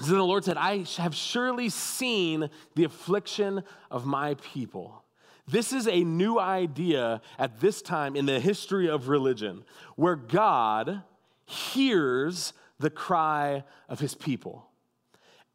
Then 0.00 0.18
the 0.18 0.22
Lord 0.22 0.44
said, 0.44 0.56
I 0.56 0.84
have 0.98 1.16
surely 1.16 1.68
seen 1.68 2.48
the 2.76 2.84
affliction 2.84 3.64
of 3.90 4.06
my 4.06 4.34
people. 4.34 5.02
This 5.48 5.72
is 5.72 5.88
a 5.88 6.04
new 6.04 6.38
idea 6.38 7.20
at 7.40 7.58
this 7.58 7.82
time 7.82 8.14
in 8.14 8.24
the 8.24 8.38
history 8.38 8.88
of 8.88 9.08
religion 9.08 9.64
where 9.96 10.14
God 10.14 11.02
hears 11.44 12.52
the 12.78 12.90
cry 12.90 13.64
of 13.88 13.98
his 13.98 14.14
people. 14.14 14.67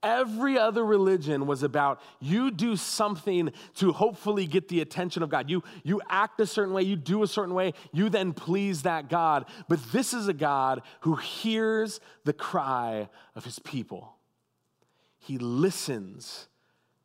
Every 0.04 0.58
other 0.58 0.86
religion 0.86 1.48
was 1.48 1.64
about 1.64 2.02
you 2.20 2.52
do 2.52 2.76
something 2.76 3.52
to 3.76 3.94
hopefully 3.94 4.46
get 4.46 4.68
the 4.68 4.82
attention 4.82 5.24
of 5.24 5.30
God. 5.30 5.50
You, 5.50 5.64
you 5.84 6.02
act 6.10 6.40
a 6.42 6.46
certain 6.46 6.74
way, 6.74 6.84
you 6.84 6.96
do 6.96 7.24
a 7.24 7.28
certain 7.28 7.54
way, 7.54 7.74
you 7.94 8.10
then 8.10 8.34
please 8.34 8.82
that 8.82 9.10
God. 9.10 9.46
But 9.70 9.80
this 9.92 10.14
is 10.14 10.28
a 10.28 10.34
God 10.34 10.82
who 11.02 11.16
hears 11.16 12.02
the 12.26 12.34
cry 12.34 13.10
of 13.36 13.46
his 13.46 13.60
people. 13.60 14.18
He 15.20 15.38
listens 15.38 16.50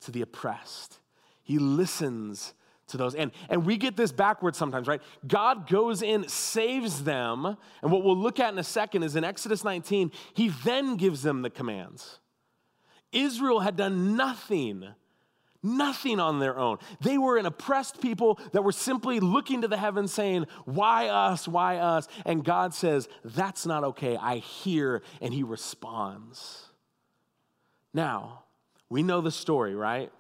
to 0.00 0.10
the 0.10 0.22
oppressed, 0.22 0.98
he 1.42 1.58
listens 1.58 2.52
to 2.88 2.96
those. 2.96 3.14
And, 3.14 3.30
and 3.48 3.64
we 3.64 3.76
get 3.76 3.96
this 3.96 4.12
backwards 4.12 4.58
sometimes, 4.58 4.88
right? 4.88 5.02
God 5.26 5.68
goes 5.68 6.02
in, 6.02 6.26
saves 6.28 7.04
them. 7.04 7.56
And 7.82 7.92
what 7.92 8.02
we'll 8.02 8.16
look 8.16 8.40
at 8.40 8.52
in 8.52 8.58
a 8.58 8.64
second 8.64 9.02
is 9.02 9.14
in 9.14 9.24
Exodus 9.24 9.62
19, 9.62 10.10
he 10.34 10.48
then 10.48 10.96
gives 10.96 11.22
them 11.22 11.42
the 11.42 11.50
commands. 11.50 12.18
Israel 13.12 13.60
had 13.60 13.76
done 13.76 14.16
nothing, 14.16 14.86
nothing 15.62 16.20
on 16.20 16.38
their 16.38 16.58
own. 16.58 16.78
They 17.00 17.18
were 17.18 17.36
an 17.36 17.46
oppressed 17.46 18.00
people 18.00 18.38
that 18.52 18.62
were 18.62 18.72
simply 18.72 19.20
looking 19.20 19.62
to 19.62 19.68
the 19.68 19.76
heavens 19.76 20.12
saying, 20.12 20.46
Why 20.64 21.08
us? 21.08 21.48
Why 21.48 21.78
us? 21.78 22.08
And 22.26 22.44
God 22.44 22.74
says, 22.74 23.08
That's 23.24 23.66
not 23.66 23.84
okay. 23.84 24.16
I 24.16 24.36
hear, 24.36 25.02
and 25.20 25.32
He 25.32 25.42
responds. 25.42 26.66
Now, 27.94 28.44
we 28.88 29.02
know 29.02 29.20
the 29.20 29.30
story, 29.30 29.74
right? 29.74 30.12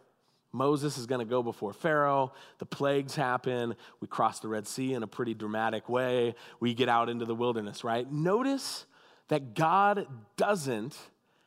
Moses 0.52 0.96
is 0.96 1.06
going 1.06 1.20
to 1.20 1.30
go 1.30 1.42
before 1.42 1.72
Pharaoh. 1.72 2.32
The 2.58 2.66
plagues 2.66 3.14
happen. 3.14 3.76
We 4.00 4.08
cross 4.08 4.40
the 4.40 4.48
Red 4.48 4.66
Sea 4.66 4.94
in 4.94 5.02
a 5.02 5.06
pretty 5.06 5.34
dramatic 5.34 5.88
way. 5.88 6.34
We 6.58 6.74
get 6.74 6.88
out 6.88 7.08
into 7.08 7.26
the 7.26 7.34
wilderness, 7.34 7.84
right? 7.84 8.10
Notice 8.10 8.86
that 9.28 9.54
God 9.54 10.06
doesn't 10.36 10.96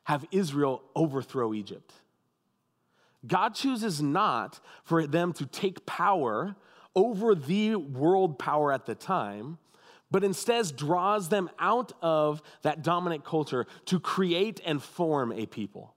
have 0.03 0.25
Israel 0.31 0.81
overthrow 0.95 1.53
Egypt. 1.53 1.93
God 3.25 3.53
chooses 3.53 4.01
not 4.01 4.59
for 4.83 5.05
them 5.05 5.33
to 5.33 5.45
take 5.45 5.85
power 5.85 6.55
over 6.95 7.35
the 7.35 7.75
world 7.75 8.39
power 8.39 8.71
at 8.71 8.85
the 8.85 8.95
time, 8.95 9.57
but 10.09 10.23
instead 10.23 10.75
draws 10.75 11.29
them 11.29 11.49
out 11.59 11.93
of 12.01 12.41
that 12.63 12.83
dominant 12.83 13.23
culture 13.23 13.65
to 13.85 13.99
create 13.99 14.59
and 14.65 14.81
form 14.81 15.31
a 15.31 15.45
people. 15.45 15.95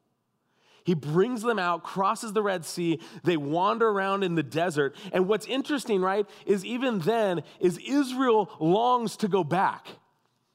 He 0.85 0.95
brings 0.95 1.43
them 1.43 1.59
out, 1.59 1.83
crosses 1.83 2.35
the 2.35 2.43
Red 2.43 2.65
Sea, 2.65 3.01
they 3.25 3.39
wander 3.39 3.89
around 3.89 4.23
in 4.23 4.35
the 4.35 4.43
desert. 4.43 4.95
And 5.13 5.27
what's 5.27 5.47
interesting, 5.47 6.03
right, 6.03 6.27
is 6.45 6.65
even 6.65 6.99
then 7.01 7.43
is 7.59 7.79
Israel 7.79 8.51
longs 8.61 9.17
to 9.17 9.29
go 9.29 9.43
back. 9.43 9.89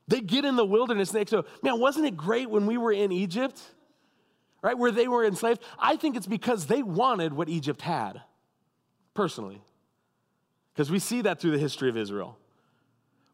They 0.10 0.22
get 0.22 0.44
in 0.44 0.56
the 0.56 0.66
wilderness 0.66 1.12
and 1.12 1.20
they 1.20 1.26
go, 1.26 1.46
man, 1.62 1.80
wasn't 1.80 2.08
it 2.08 2.18
great 2.18 2.50
when 2.50 2.66
we 2.66 2.78
were 2.78 2.92
in 2.92 3.12
Egypt? 3.12 3.62
Right, 4.62 4.78
where 4.78 4.92
they 4.92 5.08
were 5.08 5.24
enslaved? 5.24 5.62
I 5.78 5.96
think 5.96 6.18
it's 6.18 6.28
because 6.28 6.66
they 6.66 6.84
wanted 6.84 7.32
what 7.32 7.48
Egypt 7.48 7.82
had, 7.82 8.22
personally. 9.14 9.62
Because 10.74 10.92
we 10.92 11.00
see 11.00 11.22
that 11.22 11.40
through 11.40 11.52
the 11.52 11.60
history 11.60 11.90
of 11.90 11.96
Israel. 11.96 12.38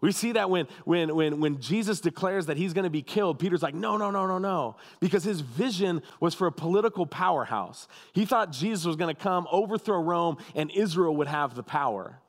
We 0.02 0.12
see 0.12 0.34
that 0.34 0.50
when, 0.50 0.68
when, 0.84 1.16
when, 1.16 1.40
when 1.40 1.62
Jesus 1.62 2.02
declares 2.02 2.48
that 2.48 2.58
he's 2.58 2.74
going 2.74 2.84
to 2.84 2.92
be 2.92 3.02
killed, 3.02 3.40
Peter's 3.40 3.64
like, 3.64 3.74
no, 3.74 3.96
no, 3.98 4.12
no, 4.12 4.28
no, 4.28 4.38
no. 4.38 4.76
Because 5.00 5.24
his 5.24 5.40
vision 5.42 6.04
was 6.20 6.36
for 6.36 6.46
a 6.46 6.52
political 6.52 7.08
powerhouse. 7.08 7.88
He 8.14 8.26
thought 8.26 8.52
Jesus 8.52 8.86
was 8.86 8.98
going 8.98 9.16
to 9.16 9.20
come, 9.20 9.48
overthrow 9.50 10.02
Rome, 10.02 10.38
and 10.54 10.70
Israel 10.72 11.16
would 11.16 11.28
have 11.28 11.56
the 11.56 11.64
power. 11.64 12.20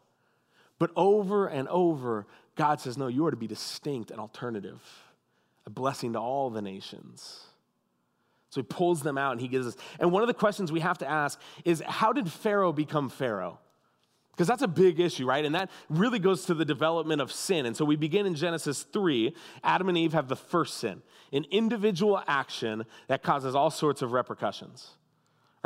But 0.78 0.90
over 0.94 1.48
and 1.48 1.66
over, 1.68 2.26
God 2.56 2.80
says, 2.80 2.98
no, 2.98 3.06
you 3.06 3.24
are 3.26 3.30
to 3.30 3.36
be 3.36 3.46
distinct 3.46 4.10
and 4.10 4.18
alternative, 4.18 4.82
a 5.66 5.70
blessing 5.70 6.14
to 6.14 6.18
all 6.18 6.50
the 6.50 6.62
nations. 6.62 7.40
So 8.50 8.60
he 8.60 8.64
pulls 8.64 9.02
them 9.02 9.18
out 9.18 9.32
and 9.32 9.40
he 9.40 9.48
gives 9.48 9.66
us. 9.66 9.76
And 10.00 10.10
one 10.10 10.22
of 10.22 10.28
the 10.28 10.34
questions 10.34 10.72
we 10.72 10.80
have 10.80 10.98
to 10.98 11.08
ask 11.08 11.38
is 11.64 11.82
how 11.86 12.12
did 12.12 12.30
Pharaoh 12.32 12.72
become 12.72 13.10
Pharaoh? 13.10 13.58
Because 14.32 14.48
that's 14.48 14.62
a 14.62 14.68
big 14.68 15.00
issue, 15.00 15.26
right? 15.26 15.44
And 15.44 15.54
that 15.54 15.70
really 15.88 16.18
goes 16.18 16.44
to 16.46 16.54
the 16.54 16.64
development 16.64 17.22
of 17.22 17.32
sin. 17.32 17.64
And 17.64 17.76
so 17.76 17.86
we 17.86 17.96
begin 17.96 18.26
in 18.26 18.34
Genesis 18.34 18.82
3. 18.82 19.34
Adam 19.64 19.88
and 19.88 19.96
Eve 19.96 20.12
have 20.12 20.28
the 20.28 20.36
first 20.36 20.76
sin, 20.76 21.02
an 21.32 21.44
individual 21.50 22.22
action 22.26 22.84
that 23.08 23.22
causes 23.22 23.54
all 23.54 23.70
sorts 23.70 24.02
of 24.02 24.12
repercussions. 24.12 24.90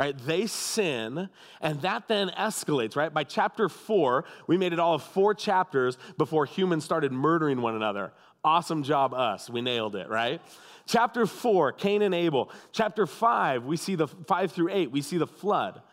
Right? 0.01 0.17
They 0.17 0.47
sin, 0.47 1.29
and 1.61 1.81
that 1.83 2.07
then 2.07 2.29
escalates, 2.29 2.95
right? 2.95 3.13
By 3.13 3.23
chapter 3.23 3.69
four, 3.69 4.25
we 4.47 4.57
made 4.57 4.73
it 4.73 4.79
all 4.79 4.95
of 4.95 5.03
four 5.03 5.35
chapters 5.35 5.95
before 6.17 6.47
humans 6.47 6.83
started 6.83 7.11
murdering 7.11 7.61
one 7.61 7.75
another. 7.75 8.11
Awesome 8.43 8.81
job, 8.81 9.13
us. 9.13 9.47
We 9.47 9.61
nailed 9.61 9.95
it, 9.95 10.09
right? 10.09 10.41
Chapter 10.87 11.27
four, 11.27 11.71
Cain 11.71 12.01
and 12.01 12.15
Abel. 12.15 12.49
Chapter 12.71 13.05
five, 13.05 13.65
we 13.65 13.77
see 13.77 13.93
the 13.93 14.07
five 14.07 14.51
through 14.51 14.69
eight, 14.71 14.89
we 14.89 15.03
see 15.03 15.19
the 15.19 15.27
flood 15.27 15.83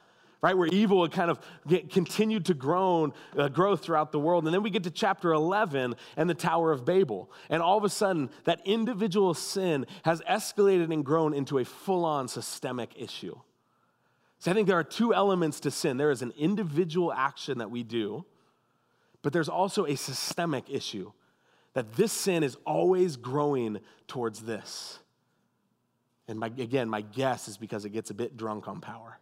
right? 0.40 0.56
Where 0.56 0.68
evil 0.68 1.08
kind 1.08 1.32
of 1.32 1.40
get, 1.66 1.90
continued 1.90 2.44
to 2.44 2.54
grow, 2.54 3.12
uh, 3.36 3.48
grow 3.48 3.74
throughout 3.74 4.12
the 4.12 4.20
world. 4.20 4.44
And 4.44 4.54
then 4.54 4.62
we 4.62 4.70
get 4.70 4.84
to 4.84 4.90
chapter 4.90 5.32
11 5.32 5.96
and 6.16 6.30
the 6.30 6.34
Tower 6.34 6.70
of 6.70 6.84
Babel. 6.84 7.28
And 7.50 7.60
all 7.60 7.76
of 7.76 7.82
a 7.82 7.88
sudden, 7.88 8.30
that 8.44 8.60
individual 8.64 9.34
sin 9.34 9.84
has 10.04 10.20
escalated 10.20 10.92
and 10.92 11.04
grown 11.04 11.34
into 11.34 11.58
a 11.58 11.64
full 11.64 12.04
on 12.04 12.28
systemic 12.28 12.92
issue. 12.94 13.36
So 14.38 14.50
I 14.50 14.54
think 14.54 14.68
there 14.68 14.78
are 14.78 14.84
two 14.84 15.12
elements 15.12 15.60
to 15.60 15.70
sin 15.70 15.96
there 15.96 16.10
is 16.10 16.22
an 16.22 16.32
individual 16.38 17.12
action 17.12 17.58
that 17.58 17.70
we 17.70 17.82
do, 17.82 18.24
but 19.22 19.32
there's 19.32 19.48
also 19.48 19.84
a 19.84 19.96
systemic 19.96 20.70
issue 20.70 21.12
that 21.74 21.94
this 21.94 22.12
sin 22.12 22.42
is 22.42 22.56
always 22.64 23.16
growing 23.16 23.80
towards 24.06 24.40
this. 24.40 24.98
And 26.28 26.38
my, 26.38 26.46
again, 26.46 26.88
my 26.88 27.00
guess 27.00 27.48
is 27.48 27.56
because 27.56 27.84
it 27.84 27.90
gets 27.90 28.10
a 28.10 28.14
bit 28.14 28.36
drunk 28.36 28.68
on 28.68 28.80
power. 28.80 29.18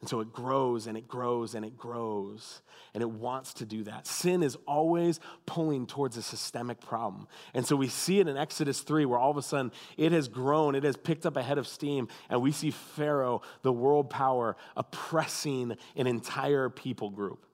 And 0.00 0.08
so 0.08 0.20
it 0.20 0.32
grows 0.32 0.86
and 0.86 0.96
it 0.96 1.08
grows 1.08 1.54
and 1.54 1.64
it 1.64 1.76
grows, 1.76 2.62
and 2.94 3.02
it 3.02 3.10
wants 3.10 3.54
to 3.54 3.66
do 3.66 3.82
that. 3.84 4.06
Sin 4.06 4.44
is 4.44 4.56
always 4.66 5.18
pulling 5.44 5.86
towards 5.86 6.16
a 6.16 6.22
systemic 6.22 6.80
problem. 6.80 7.26
And 7.52 7.66
so 7.66 7.74
we 7.74 7.88
see 7.88 8.20
it 8.20 8.28
in 8.28 8.36
Exodus 8.36 8.80
3, 8.80 9.06
where 9.06 9.18
all 9.18 9.32
of 9.32 9.36
a 9.36 9.42
sudden 9.42 9.72
it 9.96 10.12
has 10.12 10.28
grown, 10.28 10.76
it 10.76 10.84
has 10.84 10.96
picked 10.96 11.26
up 11.26 11.36
a 11.36 11.42
head 11.42 11.58
of 11.58 11.66
steam, 11.66 12.06
and 12.30 12.40
we 12.40 12.52
see 12.52 12.70
Pharaoh, 12.70 13.42
the 13.62 13.72
world 13.72 14.08
power, 14.08 14.56
oppressing 14.76 15.76
an 15.96 16.06
entire 16.06 16.68
people 16.68 17.10
group. 17.10 17.44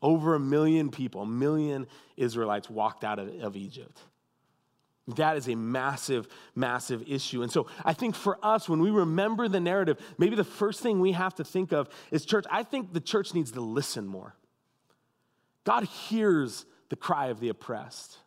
Over 0.00 0.34
a 0.34 0.40
million 0.40 0.90
people, 0.90 1.22
a 1.22 1.26
million 1.26 1.86
Israelites 2.16 2.70
walked 2.70 3.04
out 3.04 3.18
of, 3.18 3.28
of 3.40 3.54
Egypt. 3.54 4.00
That 5.08 5.36
is 5.36 5.48
a 5.48 5.56
massive, 5.56 6.28
massive 6.54 7.02
issue. 7.08 7.42
And 7.42 7.50
so 7.50 7.66
I 7.84 7.92
think 7.92 8.14
for 8.14 8.38
us, 8.42 8.68
when 8.68 8.80
we 8.80 8.90
remember 8.90 9.48
the 9.48 9.58
narrative, 9.58 9.98
maybe 10.16 10.36
the 10.36 10.44
first 10.44 10.80
thing 10.80 11.00
we 11.00 11.12
have 11.12 11.34
to 11.36 11.44
think 11.44 11.72
of 11.72 11.88
is 12.12 12.24
church. 12.24 12.44
I 12.50 12.62
think 12.62 12.92
the 12.92 13.00
church 13.00 13.34
needs 13.34 13.50
to 13.52 13.60
listen 13.60 14.06
more. 14.06 14.36
God 15.64 15.84
hears 15.84 16.66
the 16.88 16.96
cry 16.96 17.26
of 17.26 17.40
the 17.40 17.48
oppressed. 17.48 18.18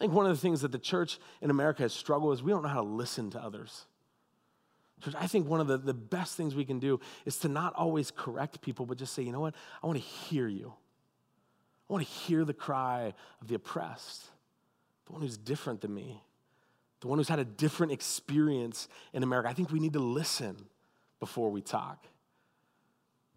I 0.00 0.04
think 0.04 0.12
one 0.12 0.26
of 0.26 0.32
the 0.32 0.40
things 0.40 0.62
that 0.62 0.72
the 0.72 0.78
church 0.78 1.18
in 1.40 1.50
America 1.50 1.82
has 1.82 1.92
struggled 1.92 2.34
is 2.34 2.42
we 2.42 2.50
don't 2.50 2.62
know 2.62 2.68
how 2.68 2.82
to 2.82 2.88
listen 2.88 3.30
to 3.30 3.40
others. 3.40 3.86
Church, 5.00 5.14
I 5.18 5.28
think 5.28 5.48
one 5.48 5.60
of 5.60 5.68
the, 5.68 5.78
the 5.78 5.94
best 5.94 6.36
things 6.36 6.56
we 6.56 6.64
can 6.64 6.80
do 6.80 6.98
is 7.24 7.38
to 7.38 7.48
not 7.48 7.72
always 7.74 8.10
correct 8.10 8.60
people, 8.60 8.84
but 8.84 8.98
just 8.98 9.14
say, 9.14 9.22
you 9.22 9.30
know 9.30 9.40
what? 9.40 9.54
I 9.82 9.86
want 9.86 9.98
to 9.98 10.04
hear 10.04 10.48
you. 10.48 10.72
I 11.88 11.92
want 11.92 12.04
to 12.04 12.12
hear 12.12 12.44
the 12.44 12.54
cry 12.54 13.14
of 13.40 13.48
the 13.48 13.54
oppressed 13.54 14.24
the 15.06 15.12
one 15.12 15.22
who's 15.22 15.36
different 15.36 15.80
than 15.80 15.94
me, 15.94 16.22
the 17.00 17.08
one 17.08 17.18
who's 17.18 17.28
had 17.28 17.38
a 17.38 17.44
different 17.44 17.92
experience 17.92 18.88
in 19.12 19.22
America. 19.22 19.48
I 19.48 19.52
think 19.52 19.70
we 19.70 19.80
need 19.80 19.92
to 19.92 20.00
listen 20.00 20.56
before 21.20 21.50
we 21.50 21.60
talk. 21.60 22.06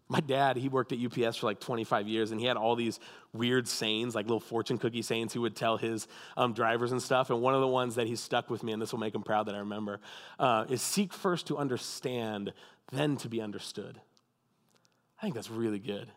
My 0.10 0.22
dad, 0.22 0.56
he 0.56 0.70
worked 0.70 0.94
at 0.94 1.00
UPS 1.00 1.38
for 1.38 1.48
like 1.48 1.60
25 1.60 2.08
years, 2.08 2.32
and 2.32 2.40
he 2.40 2.48
had 2.48 2.56
all 2.56 2.78
these 2.78 2.98
weird 3.34 3.68
sayings, 3.68 4.16
like 4.16 4.26
little 4.26 4.40
fortune 4.40 4.78
cookie 4.78 5.02
sayings 5.02 5.34
he 5.34 5.40
would 5.40 5.56
tell 5.56 5.76
his 5.76 6.08
um, 6.38 6.54
drivers 6.54 6.94
and 6.94 7.02
stuff. 7.04 7.30
And 7.30 7.42
one 7.42 7.54
of 7.54 7.60
the 7.60 7.68
ones 7.68 7.96
that 7.96 8.08
he 8.08 8.16
stuck 8.16 8.50
with 8.50 8.64
me, 8.64 8.72
and 8.72 8.82
this 8.82 8.94
will 8.94 9.00
make 9.00 9.14
him 9.14 9.22
proud 9.22 9.48
that 9.48 9.56
I 9.56 9.60
remember, 9.60 10.00
uh, 10.40 10.66
is 10.70 10.82
seek 10.82 11.12
first 11.12 11.48
to 11.48 11.58
understand, 11.58 12.54
then 12.94 13.18
to 13.18 13.28
be 13.28 13.42
understood. 13.42 14.00
I 15.20 15.24
think 15.24 15.36
that's 15.36 15.50
really 15.50 15.80
good. 15.80 16.10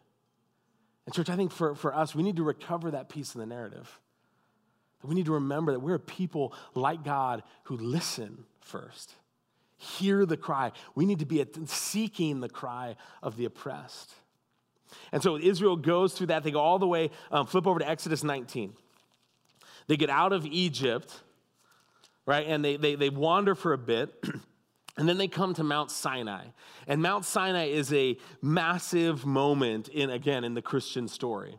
And, 1.06 1.14
church, 1.14 1.28
I 1.28 1.34
think 1.34 1.50
for, 1.50 1.74
for 1.74 1.92
us, 1.92 2.14
we 2.14 2.22
need 2.22 2.36
to 2.36 2.44
recover 2.44 2.92
that 2.92 3.08
piece 3.08 3.34
of 3.34 3.40
the 3.40 3.46
narrative. 3.46 3.98
We 5.02 5.14
need 5.14 5.26
to 5.26 5.32
remember 5.32 5.72
that 5.72 5.80
we're 5.80 5.94
a 5.94 6.00
people 6.00 6.52
like 6.74 7.04
God 7.04 7.42
who 7.64 7.76
listen 7.76 8.44
first, 8.60 9.14
hear 9.76 10.26
the 10.26 10.36
cry. 10.36 10.72
We 10.94 11.06
need 11.06 11.20
to 11.20 11.26
be 11.26 11.44
seeking 11.66 12.40
the 12.40 12.48
cry 12.48 12.96
of 13.22 13.36
the 13.36 13.46
oppressed. 13.46 14.12
And 15.12 15.22
so 15.22 15.38
Israel 15.38 15.76
goes 15.76 16.14
through 16.14 16.28
that. 16.28 16.42
They 16.42 16.50
go 16.50 16.60
all 16.60 16.78
the 16.78 16.86
way, 16.86 17.10
um, 17.30 17.46
flip 17.46 17.66
over 17.66 17.78
to 17.78 17.88
Exodus 17.88 18.22
19. 18.22 18.74
They 19.86 19.96
get 19.96 20.10
out 20.10 20.32
of 20.32 20.44
Egypt, 20.46 21.20
right? 22.26 22.46
And 22.46 22.64
they, 22.64 22.76
they, 22.76 22.94
they 22.94 23.10
wander 23.10 23.54
for 23.54 23.72
a 23.72 23.78
bit. 23.78 24.14
And 24.96 25.08
then 25.08 25.16
they 25.16 25.28
come 25.28 25.54
to 25.54 25.64
Mount 25.64 25.90
Sinai. 25.90 26.46
And 26.86 27.00
Mount 27.00 27.24
Sinai 27.24 27.66
is 27.66 27.90
a 27.90 28.18
massive 28.42 29.24
moment 29.24 29.88
in, 29.88 30.10
again, 30.10 30.44
in 30.44 30.52
the 30.52 30.60
Christian 30.60 31.08
story. 31.08 31.58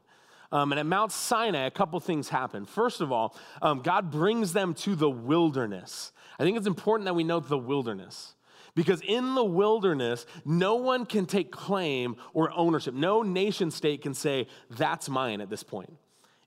Um, 0.52 0.72
and 0.72 0.80
at 0.80 0.86
Mount 0.86 1.12
Sinai, 1.12 1.66
a 1.66 1.72
couple 1.72 2.00
things 2.00 2.30
happen. 2.30 2.66
First 2.66 3.02
of 3.02 3.12
all, 3.12 3.36
um, 3.62 3.82
God 3.82 4.12
brings 4.12 4.54
them 4.54 4.74
to 4.76 4.96
the 4.96 5.10
wilderness. 5.10 6.12
I 6.40 6.44
think 6.44 6.58
it's 6.58 6.68
important 6.68 7.06
that 7.06 7.14
we 7.14 7.24
note 7.24 7.48
the 7.48 7.58
wilderness. 7.58 8.36
Because 8.74 9.02
in 9.02 9.36
the 9.36 9.44
wilderness, 9.44 10.26
no 10.46 10.76
one 10.76 11.06
can 11.06 11.26
take 11.26 11.52
claim 11.52 12.16
or 12.34 12.52
ownership. 12.56 12.94
No 12.94 13.22
nation 13.22 13.70
state 13.70 14.02
can 14.02 14.14
say, 14.14 14.48
that's 14.70 15.10
mine 15.10 15.42
at 15.42 15.50
this 15.50 15.64
point. 15.64 15.94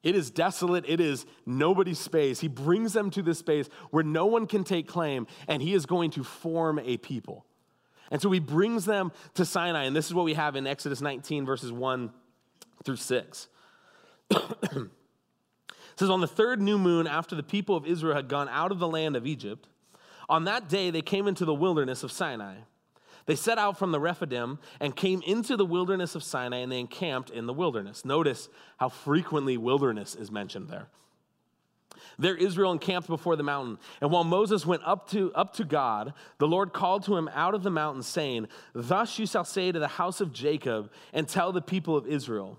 It 0.02 0.14
is 0.14 0.30
desolate. 0.30 0.84
It 0.86 1.00
is 1.00 1.24
nobody's 1.46 1.98
space. 1.98 2.40
He 2.40 2.48
brings 2.48 2.92
them 2.92 3.10
to 3.10 3.22
this 3.22 3.38
space 3.38 3.68
where 3.90 4.04
no 4.04 4.26
one 4.26 4.46
can 4.46 4.64
take 4.64 4.86
claim, 4.86 5.26
and 5.48 5.62
he 5.62 5.74
is 5.74 5.86
going 5.86 6.10
to 6.12 6.24
form 6.24 6.78
a 6.78 6.98
people. 6.98 7.46
And 8.10 8.20
so 8.20 8.30
he 8.30 8.38
brings 8.38 8.84
them 8.84 9.12
to 9.34 9.46
Sinai, 9.46 9.84
and 9.84 9.96
this 9.96 10.06
is 10.06 10.14
what 10.14 10.26
we 10.26 10.34
have 10.34 10.56
in 10.56 10.66
Exodus 10.66 11.00
19, 11.00 11.46
verses 11.46 11.72
1 11.72 12.10
through 12.84 12.96
6. 12.96 13.48
It 14.30 14.90
says, 15.96 16.10
On 16.10 16.20
the 16.20 16.26
third 16.26 16.60
new 16.60 16.78
moon, 16.78 17.06
after 17.06 17.34
the 17.34 17.42
people 17.42 17.76
of 17.76 17.86
Israel 17.86 18.14
had 18.14 18.28
gone 18.28 18.48
out 18.48 18.72
of 18.72 18.78
the 18.78 18.88
land 18.88 19.16
of 19.16 19.26
Egypt, 19.26 19.68
on 20.28 20.44
that 20.44 20.68
day 20.68 20.90
they 20.90 21.02
came 21.02 21.26
into 21.26 21.44
the 21.44 21.54
wilderness 21.54 22.02
of 22.02 22.12
Sinai. 22.12 22.56
They 23.26 23.36
set 23.36 23.58
out 23.58 23.78
from 23.78 23.92
the 23.92 24.00
Rephidim 24.00 24.58
and 24.80 24.94
came 24.94 25.22
into 25.22 25.56
the 25.56 25.64
wilderness 25.64 26.14
of 26.14 26.22
Sinai, 26.22 26.58
and 26.58 26.70
they 26.70 26.80
encamped 26.80 27.30
in 27.30 27.46
the 27.46 27.54
wilderness. 27.54 28.04
Notice 28.04 28.48
how 28.76 28.90
frequently 28.90 29.56
wilderness 29.56 30.14
is 30.14 30.30
mentioned 30.30 30.68
there. 30.68 30.88
There 32.18 32.36
Israel 32.36 32.72
encamped 32.72 33.08
before 33.08 33.36
the 33.36 33.42
mountain. 33.42 33.78
And 34.00 34.10
while 34.10 34.24
Moses 34.24 34.66
went 34.66 34.82
up 34.84 35.08
to, 35.10 35.32
up 35.34 35.54
to 35.54 35.64
God, 35.64 36.12
the 36.38 36.46
Lord 36.46 36.72
called 36.72 37.04
to 37.04 37.16
him 37.16 37.28
out 37.34 37.54
of 37.54 37.62
the 37.62 37.70
mountain, 37.70 38.02
saying, 38.02 38.48
Thus 38.74 39.18
you 39.18 39.26
shall 39.26 39.44
say 39.44 39.72
to 39.72 39.78
the 39.78 39.88
house 39.88 40.20
of 40.20 40.32
Jacob 40.32 40.92
and 41.12 41.28
tell 41.28 41.50
the 41.50 41.62
people 41.62 41.96
of 41.96 42.06
Israel, 42.06 42.58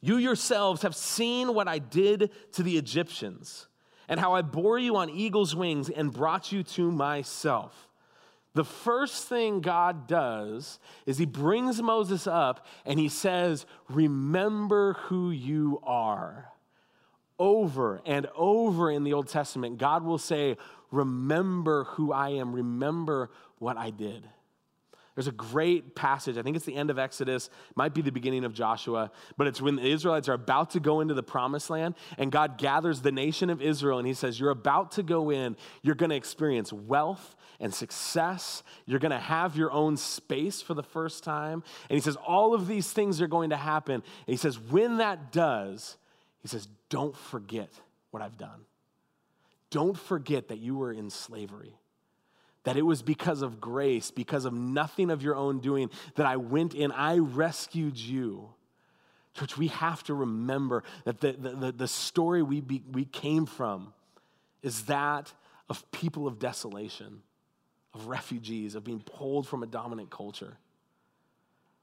You 0.00 0.16
yourselves 0.16 0.82
have 0.82 0.94
seen 0.94 1.54
what 1.54 1.68
I 1.68 1.78
did 1.78 2.30
to 2.52 2.62
the 2.62 2.76
Egyptians, 2.76 3.66
and 4.08 4.20
how 4.20 4.34
I 4.34 4.42
bore 4.42 4.78
you 4.78 4.96
on 4.96 5.10
eagle's 5.10 5.54
wings 5.54 5.90
and 5.90 6.12
brought 6.12 6.52
you 6.52 6.62
to 6.62 6.90
myself. 6.90 7.88
The 8.54 8.64
first 8.64 9.28
thing 9.28 9.60
God 9.60 10.06
does 10.08 10.78
is 11.06 11.18
he 11.18 11.26
brings 11.26 11.80
Moses 11.82 12.26
up 12.26 12.66
and 12.84 12.98
he 12.98 13.08
says, 13.08 13.66
Remember 13.88 14.94
who 14.94 15.30
you 15.30 15.80
are 15.84 16.50
over 17.38 18.00
and 18.04 18.26
over 18.34 18.90
in 18.90 19.04
the 19.04 19.12
Old 19.12 19.28
Testament, 19.28 19.78
God 19.78 20.02
will 20.02 20.18
say, 20.18 20.56
Remember 20.90 21.84
who 21.84 22.12
I 22.12 22.30
am, 22.30 22.52
remember 22.54 23.30
what 23.58 23.76
I 23.76 23.90
did. 23.90 24.24
There's 25.18 25.26
a 25.26 25.32
great 25.32 25.96
passage. 25.96 26.38
I 26.38 26.42
think 26.42 26.54
it's 26.54 26.64
the 26.64 26.76
end 26.76 26.90
of 26.90 26.98
Exodus, 27.00 27.50
might 27.74 27.92
be 27.92 28.02
the 28.02 28.12
beginning 28.12 28.44
of 28.44 28.54
Joshua, 28.54 29.10
but 29.36 29.48
it's 29.48 29.60
when 29.60 29.74
the 29.74 29.84
Israelites 29.84 30.28
are 30.28 30.34
about 30.34 30.70
to 30.70 30.80
go 30.80 31.00
into 31.00 31.12
the 31.12 31.24
promised 31.24 31.70
land, 31.70 31.96
and 32.18 32.30
God 32.30 32.56
gathers 32.56 33.00
the 33.00 33.10
nation 33.10 33.50
of 33.50 33.60
Israel, 33.60 33.98
and 33.98 34.06
He 34.06 34.14
says, 34.14 34.38
You're 34.38 34.52
about 34.52 34.92
to 34.92 35.02
go 35.02 35.30
in, 35.30 35.56
you're 35.82 35.96
going 35.96 36.10
to 36.10 36.16
experience 36.16 36.72
wealth 36.72 37.34
and 37.58 37.74
success. 37.74 38.62
You're 38.86 39.00
going 39.00 39.10
to 39.10 39.18
have 39.18 39.56
your 39.56 39.72
own 39.72 39.96
space 39.96 40.62
for 40.62 40.74
the 40.74 40.84
first 40.84 41.24
time. 41.24 41.64
And 41.90 41.96
He 41.96 42.00
says, 42.00 42.14
All 42.24 42.54
of 42.54 42.68
these 42.68 42.92
things 42.92 43.20
are 43.20 43.26
going 43.26 43.50
to 43.50 43.56
happen. 43.56 43.94
And 43.94 44.04
He 44.28 44.36
says, 44.36 44.56
When 44.56 44.98
that 44.98 45.32
does, 45.32 45.96
he 46.42 46.46
says, 46.46 46.68
Don't 46.90 47.16
forget 47.16 47.70
what 48.12 48.22
I've 48.22 48.38
done. 48.38 48.66
Don't 49.70 49.98
forget 49.98 50.46
that 50.46 50.60
you 50.60 50.76
were 50.76 50.92
in 50.92 51.10
slavery, 51.10 51.74
that 52.68 52.76
it 52.76 52.82
was 52.82 53.00
because 53.00 53.40
of 53.40 53.62
grace, 53.62 54.10
because 54.10 54.44
of 54.44 54.52
nothing 54.52 55.10
of 55.10 55.22
your 55.22 55.34
own 55.34 55.58
doing, 55.58 55.88
that 56.16 56.26
I 56.26 56.36
went 56.36 56.74
in, 56.74 56.92
I 56.92 57.16
rescued 57.16 57.96
you. 57.96 58.50
Church, 59.32 59.56
we 59.56 59.68
have 59.68 60.04
to 60.04 60.12
remember 60.12 60.82
that 61.04 61.18
the, 61.18 61.32
the, 61.32 61.72
the 61.72 61.88
story 61.88 62.42
we, 62.42 62.60
be, 62.60 62.82
we 62.92 63.06
came 63.06 63.46
from 63.46 63.94
is 64.62 64.82
that 64.82 65.32
of 65.70 65.90
people 65.92 66.26
of 66.26 66.38
desolation, 66.38 67.22
of 67.94 68.06
refugees, 68.06 68.74
of 68.74 68.84
being 68.84 69.00
pulled 69.00 69.48
from 69.48 69.62
a 69.62 69.66
dominant 69.66 70.10
culture. 70.10 70.58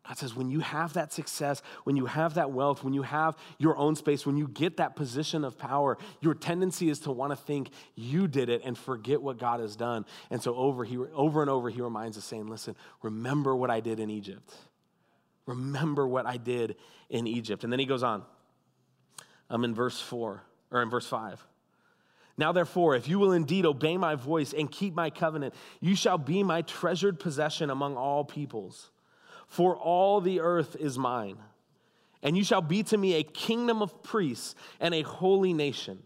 God 0.07 0.17
says, 0.19 0.35
when 0.35 0.51
you 0.51 0.59
have 0.59 0.93
that 0.93 1.11
success, 1.11 1.63
when 1.83 1.95
you 1.95 2.05
have 2.05 2.35
that 2.35 2.51
wealth, 2.51 2.83
when 2.83 2.93
you 2.93 3.01
have 3.01 3.35
your 3.57 3.75
own 3.75 3.95
space, 3.95 4.23
when 4.23 4.37
you 4.37 4.47
get 4.47 4.77
that 4.77 4.95
position 4.95 5.43
of 5.43 5.57
power, 5.57 5.97
your 6.21 6.35
tendency 6.35 6.89
is 6.89 6.99
to 7.01 7.11
want 7.11 7.31
to 7.31 7.35
think 7.35 7.71
you 7.95 8.27
did 8.27 8.49
it 8.49 8.61
and 8.63 8.77
forget 8.77 9.19
what 9.19 9.39
God 9.39 9.59
has 9.61 9.75
done. 9.75 10.05
And 10.29 10.41
so 10.41 10.55
over, 10.55 10.83
he, 10.83 10.97
over 10.97 11.41
and 11.41 11.49
over, 11.49 11.71
he 11.71 11.81
reminds 11.81 12.19
us, 12.19 12.25
saying, 12.25 12.47
Listen, 12.47 12.75
remember 13.01 13.55
what 13.55 13.71
I 13.71 13.79
did 13.79 13.99
in 13.99 14.11
Egypt. 14.11 14.53
Remember 15.47 16.07
what 16.07 16.27
I 16.27 16.37
did 16.37 16.75
in 17.09 17.25
Egypt. 17.25 17.63
And 17.63 17.73
then 17.73 17.79
he 17.79 17.85
goes 17.85 18.03
on. 18.03 18.23
I'm 19.49 19.63
in 19.63 19.73
verse 19.73 19.99
4, 19.99 20.43
or 20.71 20.81
in 20.81 20.89
verse 20.89 21.07
5. 21.07 21.43
Now, 22.37 22.51
therefore, 22.51 22.95
if 22.95 23.07
you 23.07 23.17
will 23.17 23.31
indeed 23.31 23.65
obey 23.65 23.97
my 23.97 24.15
voice 24.15 24.53
and 24.53 24.69
keep 24.69 24.93
my 24.93 25.09
covenant, 25.09 25.55
you 25.79 25.95
shall 25.95 26.17
be 26.17 26.43
my 26.43 26.61
treasured 26.63 27.19
possession 27.19 27.69
among 27.69 27.95
all 27.95 28.23
peoples. 28.23 28.91
For 29.47 29.75
all 29.75 30.21
the 30.21 30.39
earth 30.39 30.75
is 30.79 30.97
mine, 30.97 31.37
and 32.21 32.35
you 32.35 32.43
shall 32.43 32.61
be 32.61 32.83
to 32.83 32.97
me 32.97 33.15
a 33.15 33.23
kingdom 33.23 33.81
of 33.81 34.03
priests 34.03 34.55
and 34.79 34.93
a 34.93 35.01
holy 35.03 35.53
nation. 35.53 36.03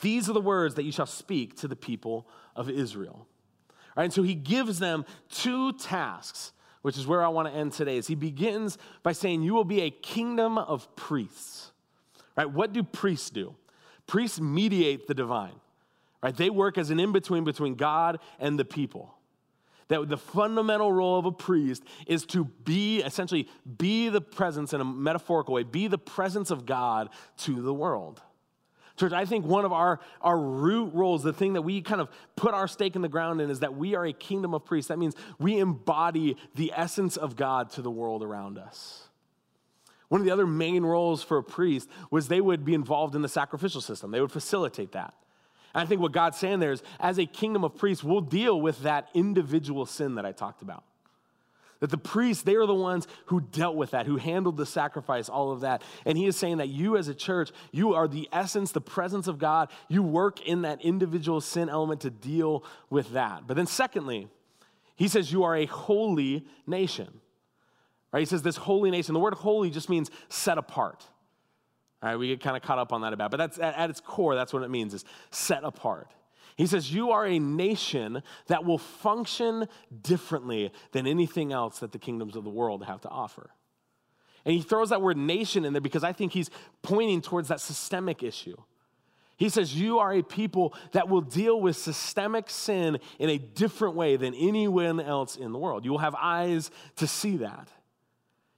These 0.00 0.28
are 0.28 0.32
the 0.32 0.40
words 0.40 0.74
that 0.74 0.82
you 0.82 0.92
shall 0.92 1.06
speak 1.06 1.56
to 1.58 1.68
the 1.68 1.76
people 1.76 2.28
of 2.56 2.68
Israel. 2.68 3.26
All 3.70 3.76
right, 3.96 4.04
and 4.04 4.12
so 4.12 4.22
he 4.22 4.34
gives 4.34 4.78
them 4.78 5.04
two 5.30 5.72
tasks, 5.74 6.52
which 6.82 6.98
is 6.98 7.06
where 7.06 7.22
I 7.22 7.28
want 7.28 7.48
to 7.48 7.54
end 7.54 7.72
today. 7.72 7.96
Is 7.96 8.08
he 8.08 8.14
begins 8.14 8.78
by 9.02 9.12
saying, 9.12 9.42
You 9.42 9.54
will 9.54 9.64
be 9.64 9.82
a 9.82 9.90
kingdom 9.90 10.58
of 10.58 10.94
priests. 10.96 11.72
Right? 12.36 12.50
What 12.50 12.72
do 12.72 12.82
priests 12.82 13.30
do? 13.30 13.54
Priests 14.06 14.40
mediate 14.40 15.06
the 15.06 15.14
divine. 15.14 15.54
Right? 16.22 16.36
They 16.36 16.50
work 16.50 16.78
as 16.78 16.90
an 16.90 16.98
in-between 16.98 17.44
between 17.44 17.74
God 17.74 18.18
and 18.40 18.58
the 18.58 18.64
people 18.64 19.14
that 19.92 20.08
the 20.08 20.16
fundamental 20.16 20.90
role 20.90 21.18
of 21.18 21.26
a 21.26 21.32
priest 21.32 21.82
is 22.06 22.24
to 22.24 22.44
be 22.44 23.02
essentially 23.02 23.46
be 23.78 24.08
the 24.08 24.22
presence 24.22 24.72
in 24.72 24.80
a 24.80 24.84
metaphorical 24.84 25.52
way 25.54 25.62
be 25.62 25.86
the 25.86 25.98
presence 25.98 26.50
of 26.50 26.64
god 26.64 27.10
to 27.36 27.60
the 27.60 27.74
world. 27.74 28.22
Church 28.96 29.12
i 29.12 29.26
think 29.26 29.44
one 29.44 29.64
of 29.64 29.72
our, 29.72 30.00
our 30.22 30.38
root 30.38 30.94
roles 30.94 31.22
the 31.22 31.32
thing 31.32 31.52
that 31.54 31.62
we 31.62 31.82
kind 31.82 32.00
of 32.00 32.08
put 32.36 32.54
our 32.54 32.66
stake 32.66 32.96
in 32.96 33.02
the 33.02 33.08
ground 33.08 33.40
in 33.42 33.50
is 33.50 33.60
that 33.60 33.76
we 33.76 33.94
are 33.94 34.06
a 34.06 34.12
kingdom 34.12 34.54
of 34.54 34.64
priests. 34.64 34.88
That 34.88 34.98
means 34.98 35.14
we 35.38 35.58
embody 35.58 36.36
the 36.54 36.72
essence 36.74 37.16
of 37.18 37.36
god 37.36 37.70
to 37.70 37.82
the 37.82 37.90
world 37.90 38.22
around 38.22 38.58
us. 38.58 39.08
One 40.08 40.20
of 40.20 40.24
the 40.24 40.30
other 40.30 40.46
main 40.46 40.84
roles 40.84 41.22
for 41.22 41.38
a 41.38 41.44
priest 41.44 41.88
was 42.10 42.28
they 42.28 42.40
would 42.40 42.64
be 42.64 42.74
involved 42.74 43.14
in 43.14 43.22
the 43.22 43.28
sacrificial 43.28 43.80
system. 43.80 44.10
They 44.10 44.20
would 44.20 44.32
facilitate 44.32 44.92
that 44.92 45.14
I 45.74 45.86
think 45.86 46.00
what 46.00 46.12
God's 46.12 46.38
saying 46.38 46.60
there 46.60 46.72
is, 46.72 46.82
as 47.00 47.18
a 47.18 47.26
kingdom 47.26 47.64
of 47.64 47.76
priests, 47.76 48.04
we'll 48.04 48.20
deal 48.20 48.60
with 48.60 48.82
that 48.82 49.08
individual 49.14 49.86
sin 49.86 50.16
that 50.16 50.26
I 50.26 50.32
talked 50.32 50.62
about. 50.62 50.84
That 51.80 51.90
the 51.90 51.98
priests, 51.98 52.44
they 52.44 52.54
are 52.54 52.66
the 52.66 52.74
ones 52.74 53.08
who 53.26 53.40
dealt 53.40 53.74
with 53.74 53.90
that, 53.90 54.06
who 54.06 54.16
handled 54.16 54.56
the 54.56 54.66
sacrifice, 54.66 55.28
all 55.28 55.50
of 55.50 55.62
that. 55.62 55.82
And 56.04 56.16
he 56.16 56.26
is 56.26 56.36
saying 56.36 56.58
that 56.58 56.68
you, 56.68 56.96
as 56.96 57.08
a 57.08 57.14
church, 57.14 57.50
you 57.72 57.94
are 57.94 58.06
the 58.06 58.28
essence, 58.32 58.70
the 58.70 58.80
presence 58.80 59.26
of 59.26 59.38
God. 59.38 59.68
You 59.88 60.02
work 60.04 60.40
in 60.42 60.62
that 60.62 60.80
individual 60.82 61.40
sin 61.40 61.68
element 61.68 62.02
to 62.02 62.10
deal 62.10 62.64
with 62.88 63.12
that. 63.14 63.48
But 63.48 63.56
then, 63.56 63.66
secondly, 63.66 64.28
he 64.94 65.08
says 65.08 65.32
you 65.32 65.42
are 65.42 65.56
a 65.56 65.66
holy 65.66 66.46
nation. 66.68 67.20
Right? 68.12 68.20
He 68.20 68.26
says 68.26 68.42
this 68.42 68.58
holy 68.58 68.90
nation. 68.92 69.14
The 69.14 69.20
word 69.20 69.34
holy 69.34 69.70
just 69.70 69.88
means 69.88 70.10
set 70.28 70.58
apart. 70.58 71.04
All 72.02 72.08
right, 72.08 72.16
we 72.16 72.28
get 72.28 72.40
kind 72.40 72.56
of 72.56 72.62
caught 72.62 72.78
up 72.78 72.92
on 72.92 73.02
that 73.02 73.12
about, 73.12 73.30
but 73.30 73.36
that's 73.36 73.58
at, 73.58 73.76
at 73.76 73.90
its 73.90 74.00
core, 74.00 74.34
that's 74.34 74.52
what 74.52 74.62
it 74.62 74.70
means 74.70 74.92
is 74.92 75.04
set 75.30 75.62
apart. 75.62 76.08
He 76.56 76.66
says, 76.66 76.92
You 76.92 77.12
are 77.12 77.26
a 77.26 77.38
nation 77.38 78.22
that 78.48 78.64
will 78.64 78.78
function 78.78 79.68
differently 80.02 80.72
than 80.90 81.06
anything 81.06 81.52
else 81.52 81.78
that 81.78 81.92
the 81.92 81.98
kingdoms 81.98 82.36
of 82.36 82.44
the 82.44 82.50
world 82.50 82.84
have 82.84 83.00
to 83.02 83.08
offer. 83.08 83.50
And 84.44 84.54
he 84.54 84.60
throws 84.60 84.90
that 84.90 85.00
word 85.00 85.16
nation 85.16 85.64
in 85.64 85.72
there 85.72 85.80
because 85.80 86.02
I 86.02 86.12
think 86.12 86.32
he's 86.32 86.50
pointing 86.82 87.22
towards 87.22 87.48
that 87.48 87.60
systemic 87.60 88.22
issue. 88.22 88.56
He 89.36 89.48
says, 89.48 89.74
You 89.74 90.00
are 90.00 90.12
a 90.12 90.22
people 90.22 90.74
that 90.92 91.08
will 91.08 91.20
deal 91.20 91.60
with 91.60 91.76
systemic 91.76 92.50
sin 92.50 92.98
in 93.18 93.30
a 93.30 93.38
different 93.38 93.94
way 93.94 94.16
than 94.16 94.34
anyone 94.34 95.00
else 95.00 95.36
in 95.36 95.52
the 95.52 95.58
world. 95.58 95.84
You 95.84 95.92
will 95.92 95.98
have 95.98 96.16
eyes 96.16 96.70
to 96.96 97.06
see 97.06 97.38
that. 97.38 97.68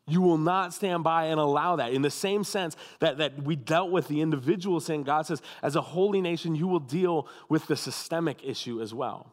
You 0.06 0.20
will 0.20 0.38
not 0.38 0.74
stand 0.74 1.02
by 1.02 1.26
and 1.26 1.40
allow 1.40 1.76
that. 1.76 1.92
In 1.92 2.02
the 2.02 2.10
same 2.10 2.44
sense 2.44 2.76
that, 3.00 3.18
that 3.18 3.42
we 3.42 3.56
dealt 3.56 3.90
with 3.90 4.08
the 4.08 4.20
individual 4.20 4.78
sin, 4.80 5.02
God 5.02 5.26
says, 5.26 5.40
as 5.62 5.76
a 5.76 5.80
holy 5.80 6.20
nation, 6.20 6.54
you 6.54 6.66
will 6.66 6.80
deal 6.80 7.26
with 7.48 7.66
the 7.66 7.76
systemic 7.76 8.44
issue 8.44 8.82
as 8.82 8.92
well. 8.92 9.32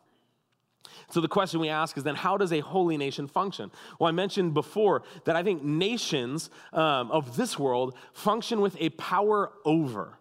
So 1.09 1.19
the 1.19 1.27
question 1.27 1.59
we 1.59 1.67
ask 1.67 1.97
is 1.97 2.03
then, 2.03 2.15
how 2.15 2.37
does 2.37 2.53
a 2.53 2.61
holy 2.61 2.95
nation 2.95 3.27
function? 3.27 3.69
Well, 3.99 4.07
I 4.07 4.11
mentioned 4.11 4.53
before 4.53 5.03
that 5.25 5.35
I 5.35 5.43
think 5.43 5.61
nations 5.61 6.49
um, 6.71 7.11
of 7.11 7.35
this 7.35 7.59
world 7.59 7.95
function 8.13 8.61
with 8.61 8.77
a 8.79 8.89
power 8.91 9.51
over 9.65 10.17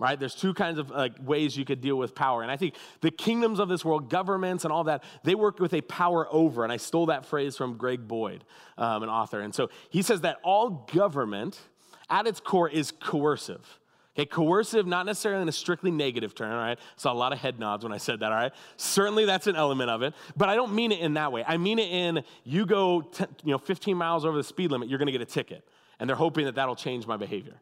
right? 0.00 0.18
There's 0.18 0.34
two 0.34 0.54
kinds 0.54 0.78
of 0.78 0.90
like, 0.90 1.12
ways 1.20 1.56
you 1.56 1.66
could 1.66 1.82
deal 1.82 1.96
with 1.96 2.14
power. 2.14 2.42
And 2.42 2.50
I 2.50 2.56
think 2.56 2.74
the 3.02 3.10
kingdoms 3.10 3.60
of 3.60 3.68
this 3.68 3.84
world, 3.84 4.08
governments 4.08 4.64
and 4.64 4.72
all 4.72 4.84
that, 4.84 5.04
they 5.22 5.34
work 5.34 5.60
with 5.60 5.74
a 5.74 5.82
power 5.82 6.26
over. 6.32 6.64
And 6.64 6.72
I 6.72 6.78
stole 6.78 7.06
that 7.06 7.26
phrase 7.26 7.56
from 7.56 7.76
Greg 7.76 8.08
Boyd, 8.08 8.42
um, 8.78 9.02
an 9.02 9.10
author. 9.10 9.40
And 9.40 9.54
so 9.54 9.68
he 9.90 10.00
says 10.00 10.22
that 10.22 10.38
all 10.42 10.88
government 10.92 11.60
at 12.08 12.26
its 12.26 12.40
core 12.40 12.68
is 12.68 12.90
coercive. 12.90 13.78
Okay, 14.18 14.26
coercive, 14.26 14.86
not 14.86 15.06
necessarily 15.06 15.42
in 15.42 15.48
a 15.48 15.52
strictly 15.52 15.90
negative 15.90 16.34
term, 16.34 16.50
all 16.50 16.58
right? 16.58 16.78
Saw 16.96 17.12
a 17.12 17.14
lot 17.14 17.32
of 17.32 17.38
head 17.38 17.60
nods 17.60 17.84
when 17.84 17.92
I 17.92 17.98
said 17.98 18.20
that, 18.20 18.32
all 18.32 18.38
right? 18.38 18.52
Certainly 18.76 19.26
that's 19.26 19.46
an 19.46 19.54
element 19.54 19.90
of 19.90 20.02
it, 20.02 20.14
but 20.36 20.48
I 20.48 20.56
don't 20.56 20.74
mean 20.74 20.92
it 20.92 21.00
in 21.00 21.14
that 21.14 21.30
way. 21.30 21.44
I 21.46 21.58
mean 21.58 21.78
it 21.78 21.90
in 21.90 22.24
you 22.42 22.66
go, 22.66 23.08
you 23.44 23.52
know, 23.52 23.58
15 23.58 23.96
miles 23.96 24.24
over 24.24 24.36
the 24.36 24.42
speed 24.42 24.72
limit, 24.72 24.88
you're 24.88 24.98
gonna 24.98 25.12
get 25.12 25.20
a 25.20 25.26
ticket. 25.26 25.62
And 26.00 26.08
they're 26.08 26.16
hoping 26.16 26.46
that 26.46 26.54
that'll 26.54 26.74
change 26.74 27.06
my 27.06 27.18
behavior. 27.18 27.60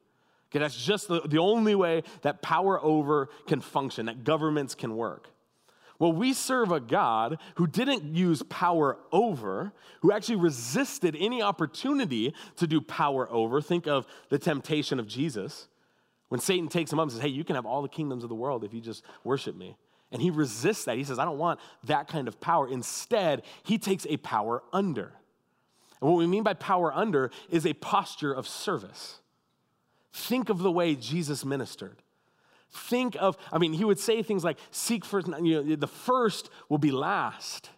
Okay, 0.50 0.60
that's 0.60 0.82
just 0.82 1.08
the, 1.08 1.20
the 1.20 1.38
only 1.38 1.74
way 1.74 2.02
that 2.22 2.40
power 2.40 2.82
over 2.82 3.28
can 3.46 3.60
function, 3.60 4.06
that 4.06 4.24
governments 4.24 4.74
can 4.74 4.96
work. 4.96 5.28
Well, 5.98 6.12
we 6.12 6.32
serve 6.32 6.70
a 6.70 6.80
God 6.80 7.38
who 7.56 7.66
didn't 7.66 8.04
use 8.04 8.42
power 8.44 8.98
over, 9.10 9.72
who 10.00 10.12
actually 10.12 10.36
resisted 10.36 11.16
any 11.18 11.42
opportunity 11.42 12.34
to 12.56 12.66
do 12.66 12.80
power 12.80 13.30
over. 13.32 13.60
Think 13.60 13.88
of 13.88 14.06
the 14.28 14.38
temptation 14.38 15.00
of 15.00 15.08
Jesus. 15.08 15.68
When 16.28 16.40
Satan 16.40 16.68
takes 16.68 16.92
him 16.92 17.00
up 17.00 17.04
and 17.04 17.12
says, 17.12 17.20
Hey, 17.20 17.28
you 17.28 17.42
can 17.42 17.56
have 17.56 17.66
all 17.66 17.82
the 17.82 17.88
kingdoms 17.88 18.22
of 18.22 18.28
the 18.28 18.34
world 18.34 18.62
if 18.62 18.72
you 18.72 18.80
just 18.80 19.02
worship 19.24 19.56
me. 19.56 19.76
And 20.12 20.22
he 20.22 20.30
resists 20.30 20.84
that. 20.84 20.96
He 20.96 21.04
says, 21.04 21.18
I 21.18 21.24
don't 21.24 21.38
want 21.38 21.60
that 21.84 22.06
kind 22.08 22.28
of 22.28 22.40
power. 22.40 22.68
Instead, 22.68 23.42
he 23.64 23.76
takes 23.76 24.06
a 24.08 24.16
power 24.18 24.62
under. 24.72 25.12
And 26.00 26.08
what 26.08 26.16
we 26.16 26.26
mean 26.26 26.44
by 26.44 26.54
power 26.54 26.94
under 26.94 27.30
is 27.50 27.66
a 27.66 27.74
posture 27.74 28.32
of 28.32 28.46
service. 28.46 29.20
Think 30.18 30.48
of 30.48 30.58
the 30.58 30.72
way 30.72 30.96
Jesus 30.96 31.44
ministered. 31.44 32.02
Think 32.70 33.16
of, 33.20 33.38
I 33.52 33.58
mean, 33.58 33.72
he 33.72 33.84
would 33.84 34.00
say 34.00 34.22
things 34.22 34.42
like, 34.42 34.58
seek 34.72 35.04
first, 35.04 35.28
you 35.40 35.62
know, 35.62 35.76
the 35.76 35.86
first 35.86 36.50
will 36.68 36.78
be 36.78 36.90
last. 36.90 37.70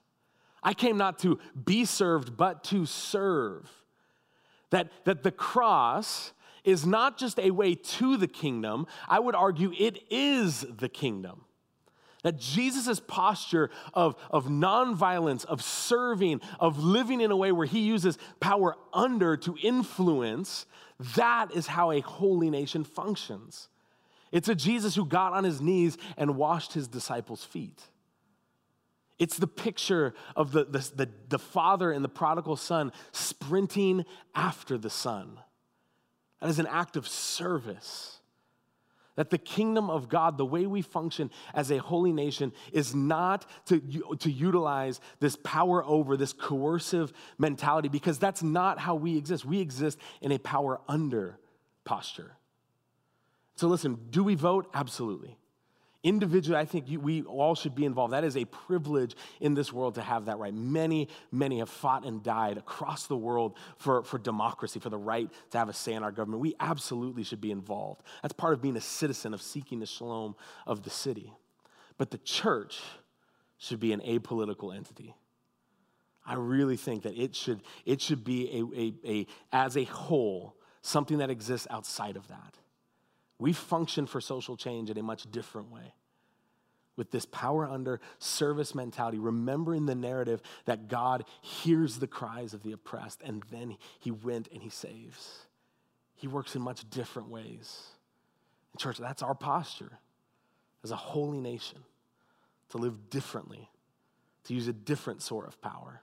I 0.62 0.72
came 0.72 0.96
not 0.96 1.18
to 1.20 1.38
be 1.64 1.84
served, 1.84 2.36
but 2.36 2.64
to 2.64 2.86
serve. 2.86 3.70
That, 4.70 4.90
that 5.04 5.22
the 5.22 5.30
cross 5.30 6.32
is 6.64 6.86
not 6.86 7.18
just 7.18 7.38
a 7.38 7.50
way 7.50 7.74
to 7.74 8.16
the 8.16 8.28
kingdom, 8.28 8.86
I 9.08 9.20
would 9.20 9.34
argue 9.34 9.72
it 9.78 10.02
is 10.10 10.62
the 10.62 10.88
kingdom. 10.88 11.44
That 12.22 12.38
Jesus' 12.38 13.00
posture 13.00 13.70
of, 13.94 14.14
of 14.30 14.46
nonviolence, 14.46 15.44
of 15.46 15.62
serving, 15.62 16.40
of 16.58 16.78
living 16.78 17.20
in 17.20 17.30
a 17.30 17.36
way 17.36 17.50
where 17.50 17.66
he 17.66 17.80
uses 17.80 18.18
power 18.40 18.76
under 18.92 19.36
to 19.38 19.56
influence, 19.62 20.66
that 21.16 21.50
is 21.54 21.66
how 21.66 21.90
a 21.90 22.00
holy 22.00 22.50
nation 22.50 22.84
functions. 22.84 23.68
It's 24.32 24.48
a 24.48 24.54
Jesus 24.54 24.94
who 24.94 25.06
got 25.06 25.32
on 25.32 25.44
his 25.44 25.60
knees 25.60 25.96
and 26.16 26.36
washed 26.36 26.74
his 26.74 26.88
disciples' 26.88 27.44
feet. 27.44 27.82
It's 29.18 29.36
the 29.36 29.46
picture 29.46 30.14
of 30.34 30.52
the, 30.52 30.64
the, 30.64 30.78
the, 30.94 31.08
the, 31.28 31.38
father 31.38 31.92
and 31.92 32.02
the 32.02 32.08
prodigal 32.08 32.56
son 32.56 32.90
sprinting 33.12 34.06
after 34.34 34.78
the 34.78 34.88
son. 34.88 35.38
That 36.40 36.48
is 36.48 36.58
an 36.58 36.66
act 36.66 36.96
of 36.96 37.06
service. 37.06 38.19
That 39.16 39.30
the 39.30 39.38
kingdom 39.38 39.90
of 39.90 40.08
God, 40.08 40.38
the 40.38 40.46
way 40.46 40.66
we 40.66 40.82
function 40.82 41.30
as 41.52 41.70
a 41.70 41.78
holy 41.78 42.12
nation, 42.12 42.52
is 42.72 42.94
not 42.94 43.44
to, 43.66 43.80
to 44.18 44.30
utilize 44.30 45.00
this 45.18 45.36
power 45.42 45.84
over, 45.84 46.16
this 46.16 46.32
coercive 46.32 47.12
mentality, 47.36 47.88
because 47.88 48.18
that's 48.18 48.42
not 48.42 48.78
how 48.78 48.94
we 48.94 49.16
exist. 49.16 49.44
We 49.44 49.60
exist 49.60 49.98
in 50.20 50.32
a 50.32 50.38
power 50.38 50.80
under 50.88 51.38
posture. 51.84 52.36
So, 53.56 53.68
listen, 53.68 53.98
do 54.10 54.22
we 54.22 54.36
vote? 54.36 54.70
Absolutely. 54.72 55.36
Individually, 56.02 56.58
I 56.58 56.64
think 56.64 56.88
you, 56.88 56.98
we 56.98 57.22
all 57.22 57.54
should 57.54 57.74
be 57.74 57.84
involved. 57.84 58.14
That 58.14 58.24
is 58.24 58.34
a 58.34 58.46
privilege 58.46 59.14
in 59.38 59.52
this 59.52 59.70
world 59.70 59.96
to 59.96 60.02
have 60.02 60.24
that 60.26 60.38
right. 60.38 60.54
Many, 60.54 61.08
many 61.30 61.58
have 61.58 61.68
fought 61.68 62.06
and 62.06 62.22
died 62.22 62.56
across 62.56 63.06
the 63.06 63.16
world 63.16 63.58
for, 63.76 64.02
for 64.02 64.18
democracy, 64.18 64.80
for 64.80 64.88
the 64.88 64.96
right 64.96 65.30
to 65.50 65.58
have 65.58 65.68
a 65.68 65.74
say 65.74 65.92
in 65.92 66.02
our 66.02 66.10
government. 66.10 66.40
We 66.40 66.54
absolutely 66.58 67.22
should 67.22 67.42
be 67.42 67.50
involved. 67.50 68.02
That's 68.22 68.32
part 68.32 68.54
of 68.54 68.62
being 68.62 68.76
a 68.76 68.80
citizen, 68.80 69.34
of 69.34 69.42
seeking 69.42 69.78
the 69.80 69.86
shalom 69.86 70.36
of 70.66 70.84
the 70.84 70.90
city. 70.90 71.34
But 71.98 72.10
the 72.10 72.18
church 72.18 72.80
should 73.58 73.78
be 73.78 73.92
an 73.92 74.00
apolitical 74.00 74.74
entity. 74.74 75.14
I 76.24 76.34
really 76.34 76.78
think 76.78 77.02
that 77.02 77.14
it 77.14 77.34
should, 77.34 77.60
it 77.84 78.00
should 78.00 78.24
be, 78.24 78.48
a, 78.58 78.80
a, 78.80 79.16
a, 79.18 79.26
as 79.52 79.76
a 79.76 79.84
whole, 79.84 80.56
something 80.80 81.18
that 81.18 81.28
exists 81.28 81.66
outside 81.70 82.16
of 82.16 82.26
that. 82.28 82.54
We 83.40 83.54
function 83.54 84.06
for 84.06 84.20
social 84.20 84.56
change 84.56 84.90
in 84.90 84.98
a 84.98 85.02
much 85.02 85.28
different 85.30 85.72
way. 85.72 85.94
With 86.96 87.10
this 87.10 87.24
power 87.24 87.66
under 87.66 87.98
service 88.18 88.74
mentality, 88.74 89.18
remembering 89.18 89.86
the 89.86 89.94
narrative 89.94 90.42
that 90.66 90.88
God 90.88 91.24
hears 91.40 91.98
the 91.98 92.06
cries 92.06 92.52
of 92.52 92.62
the 92.62 92.72
oppressed 92.72 93.22
and 93.22 93.42
then 93.50 93.78
he 93.98 94.10
went 94.10 94.48
and 94.52 94.62
he 94.62 94.68
saves. 94.68 95.46
He 96.14 96.28
works 96.28 96.54
in 96.54 96.60
much 96.60 96.88
different 96.90 97.30
ways. 97.30 97.82
In 98.74 98.78
church, 98.78 98.98
that's 98.98 99.22
our 99.22 99.34
posture 99.34 99.98
as 100.84 100.90
a 100.90 100.96
holy 100.96 101.40
nation 101.40 101.78
to 102.68 102.76
live 102.76 103.08
differently, 103.08 103.70
to 104.44 104.54
use 104.54 104.68
a 104.68 104.72
different 104.74 105.22
sort 105.22 105.46
of 105.46 105.60
power. 105.62 106.02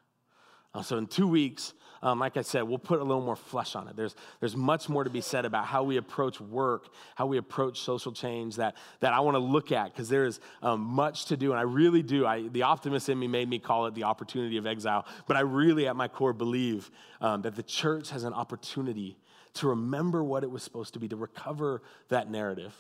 Uh, 0.78 0.84
so, 0.84 0.98
in 0.98 1.08
two 1.08 1.28
weeks, 1.28 1.74
um, 2.04 2.20
like 2.20 2.38
I 2.38 2.44
said, 2.44 2.62
we'll 2.62 2.78
put 2.78 3.00
a 3.00 3.04
little 3.04 3.24
more 3.24 3.36
flesh 3.36 3.76
on 3.76 3.88
it. 3.88 3.96
There's, 3.96 4.16
there's 4.40 4.56
much 4.56 4.90
more 4.90 5.04
to 5.04 5.10
be 5.10 5.22
said 5.22 5.44
about 5.44 5.66
how 5.66 5.82
we 5.82 5.98
approach 5.98 6.40
work, 6.40 6.94
how 7.16 7.26
we 7.26 7.38
approach 7.38 7.82
social 7.82 8.12
change 8.12 8.58
that, 8.58 8.76
that 9.00 9.12
I 9.12 9.22
want 9.22 9.34
to 9.34 9.40
look 9.40 9.72
at 9.72 9.92
because 9.92 10.08
there 10.08 10.26
is 10.26 10.40
um, 10.62 10.82
much 10.82 11.26
to 11.26 11.38
do. 11.38 11.52
And 11.52 11.60
I 11.60 11.64
really 11.64 12.04
do. 12.04 12.28
I, 12.28 12.48
the 12.50 12.62
optimist 12.62 13.10
in 13.10 13.18
me 13.18 13.28
made 13.28 13.50
me 13.50 13.58
call 13.58 13.88
it 13.88 13.96
the 13.96 14.04
opportunity 14.04 14.58
of 14.58 14.68
exile. 14.68 15.08
But 15.26 15.38
I 15.38 15.40
really, 15.40 15.88
at 15.88 15.96
my 15.96 16.08
core, 16.08 16.34
believe 16.34 16.92
um, 17.22 17.42
that 17.42 17.56
the 17.56 17.64
church 17.64 18.12
has 18.12 18.24
an 18.24 18.34
opportunity 18.34 19.18
to 19.56 19.70
remember 19.70 20.24
what 20.24 20.44
it 20.44 20.52
was 20.52 20.62
supposed 20.62 20.94
to 20.94 21.00
be, 21.00 21.08
to 21.08 21.16
recover 21.16 21.82
that 22.10 22.30
narrative. 22.30 22.76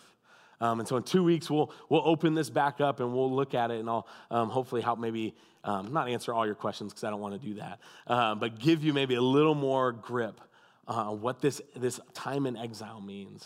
Um, 0.60 0.80
and 0.80 0.88
so 0.88 0.97
in 0.97 1.03
two 1.03 1.24
weeks, 1.24 1.49
we'll, 1.49 1.72
we'll 1.89 2.01
open 2.05 2.34
this 2.34 2.49
back 2.49 2.82
up 2.82 2.99
and 2.99 3.14
we'll 3.14 3.32
look 3.32 3.53
at 3.53 3.72
it 3.72 3.80
and 3.80 3.89
I'll 3.89 4.08
um, 4.32 4.49
hopefully 4.49 4.82
help 4.82 4.99
maybe 4.99 5.36
um, 5.64 5.93
not 5.93 6.08
answer 6.08 6.34
all 6.34 6.45
your 6.45 6.55
questions 6.55 6.93
because 6.93 7.03
I 7.03 7.10
don't 7.10 7.20
want 7.20 7.39
to 7.39 7.47
do 7.47 7.55
that, 7.55 7.80
uh, 8.08 8.36
but 8.36 8.60
give 8.60 8.84
you 8.84 8.93
maybe 8.93 9.16
a 9.16 9.22
little 9.22 9.55
more 9.55 9.91
grip 9.91 10.41
uh, 10.88 11.12
on 11.12 11.22
what 11.22 11.41
this, 11.41 11.62
this 11.76 11.99
time 12.14 12.45
in 12.45 12.58
exile 12.58 13.01
means. 13.01 13.45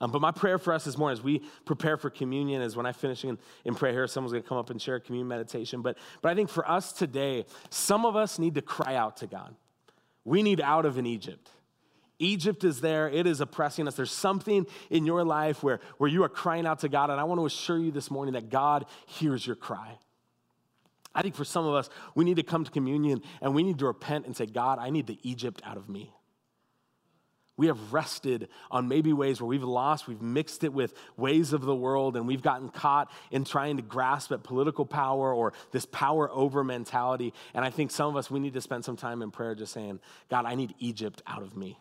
Um, 0.00 0.10
but 0.10 0.20
my 0.20 0.32
prayer 0.32 0.58
for 0.58 0.72
us 0.72 0.84
this 0.84 0.98
morning 0.98 1.16
as 1.16 1.22
we 1.22 1.42
prepare 1.64 1.96
for 1.96 2.10
communion 2.10 2.60
is 2.60 2.74
when 2.74 2.86
I 2.86 2.92
finish 2.92 3.24
in, 3.24 3.38
in 3.64 3.76
prayer 3.76 3.92
here, 3.92 4.08
someone's 4.08 4.32
going 4.32 4.42
to 4.42 4.48
come 4.48 4.58
up 4.58 4.70
and 4.70 4.82
share 4.82 4.96
a 4.96 5.00
communion 5.00 5.28
meditation. 5.28 5.80
But, 5.80 5.96
but 6.22 6.32
I 6.32 6.34
think 6.34 6.48
for 6.48 6.68
us 6.68 6.92
today, 6.92 7.46
some 7.70 8.04
of 8.04 8.16
us 8.16 8.40
need 8.40 8.56
to 8.56 8.62
cry 8.62 8.96
out 8.96 9.18
to 9.18 9.28
God. 9.28 9.54
We 10.24 10.42
need 10.42 10.60
out 10.60 10.86
of 10.86 10.98
an 10.98 11.06
Egypt. 11.06 11.48
Egypt 12.22 12.64
is 12.64 12.80
there, 12.80 13.08
it 13.08 13.26
is 13.26 13.40
oppressing 13.40 13.88
us. 13.88 13.94
There's 13.94 14.12
something 14.12 14.66
in 14.90 15.04
your 15.04 15.24
life 15.24 15.62
where, 15.62 15.80
where 15.98 16.08
you 16.08 16.22
are 16.22 16.28
crying 16.28 16.66
out 16.66 16.80
to 16.80 16.88
God, 16.88 17.10
and 17.10 17.20
I 17.20 17.24
want 17.24 17.40
to 17.40 17.46
assure 17.46 17.78
you 17.78 17.90
this 17.90 18.10
morning 18.10 18.34
that 18.34 18.48
God 18.48 18.86
hears 19.06 19.46
your 19.46 19.56
cry. 19.56 19.98
I 21.14 21.22
think 21.22 21.34
for 21.34 21.44
some 21.44 21.66
of 21.66 21.74
us, 21.74 21.90
we 22.14 22.24
need 22.24 22.36
to 22.36 22.42
come 22.42 22.64
to 22.64 22.70
communion 22.70 23.22
and 23.40 23.54
we 23.54 23.62
need 23.62 23.78
to 23.80 23.86
repent 23.86 24.26
and 24.26 24.36
say, 24.36 24.46
God, 24.46 24.78
I 24.78 24.90
need 24.90 25.06
the 25.06 25.18
Egypt 25.22 25.60
out 25.64 25.76
of 25.76 25.88
me. 25.88 26.10
We 27.58 27.66
have 27.66 27.92
rested 27.92 28.48
on 28.70 28.88
maybe 28.88 29.12
ways 29.12 29.40
where 29.40 29.46
we've 29.46 29.62
lost, 29.62 30.08
we've 30.08 30.22
mixed 30.22 30.64
it 30.64 30.72
with 30.72 30.94
ways 31.18 31.52
of 31.52 31.60
the 31.60 31.74
world, 31.74 32.16
and 32.16 32.26
we've 32.26 32.42
gotten 32.42 32.70
caught 32.70 33.10
in 33.30 33.44
trying 33.44 33.76
to 33.76 33.82
grasp 33.82 34.32
at 34.32 34.42
political 34.42 34.86
power 34.86 35.34
or 35.34 35.52
this 35.70 35.84
power 35.84 36.30
over 36.30 36.64
mentality. 36.64 37.34
And 37.52 37.62
I 37.62 37.68
think 37.68 37.90
some 37.90 38.08
of 38.08 38.16
us, 38.16 38.30
we 38.30 38.40
need 38.40 38.54
to 38.54 38.62
spend 38.62 38.86
some 38.86 38.96
time 38.96 39.20
in 39.20 39.30
prayer 39.30 39.54
just 39.54 39.74
saying, 39.74 40.00
God, 40.30 40.46
I 40.46 40.54
need 40.54 40.74
Egypt 40.78 41.22
out 41.26 41.42
of 41.42 41.54
me. 41.54 41.78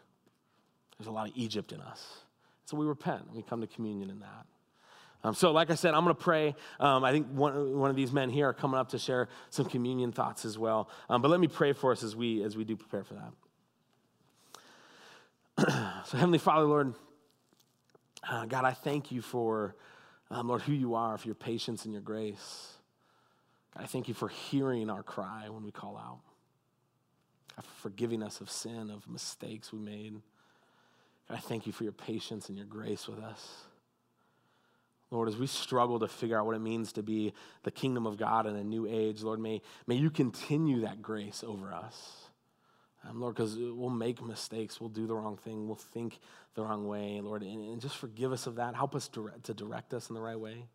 There's 1.02 1.08
a 1.08 1.12
lot 1.12 1.28
of 1.28 1.34
Egypt 1.36 1.72
in 1.72 1.82
us. 1.82 2.20
So 2.66 2.78
we 2.78 2.86
repent 2.86 3.24
and 3.26 3.36
we 3.36 3.42
come 3.42 3.60
to 3.62 3.68
communion 3.68 4.12
in 4.12 4.20
that. 4.20 4.46
Um, 5.24 5.34
so, 5.34 5.52
like 5.52 5.72
I 5.72 5.76
said, 5.76 5.96
I'm 5.96 6.04
going 6.04 6.16
to 6.16 6.22
pray. 6.22 6.54
Um, 6.80 7.04
I 7.04 7.12
think 7.12 7.26
one, 7.30 7.80
one 7.80 7.90
of 7.90 7.96
these 7.96 8.12
men 8.12 8.30
here 8.30 8.50
are 8.50 8.54
coming 8.54 8.80
up 8.80 8.90
to 8.90 9.00
share 9.00 9.28
some 9.50 9.66
communion 9.66 10.12
thoughts 10.12 10.46
as 10.46 10.60
well. 10.60 10.90
Um, 11.10 11.24
but 11.24 11.30
let 11.30 11.40
me 11.40 11.48
pray 11.48 11.74
for 11.74 11.92
us 11.92 12.04
as 12.04 12.16
we 12.16 12.44
as 12.44 12.56
we 12.56 12.66
do 12.66 12.76
prepare 12.76 13.04
for 13.04 13.16
that. 15.56 16.04
so, 16.06 16.18
Heavenly 16.18 16.38
Father, 16.38 16.66
Lord, 16.66 16.94
uh, 18.30 18.46
God, 18.46 18.64
I 18.64 18.74
thank 18.74 19.12
you 19.12 19.24
for, 19.24 19.76
um, 20.30 20.48
Lord, 20.50 20.62
who 20.62 20.74
you 20.74 20.94
are, 20.94 21.18
for 21.18 21.28
your 21.28 21.36
patience 21.36 21.86
and 21.86 21.94
your 21.96 22.04
grace. 22.04 22.74
God, 23.76 23.86
I 23.86 23.88
thank 23.88 24.08
you 24.08 24.14
for 24.14 24.28
hearing 24.28 24.92
our 24.92 25.02
cry 25.02 25.50
when 25.50 25.64
we 25.64 25.72
call 25.72 25.98
out, 25.98 26.20
God, 27.56 27.66
for 27.66 27.90
forgiving 27.90 28.22
us 28.22 28.40
of 28.40 28.52
sin, 28.52 28.92
of 28.92 29.10
mistakes 29.10 29.74
we 29.74 29.80
made. 29.80 30.22
God, 31.32 31.38
I 31.38 31.40
thank 31.40 31.66
you 31.66 31.72
for 31.72 31.84
your 31.84 31.94
patience 31.94 32.50
and 32.50 32.58
your 32.58 32.68
grace 32.68 33.08
with 33.08 33.20
us. 33.20 33.64
Lord, 35.12 35.30
as 35.30 35.38
we 35.38 35.48
struggle 35.48 36.00
to 36.00 36.08
figure 36.08 36.38
out 36.38 36.46
what 36.46 36.56
it 36.56 36.62
means 36.62 36.94
to 36.94 37.04
be 37.04 37.34
the 37.64 37.72
kingdom 37.72 38.06
of 38.06 38.18
God 38.18 38.46
in 38.46 38.56
a 38.56 38.64
new 38.64 38.86
age, 38.86 39.22
Lord, 39.24 39.40
may, 39.40 39.62
may 39.88 39.96
you 39.96 40.10
continue 40.10 40.82
that 40.82 41.02
grace 41.02 41.44
over 41.46 41.74
us. 41.74 42.26
Um, 43.08 43.20
Lord, 43.20 43.36
because 43.36 43.58
we'll 43.58 43.90
make 43.90 44.22
mistakes, 44.22 44.80
we'll 44.80 44.90
do 44.90 45.08
the 45.08 45.16
wrong 45.16 45.38
thing, 45.38 45.68
we'll 45.68 45.76
think 45.76 46.20
the 46.54 46.64
wrong 46.64 46.88
way, 46.88 47.20
Lord, 47.22 47.44
and, 47.44 47.72
and 47.72 47.82
just 47.82 47.98
forgive 47.98 48.32
us 48.32 48.46
of 48.46 48.56
that. 48.56 48.76
Help 48.76 48.94
us 48.94 49.08
direct, 49.08 49.46
to 49.46 49.54
direct 49.54 49.94
us 49.94 50.10
in 50.10 50.16
the 50.16 50.22
right 50.22 50.40
way. 50.40 50.66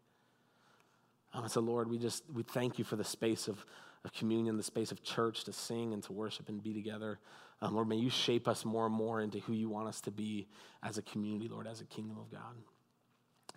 Um, 1.34 1.48
so, 1.48 1.60
Lord, 1.60 1.88
we 1.88 1.98
just 1.98 2.24
we 2.32 2.42
thank 2.42 2.78
you 2.78 2.84
for 2.84 2.96
the 2.96 3.04
space 3.04 3.46
of, 3.46 3.64
of 4.04 4.12
communion, 4.12 4.56
the 4.56 4.62
space 4.62 4.90
of 4.90 5.02
church 5.02 5.44
to 5.44 5.52
sing 5.52 5.92
and 5.92 6.02
to 6.04 6.12
worship 6.12 6.48
and 6.48 6.62
be 6.62 6.72
together. 6.72 7.18
Um, 7.62 7.74
Lord, 7.74 7.88
may 7.88 7.96
you 7.96 8.10
shape 8.10 8.48
us 8.48 8.64
more 8.64 8.86
and 8.86 8.94
more 8.94 9.20
into 9.20 9.38
who 9.40 9.52
you 9.52 9.68
want 9.68 9.88
us 9.88 10.00
to 10.02 10.10
be 10.10 10.46
as 10.82 10.98
a 10.98 11.02
community, 11.02 11.48
Lord, 11.48 11.66
as 11.66 11.80
a 11.80 11.84
kingdom 11.84 12.18
of 12.18 12.30
God. 12.30 12.54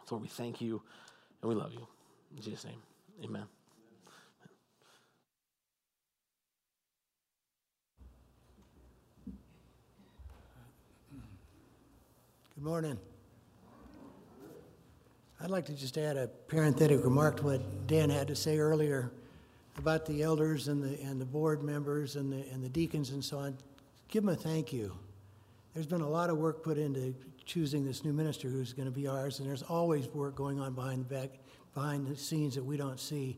Lord, 0.09 0.23
we 0.23 0.27
thank 0.27 0.61
you 0.61 0.81
and 1.41 1.49
we 1.49 1.55
love 1.55 1.73
you. 1.73 1.87
In 2.35 2.41
Jesus' 2.41 2.65
name, 2.65 2.81
amen. 3.23 3.45
Good 12.55 12.63
morning. 12.63 12.97
I'd 15.41 15.49
like 15.49 15.65
to 15.67 15.73
just 15.73 15.97
add 15.97 16.17
a 16.17 16.27
parenthetic 16.27 17.03
remark 17.03 17.37
to 17.37 17.43
what 17.43 17.87
Dan 17.87 18.09
had 18.09 18.27
to 18.27 18.35
say 18.35 18.57
earlier 18.57 19.11
about 19.77 20.05
the 20.05 20.23
elders 20.23 20.67
and 20.67 20.83
the, 20.83 21.01
and 21.01 21.21
the 21.21 21.25
board 21.25 21.63
members 21.63 22.17
and 22.17 22.33
the, 22.33 22.45
and 22.51 22.61
the 22.61 22.67
deacons 22.67 23.11
and 23.11 23.23
so 23.23 23.39
on. 23.39 23.57
Give 24.09 24.23
them 24.23 24.33
a 24.33 24.35
thank 24.35 24.73
you. 24.73 24.91
There's 25.73 25.85
been 25.85 26.01
a 26.01 26.09
lot 26.09 26.29
of 26.29 26.37
work 26.37 26.63
put 26.63 26.77
into 26.77 27.13
choosing 27.45 27.85
this 27.85 28.03
new 28.03 28.11
minister 28.11 28.49
who's 28.49 28.73
going 28.73 28.87
to 28.87 28.91
be 28.91 29.07
ours, 29.07 29.39
and 29.39 29.47
there's 29.47 29.63
always 29.63 30.07
work 30.07 30.35
going 30.35 30.59
on 30.59 30.73
behind 30.73 31.01
the 31.01 31.13
back, 31.13 31.29
behind 31.73 32.07
the 32.07 32.15
scenes 32.15 32.55
that 32.55 32.63
we 32.63 32.75
don't 32.75 32.99
see. 32.99 33.37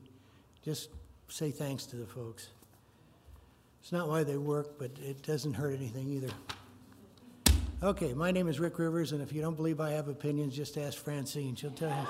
Just 0.64 0.90
say 1.28 1.52
thanks 1.52 1.86
to 1.88 1.98
the 1.98 2.06
folks. 2.06 2.50
It's 3.82 3.92
not 3.92 4.08
why 4.08 4.24
they 4.24 4.38
work, 4.38 4.78
but 4.80 4.92
it 5.04 5.22
doesn't 5.24 5.54
hurt 5.54 5.76
anything 5.76 6.10
either. 6.10 6.30
Okay, 7.84 8.14
my 8.14 8.32
name 8.32 8.48
is 8.48 8.60
Rick 8.60 8.80
Rivers, 8.80 9.12
and 9.12 9.22
if 9.22 9.34
you 9.34 9.42
don't 9.42 9.56
believe 9.56 9.82
I 9.82 9.92
have 9.92 10.08
opinions, 10.08 10.56
just 10.56 10.78
ask 10.78 10.98
Francine. 10.98 11.56
She'll 11.56 11.72
tell 11.72 11.90
you. 11.90 12.08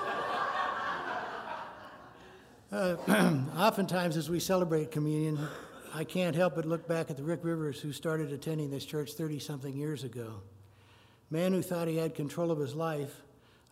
Uh, 2.70 2.96
oftentimes, 3.56 4.16
as 4.16 4.30
we 4.30 4.38
celebrate 4.38 4.90
communion, 4.90 5.38
I 5.94 6.04
can't 6.04 6.34
help 6.34 6.54
but 6.54 6.64
look 6.64 6.88
back 6.88 7.10
at 7.10 7.18
the 7.18 7.22
Rick 7.22 7.40
Rivers 7.42 7.78
who 7.78 7.92
started 7.92 8.32
attending 8.32 8.70
this 8.70 8.86
church 8.86 9.12
30 9.12 9.38
something 9.38 9.76
years 9.76 10.04
ago. 10.04 10.40
Man 11.30 11.52
who 11.52 11.60
thought 11.60 11.86
he 11.86 11.98
had 11.98 12.14
control 12.14 12.50
of 12.50 12.58
his 12.58 12.74
life, 12.74 13.14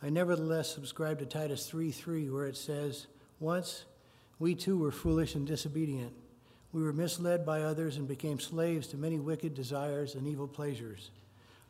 I 0.03 0.11
nevertheless 0.11 0.69
subscribe 0.69 1.19
to 1.21 1.27
Titus 1.27 1.67
3 1.67 1.91
3, 1.91 2.29
where 2.29 2.47
it 2.47 2.59
says, 2.59 3.07
Once 3.39 3.85
we 4.39 4.55
too 4.55 4.77
were 4.77 4.93
foolish 4.93 5.35
and 5.35 5.47
disobedient. 5.47 6.13
We 6.73 6.83
were 6.83 6.93
misled 6.93 7.47
by 7.47 7.63
others 7.63 7.97
and 7.97 8.07
became 8.07 8.39
slaves 8.39 8.87
to 8.89 8.97
many 8.99 9.19
wicked 9.19 9.55
desires 9.55 10.15
and 10.15 10.27
evil 10.27 10.47
pleasures. 10.47 11.11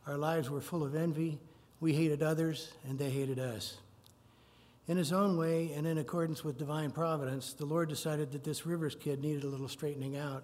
Our 0.05 0.17
lives 0.17 0.49
were 0.49 0.61
full 0.61 0.83
of 0.83 0.95
envy. 0.95 1.39
We 1.79 1.93
hated 1.93 2.21
others, 2.21 2.71
and 2.87 2.99
they 2.99 3.09
hated 3.09 3.39
us. 3.39 3.77
In 4.87 4.97
his 4.97 5.13
own 5.13 5.37
way 5.37 5.71
and 5.73 5.85
in 5.85 5.99
accordance 5.99 6.43
with 6.43 6.57
divine 6.57 6.91
providence, 6.91 7.53
the 7.53 7.65
Lord 7.65 7.87
decided 7.87 8.31
that 8.31 8.43
this 8.43 8.65
Rivers 8.65 8.95
kid 8.95 9.21
needed 9.21 9.43
a 9.43 9.47
little 9.47 9.67
straightening 9.67 10.17
out. 10.17 10.43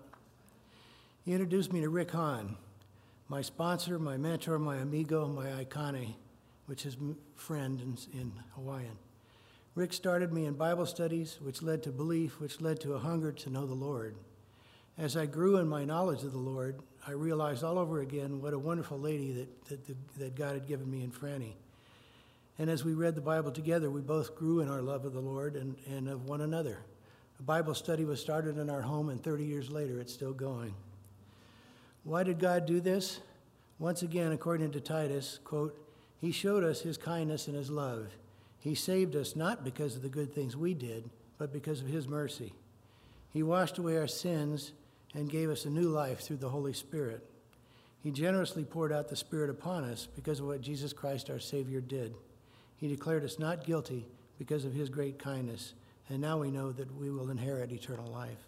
He 1.25 1.31
introduced 1.33 1.73
me 1.73 1.81
to 1.81 1.89
Rick 1.89 2.11
Hahn, 2.11 2.55
my 3.27 3.41
sponsor, 3.41 3.99
my 3.99 4.15
mentor, 4.15 4.59
my 4.59 4.77
amigo, 4.77 5.27
my 5.27 5.47
aikane, 5.47 6.15
which 6.67 6.85
is 6.85 6.97
friend 7.35 7.81
in, 7.81 8.19
in 8.19 8.31
Hawaiian. 8.55 8.97
Rick 9.75 9.93
started 9.93 10.31
me 10.31 10.45
in 10.45 10.53
Bible 10.53 10.85
studies, 10.85 11.38
which 11.41 11.61
led 11.61 11.83
to 11.83 11.91
belief, 11.91 12.39
which 12.39 12.61
led 12.61 12.79
to 12.81 12.93
a 12.93 12.99
hunger 12.99 13.31
to 13.31 13.49
know 13.49 13.65
the 13.65 13.73
Lord. 13.73 14.15
As 14.97 15.17
I 15.17 15.25
grew 15.25 15.57
in 15.57 15.67
my 15.67 15.85
knowledge 15.85 16.23
of 16.23 16.31
the 16.31 16.38
Lord, 16.38 16.79
I 17.05 17.11
realized 17.11 17.63
all 17.63 17.77
over 17.77 17.99
again 18.01 18.41
what 18.41 18.53
a 18.53 18.59
wonderful 18.59 18.99
lady 18.99 19.33
that, 19.33 19.65
that, 19.65 20.17
that 20.17 20.35
God 20.35 20.53
had 20.53 20.67
given 20.67 20.89
me 20.89 21.03
in 21.03 21.11
Franny. 21.11 21.53
And 22.59 22.69
as 22.69 22.83
we 22.83 22.93
read 22.93 23.15
the 23.15 23.21
Bible 23.21 23.51
together, 23.51 23.89
we 23.89 24.01
both 24.01 24.35
grew 24.35 24.61
in 24.61 24.69
our 24.69 24.81
love 24.81 25.05
of 25.05 25.13
the 25.13 25.19
Lord 25.19 25.55
and, 25.55 25.75
and 25.87 26.07
of 26.07 26.27
one 26.27 26.41
another. 26.41 26.79
A 27.39 27.43
Bible 27.43 27.75
study 27.75 28.03
was 28.03 28.19
started 28.19 28.57
in 28.57 28.69
our 28.69 28.81
home, 28.81 29.09
and 29.09 29.23
30 29.23 29.45
years 29.45 29.69
later, 29.69 29.99
it's 29.99 30.13
still 30.13 30.33
going. 30.33 30.73
Why 32.03 32.23
did 32.23 32.39
God 32.39 32.65
do 32.65 32.79
this? 32.79 33.19
Once 33.77 34.01
again, 34.01 34.31
according 34.31 34.71
to 34.71 34.81
Titus, 34.81 35.39
quote, 35.43 35.77
He 36.19 36.31
showed 36.31 36.63
us 36.63 36.81
His 36.81 36.97
kindness 36.97 37.47
and 37.47 37.55
His 37.55 37.69
love. 37.69 38.07
He 38.59 38.73
saved 38.73 39.15
us 39.15 39.35
not 39.35 39.63
because 39.63 39.95
of 39.95 40.01
the 40.01 40.09
good 40.09 40.33
things 40.33 40.57
we 40.57 40.73
did, 40.73 41.11
but 41.37 41.53
because 41.53 41.81
of 41.81 41.87
His 41.87 42.07
mercy. 42.07 42.53
He 43.31 43.43
washed 43.43 43.77
away 43.77 43.97
our 43.97 44.07
sins 44.07 44.71
and 45.13 45.29
gave 45.29 45.51
us 45.51 45.65
a 45.65 45.69
new 45.69 45.89
life 45.89 46.21
through 46.21 46.37
the 46.37 46.49
Holy 46.49 46.73
Spirit. 46.73 47.23
He 48.01 48.09
generously 48.09 48.63
poured 48.63 48.91
out 48.91 49.09
the 49.09 49.15
Spirit 49.15 49.51
upon 49.51 49.83
us 49.83 50.07
because 50.15 50.39
of 50.39 50.47
what 50.47 50.61
Jesus 50.61 50.91
Christ 50.91 51.29
our 51.29 51.39
Savior 51.39 51.81
did. 51.81 52.15
He 52.78 52.88
declared 52.88 53.23
us 53.23 53.39
not 53.39 53.65
guilty 53.65 54.05
because 54.38 54.65
of 54.65 54.73
his 54.73 54.89
great 54.89 55.19
kindness, 55.19 55.73
and 56.09 56.21
now 56.21 56.38
we 56.38 56.51
know 56.51 56.71
that 56.71 56.95
we 56.95 57.09
will 57.09 57.30
inherit 57.30 57.71
eternal 57.71 58.07
life. 58.07 58.47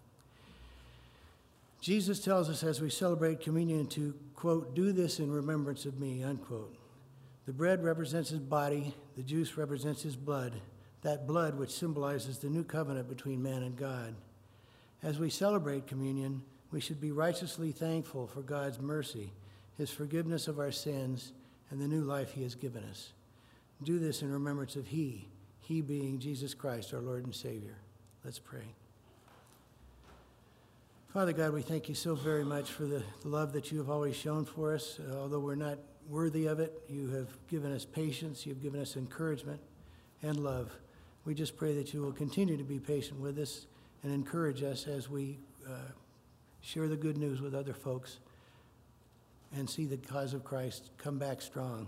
Jesus 1.82 2.20
tells 2.20 2.50
us 2.50 2.64
as 2.64 2.82
we 2.82 2.90
celebrate 2.90 3.40
communion 3.40 3.88
to, 3.88 4.14
quote, 4.36 4.76
do 4.76 4.92
this 4.92 5.20
in 5.20 5.32
remembrance 5.32 5.86
of 5.86 6.00
me, 6.00 6.24
unquote. 6.24 6.76
The 7.46 7.54
bread 7.54 7.84
represents 7.84 8.30
his 8.30 8.40
body, 8.40 8.94
the 9.16 9.24
juice 9.24 9.58
represents 9.58 10.04
his 10.04 10.16
blood, 10.16 10.54
that 11.02 11.26
blood 11.26 11.58
which 11.58 11.72
symbolizes 11.72 12.38
the 12.38 12.50
new 12.50 12.64
covenant 12.64 13.10
between 13.10 13.42
man 13.42 13.64
and 13.64 13.76
God. 13.76 14.14
As 15.02 15.18
we 15.18 15.30
celebrate 15.30 15.88
communion, 15.88 16.42
we 16.72 16.82
should 16.82 17.00
be 17.00 17.12
righteously 17.12 17.72
thankful 17.72 18.28
for 18.28 18.42
God's 18.42 18.80
mercy, 18.80 19.32
his 19.78 19.90
forgiveness 19.90 20.48
of 20.48 20.60
our 20.60 20.72
sins, 20.72 21.32
and 21.72 21.82
the 21.82 21.88
new 21.88 22.02
life 22.02 22.34
he 22.34 22.44
has 22.44 22.56
given 22.56 22.84
us. 22.84 23.14
Do 23.84 23.98
this 23.98 24.22
in 24.22 24.32
remembrance 24.32 24.76
of 24.76 24.88
He, 24.88 25.28
He 25.62 25.82
being 25.82 26.20
Jesus 26.20 26.54
Christ, 26.54 26.94
our 26.94 27.00
Lord 27.00 27.24
and 27.26 27.34
Savior. 27.34 27.78
Let's 28.26 28.40
pray. 28.40 28.76
Father 31.14 31.34
God, 31.34 31.54
we 31.54 31.62
thank 31.62 31.90
you 31.90 31.96
so 31.96 32.14
very 32.14 32.44
much 32.44 32.72
for 32.72 32.84
the 32.84 33.04
love 33.24 33.54
that 33.54 33.72
you 33.72 33.78
have 33.80 33.90
always 33.90 34.16
shown 34.16 34.46
for 34.46 34.76
us. 34.76 35.00
Uh, 35.00 35.16
although 35.16 35.40
we're 35.40 35.56
not 35.56 35.80
worthy 36.08 36.46
of 36.46 36.60
it, 36.60 36.82
you 36.88 37.10
have 37.10 37.30
given 37.48 37.72
us 37.72 37.86
patience, 37.86 38.46
you've 38.46 38.62
given 38.62 38.82
us 38.82 38.96
encouragement 38.96 39.60
and 40.22 40.38
love. 40.44 40.72
We 41.26 41.34
just 41.34 41.58
pray 41.58 41.74
that 41.76 41.94
you 41.94 42.02
will 42.02 42.12
continue 42.12 42.58
to 42.58 42.64
be 42.64 42.80
patient 42.80 43.20
with 43.20 43.40
us 43.40 43.66
and 44.04 44.14
encourage 44.14 44.62
us 44.62 44.88
as 44.88 45.10
we 45.10 45.40
uh, 45.68 45.92
share 46.62 46.88
the 46.88 46.98
good 46.98 47.18
news 47.18 47.42
with 47.42 47.56
other 47.56 47.74
folks 47.74 48.20
and 49.56 49.70
see 49.70 49.86
the 49.86 49.98
cause 49.98 50.34
of 50.34 50.44
Christ 50.44 50.92
come 50.98 51.18
back 51.18 51.42
strong. 51.42 51.88